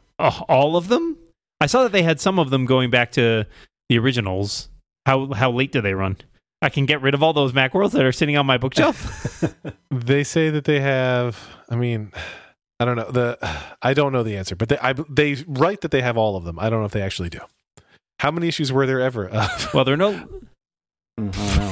all 0.48 0.76
of 0.76 0.88
them? 0.88 1.16
I 1.61 1.66
saw 1.66 1.82
that 1.82 1.92
they 1.92 2.02
had 2.02 2.20
some 2.20 2.38
of 2.38 2.50
them 2.50 2.66
going 2.66 2.90
back 2.90 3.12
to 3.12 3.44
the 3.88 3.98
originals. 3.98 4.68
How 5.04 5.32
how 5.34 5.50
late 5.50 5.72
do 5.72 5.80
they 5.80 5.94
run? 5.94 6.16
I 6.62 6.68
can 6.68 6.86
get 6.86 7.02
rid 7.02 7.14
of 7.14 7.22
all 7.22 7.32
those 7.32 7.52
Macworlds 7.52 7.92
that 7.92 8.04
are 8.04 8.12
sitting 8.12 8.36
on 8.36 8.46
my 8.46 8.59
bookshelf. 8.59 9.44
They 9.90 10.24
say 10.24 10.50
that 10.50 10.64
they 10.64 10.80
have. 10.80 11.38
I 11.70 11.76
mean, 11.76 12.12
I 12.78 12.84
don't 12.84 12.96
know 12.96 13.11
the. 13.11 13.38
I 13.80 13.94
don't 13.94 14.12
know 14.12 14.22
the 14.22 14.36
answer, 14.36 14.54
but 14.54 14.68
they 14.68 14.78
I, 14.78 14.92
they 15.09 15.36
write 15.46 15.80
that 15.80 15.90
they 15.90 16.02
have 16.02 16.18
all 16.18 16.36
of 16.36 16.44
them. 16.44 16.59
I 16.59 16.68
don't 16.68 16.80
know 16.80 16.84
if 16.86 16.92
they 16.92 17.00
actually 17.02 17.30
do. 17.30 17.40
How 18.20 18.30
many 18.30 18.46
issues 18.48 18.72
were 18.72 18.84
there 18.86 19.00
ever? 19.00 19.28
of- 19.28 19.70
well, 19.74 19.84
there 19.84 19.94
are 19.94 19.96
no. 19.96 20.28
Mm-hmm. 21.18 21.70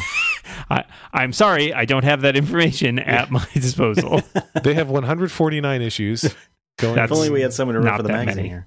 I, 0.72 0.84
I'm 1.12 1.32
sorry, 1.34 1.74
I 1.74 1.84
don't 1.84 2.04
have 2.04 2.22
that 2.22 2.36
information 2.36 2.98
at 2.98 3.30
my 3.30 3.44
disposal. 3.52 4.22
they 4.62 4.72
have 4.74 4.88
149 4.88 5.82
issues. 5.82 6.34
Going. 6.78 6.98
If 6.98 7.12
only 7.12 7.30
we 7.30 7.42
had 7.42 7.52
someone 7.52 7.74
to 7.74 7.80
not 7.82 7.90
read 7.90 7.96
for 7.98 8.02
the 8.04 8.08
that 8.08 8.14
magazine 8.14 8.36
many. 8.36 8.48
here. 8.48 8.66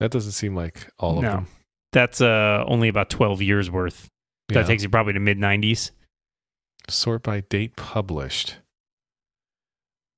that 0.00 0.10
doesn't 0.10 0.32
seem 0.32 0.56
like 0.56 0.88
all 0.98 1.18
of 1.18 1.22
them. 1.22 1.46
That's 1.92 2.20
uh 2.20 2.64
only 2.66 2.88
about 2.88 3.10
12 3.10 3.42
years 3.42 3.70
worth. 3.70 4.08
Yeah. 4.52 4.60
That 4.62 4.66
takes 4.68 4.82
you 4.82 4.88
probably 4.88 5.12
to 5.14 5.20
mid 5.20 5.38
90s. 5.38 5.90
sort 6.88 7.22
by 7.22 7.40
date 7.40 7.76
published. 7.76 8.56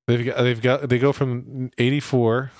They've 0.06 0.24
got 0.26 0.36
they've 0.42 0.60
got 0.60 0.88
they 0.88 0.98
go 0.98 1.12
from 1.12 1.70
84 1.78 2.50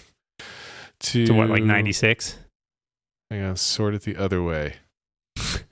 to, 1.00 1.26
To 1.26 1.32
what, 1.34 1.50
like 1.50 1.62
96? 1.62 2.38
Hang 3.30 3.42
on, 3.42 3.56
sort 3.56 3.94
it 3.94 4.02
the 4.02 4.16
other 4.16 4.42
way. 4.42 4.74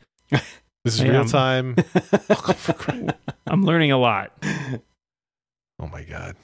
This 0.84 0.94
is 0.94 1.00
Hey, 1.00 1.10
real 1.10 1.24
time. 1.24 1.74
Oh, 2.30 3.08
I'm 3.48 3.64
learning 3.64 3.90
a 3.90 3.98
lot. 3.98 4.32
oh 5.80 5.88
my 5.88 6.04
god. 6.04 6.36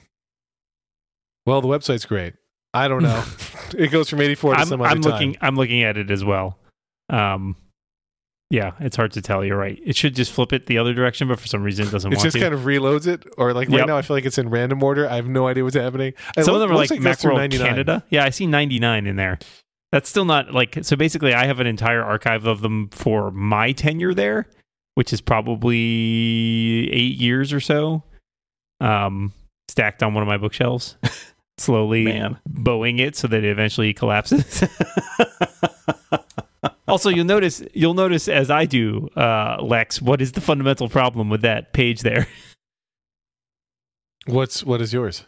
Well, 1.46 1.60
the 1.60 1.68
website's 1.68 2.04
great. 2.06 2.34
I 2.74 2.88
don't 2.88 3.02
know. 3.04 3.22
it 3.76 3.92
goes 3.92 4.08
from 4.08 4.20
84 4.20 4.54
to 4.54 4.60
I'm, 4.60 4.66
some 4.66 4.80
other 4.80 4.90
I'm 4.90 5.00
time. 5.00 5.12
looking 5.12 5.36
I'm 5.40 5.54
looking 5.54 5.82
at 5.84 5.96
it 5.96 6.10
as 6.10 6.24
well. 6.24 6.58
Um 7.08 7.54
yeah, 8.52 8.72
it's 8.80 8.96
hard 8.96 9.12
to 9.12 9.22
tell. 9.22 9.42
You're 9.42 9.56
right. 9.56 9.80
It 9.82 9.96
should 9.96 10.14
just 10.14 10.30
flip 10.30 10.52
it 10.52 10.66
the 10.66 10.76
other 10.76 10.92
direction, 10.92 11.26
but 11.26 11.40
for 11.40 11.46
some 11.46 11.62
reason 11.62 11.86
it 11.86 11.90
doesn't 11.90 12.12
It 12.12 12.18
just 12.20 12.34
to. 12.36 12.40
kind 12.42 12.52
of 12.52 12.60
reloads 12.60 13.06
it, 13.06 13.24
or 13.38 13.54
like 13.54 13.70
right 13.70 13.78
Yep. 13.78 13.86
now, 13.86 13.96
I 13.96 14.02
feel 14.02 14.14
like 14.14 14.26
it's 14.26 14.36
in 14.36 14.50
random 14.50 14.82
order. 14.82 15.08
I 15.08 15.16
have 15.16 15.26
no 15.26 15.46
idea 15.46 15.64
what's 15.64 15.74
happening. 15.74 16.12
Some 16.38 16.54
of 16.54 16.60
them 16.60 16.70
are 16.70 16.74
like, 16.74 16.90
it 16.90 17.00
Macworld 17.00 17.36
99. 17.36 17.66
Canada. 17.66 18.04
Yeah, 18.10 18.24
I 18.24 18.30
see 18.30 18.46
99 18.46 19.06
in 19.06 19.16
there. 19.16 19.38
That's 19.90 20.08
still 20.10 20.26
not 20.26 20.52
like 20.52 20.78
so. 20.82 20.96
Basically, 20.96 21.32
I 21.32 21.46
have 21.46 21.60
an 21.60 21.66
entire 21.66 22.02
archive 22.04 22.44
of 22.46 22.60
them 22.60 22.88
for 22.90 23.30
my 23.30 23.72
tenure 23.72 24.12
there, 24.12 24.46
which 24.96 25.12
is 25.14 25.22
probably 25.22 26.90
eight 26.92 27.16
years 27.16 27.52
or 27.54 27.60
so, 27.60 28.02
um, 28.80 29.32
stacked 29.68 30.02
on 30.02 30.12
one 30.12 30.22
of 30.22 30.28
my 30.28 30.36
bookshelves, 30.36 30.96
slowly 31.58 32.04
Man. 32.04 32.38
bowing 32.46 32.98
it 33.00 33.16
so 33.16 33.28
that 33.28 33.44
it 33.44 33.50
eventually 33.50 33.94
collapses. 33.94 34.62
also, 36.88 37.08
you'll 37.10 37.24
notice 37.24 37.62
you'll 37.74 37.94
notice 37.94 38.28
as 38.28 38.50
I 38.50 38.64
do, 38.66 39.08
uh, 39.16 39.58
Lex, 39.62 40.00
what 40.02 40.20
is 40.20 40.32
the 40.32 40.40
fundamental 40.40 40.88
problem 40.88 41.28
with 41.30 41.42
that 41.42 41.72
page 41.72 42.00
there? 42.00 42.26
What's 44.26 44.62
what 44.64 44.80
is 44.80 44.92
yours? 44.92 45.24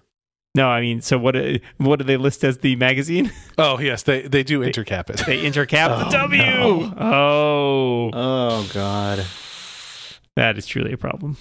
No, 0.56 0.68
I 0.68 0.80
mean, 0.80 1.00
so 1.00 1.18
what? 1.18 1.34
uh, 1.34 1.58
What 1.78 1.98
do 1.98 2.04
they 2.04 2.16
list 2.16 2.44
as 2.44 2.58
the 2.58 2.76
magazine? 2.76 3.32
Oh 3.58 3.78
yes, 3.80 4.02
they 4.04 4.22
they 4.22 4.42
do 4.42 4.60
intercap 4.60 5.10
it. 5.10 5.24
They 5.26 5.42
intercap 5.42 5.88
Oh, 5.90 6.04
the 6.04 6.10
W. 6.10 6.42
no. 6.42 6.94
Oh, 6.98 8.10
oh 8.12 8.70
God. 8.72 9.24
that 10.36 10.56
is 10.58 10.66
truly 10.66 10.92
a 10.92 10.96
problem. 10.96 11.36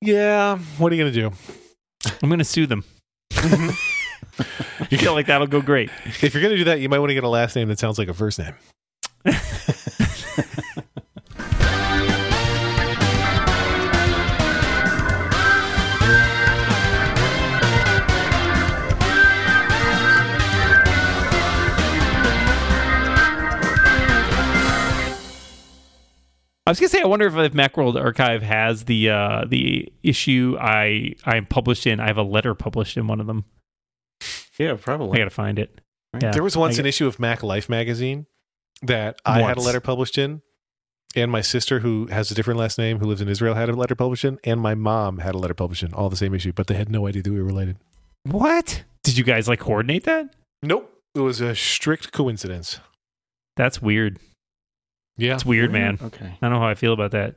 yeah, 0.00 0.58
what 0.78 0.92
are 0.92 0.94
you 0.96 1.02
gonna 1.02 1.12
do? 1.12 1.32
I'm 2.22 2.28
going 2.28 2.38
to 2.38 2.44
sue 2.44 2.66
them. 2.66 2.84
You 4.90 4.98
feel 4.98 5.12
like 5.14 5.26
that'll 5.26 5.46
go 5.48 5.60
great. 5.60 5.90
If 6.22 6.34
you're 6.34 6.42
gonna 6.42 6.56
do 6.56 6.64
that, 6.64 6.78
you 6.80 6.88
might 6.88 7.00
want 7.00 7.10
to 7.10 7.14
get 7.14 7.24
a 7.24 7.28
last 7.28 7.56
name 7.56 7.66
that 7.68 7.78
sounds 7.80 7.98
like 7.98 8.08
a 8.08 8.14
first 8.14 8.38
name. 8.38 8.54
I 26.66 26.70
was 26.70 26.80
gonna 26.80 26.88
say, 26.88 27.00
I 27.00 27.06
wonder 27.06 27.28
if, 27.28 27.36
if 27.36 27.52
Macworld 27.52 27.94
Archive 27.94 28.42
has 28.42 28.84
the 28.84 29.10
uh, 29.10 29.44
the 29.46 29.92
issue 30.02 30.56
I 30.60 31.14
I 31.24 31.36
am 31.36 31.46
published 31.46 31.86
in. 31.86 32.00
I 32.00 32.08
have 32.08 32.16
a 32.16 32.24
letter 32.24 32.54
published 32.54 32.96
in 32.96 33.06
one 33.06 33.20
of 33.20 33.28
them. 33.28 33.44
Yeah, 34.58 34.74
probably. 34.74 35.16
I 35.16 35.20
gotta 35.20 35.30
find 35.30 35.60
it. 35.60 35.80
Yeah. 36.20 36.32
There 36.32 36.42
was 36.42 36.56
once 36.56 36.78
an 36.78 36.86
issue 36.86 37.06
of 37.06 37.20
Mac 37.20 37.44
Life 37.44 37.68
magazine 37.68 38.26
that 38.82 39.20
I 39.24 39.42
had 39.42 39.56
a 39.56 39.60
letter 39.60 39.80
published 39.80 40.18
in, 40.18 40.42
and 41.14 41.30
my 41.30 41.40
sister, 41.40 41.80
who 41.80 42.06
has 42.06 42.30
a 42.30 42.34
different 42.34 42.60
last 42.60 42.78
name, 42.78 42.98
who 42.98 43.06
lives 43.06 43.20
in 43.20 43.28
Israel, 43.28 43.54
had 43.54 43.68
a 43.68 43.72
letter 43.72 43.94
published 43.94 44.24
in, 44.24 44.38
and 44.44 44.60
my 44.60 44.74
mom 44.74 45.18
had 45.18 45.34
a 45.34 45.38
letter 45.38 45.54
published 45.54 45.82
in, 45.82 45.94
all 45.94 46.10
the 46.10 46.16
same 46.16 46.34
issue, 46.34 46.52
but 46.52 46.66
they 46.66 46.74
had 46.74 46.90
no 46.90 47.06
idea 47.06 47.22
that 47.22 47.30
we 47.30 47.38
were 47.38 47.44
related. 47.44 47.78
What? 48.24 48.84
Did 49.02 49.16
you 49.16 49.24
guys 49.24 49.48
like 49.48 49.60
coordinate 49.60 50.04
that? 50.04 50.34
Nope. 50.62 50.92
It 51.14 51.20
was 51.20 51.40
a 51.40 51.54
strict 51.54 52.12
coincidence. 52.12 52.80
That's 53.56 53.80
weird. 53.80 54.18
Yeah. 55.16 55.30
That's 55.30 55.46
weird, 55.46 55.72
man. 55.72 55.98
Okay. 56.02 56.26
I 56.26 56.36
don't 56.42 56.50
know 56.50 56.60
how 56.60 56.68
I 56.68 56.74
feel 56.74 56.92
about 56.92 57.12
that. 57.12 57.36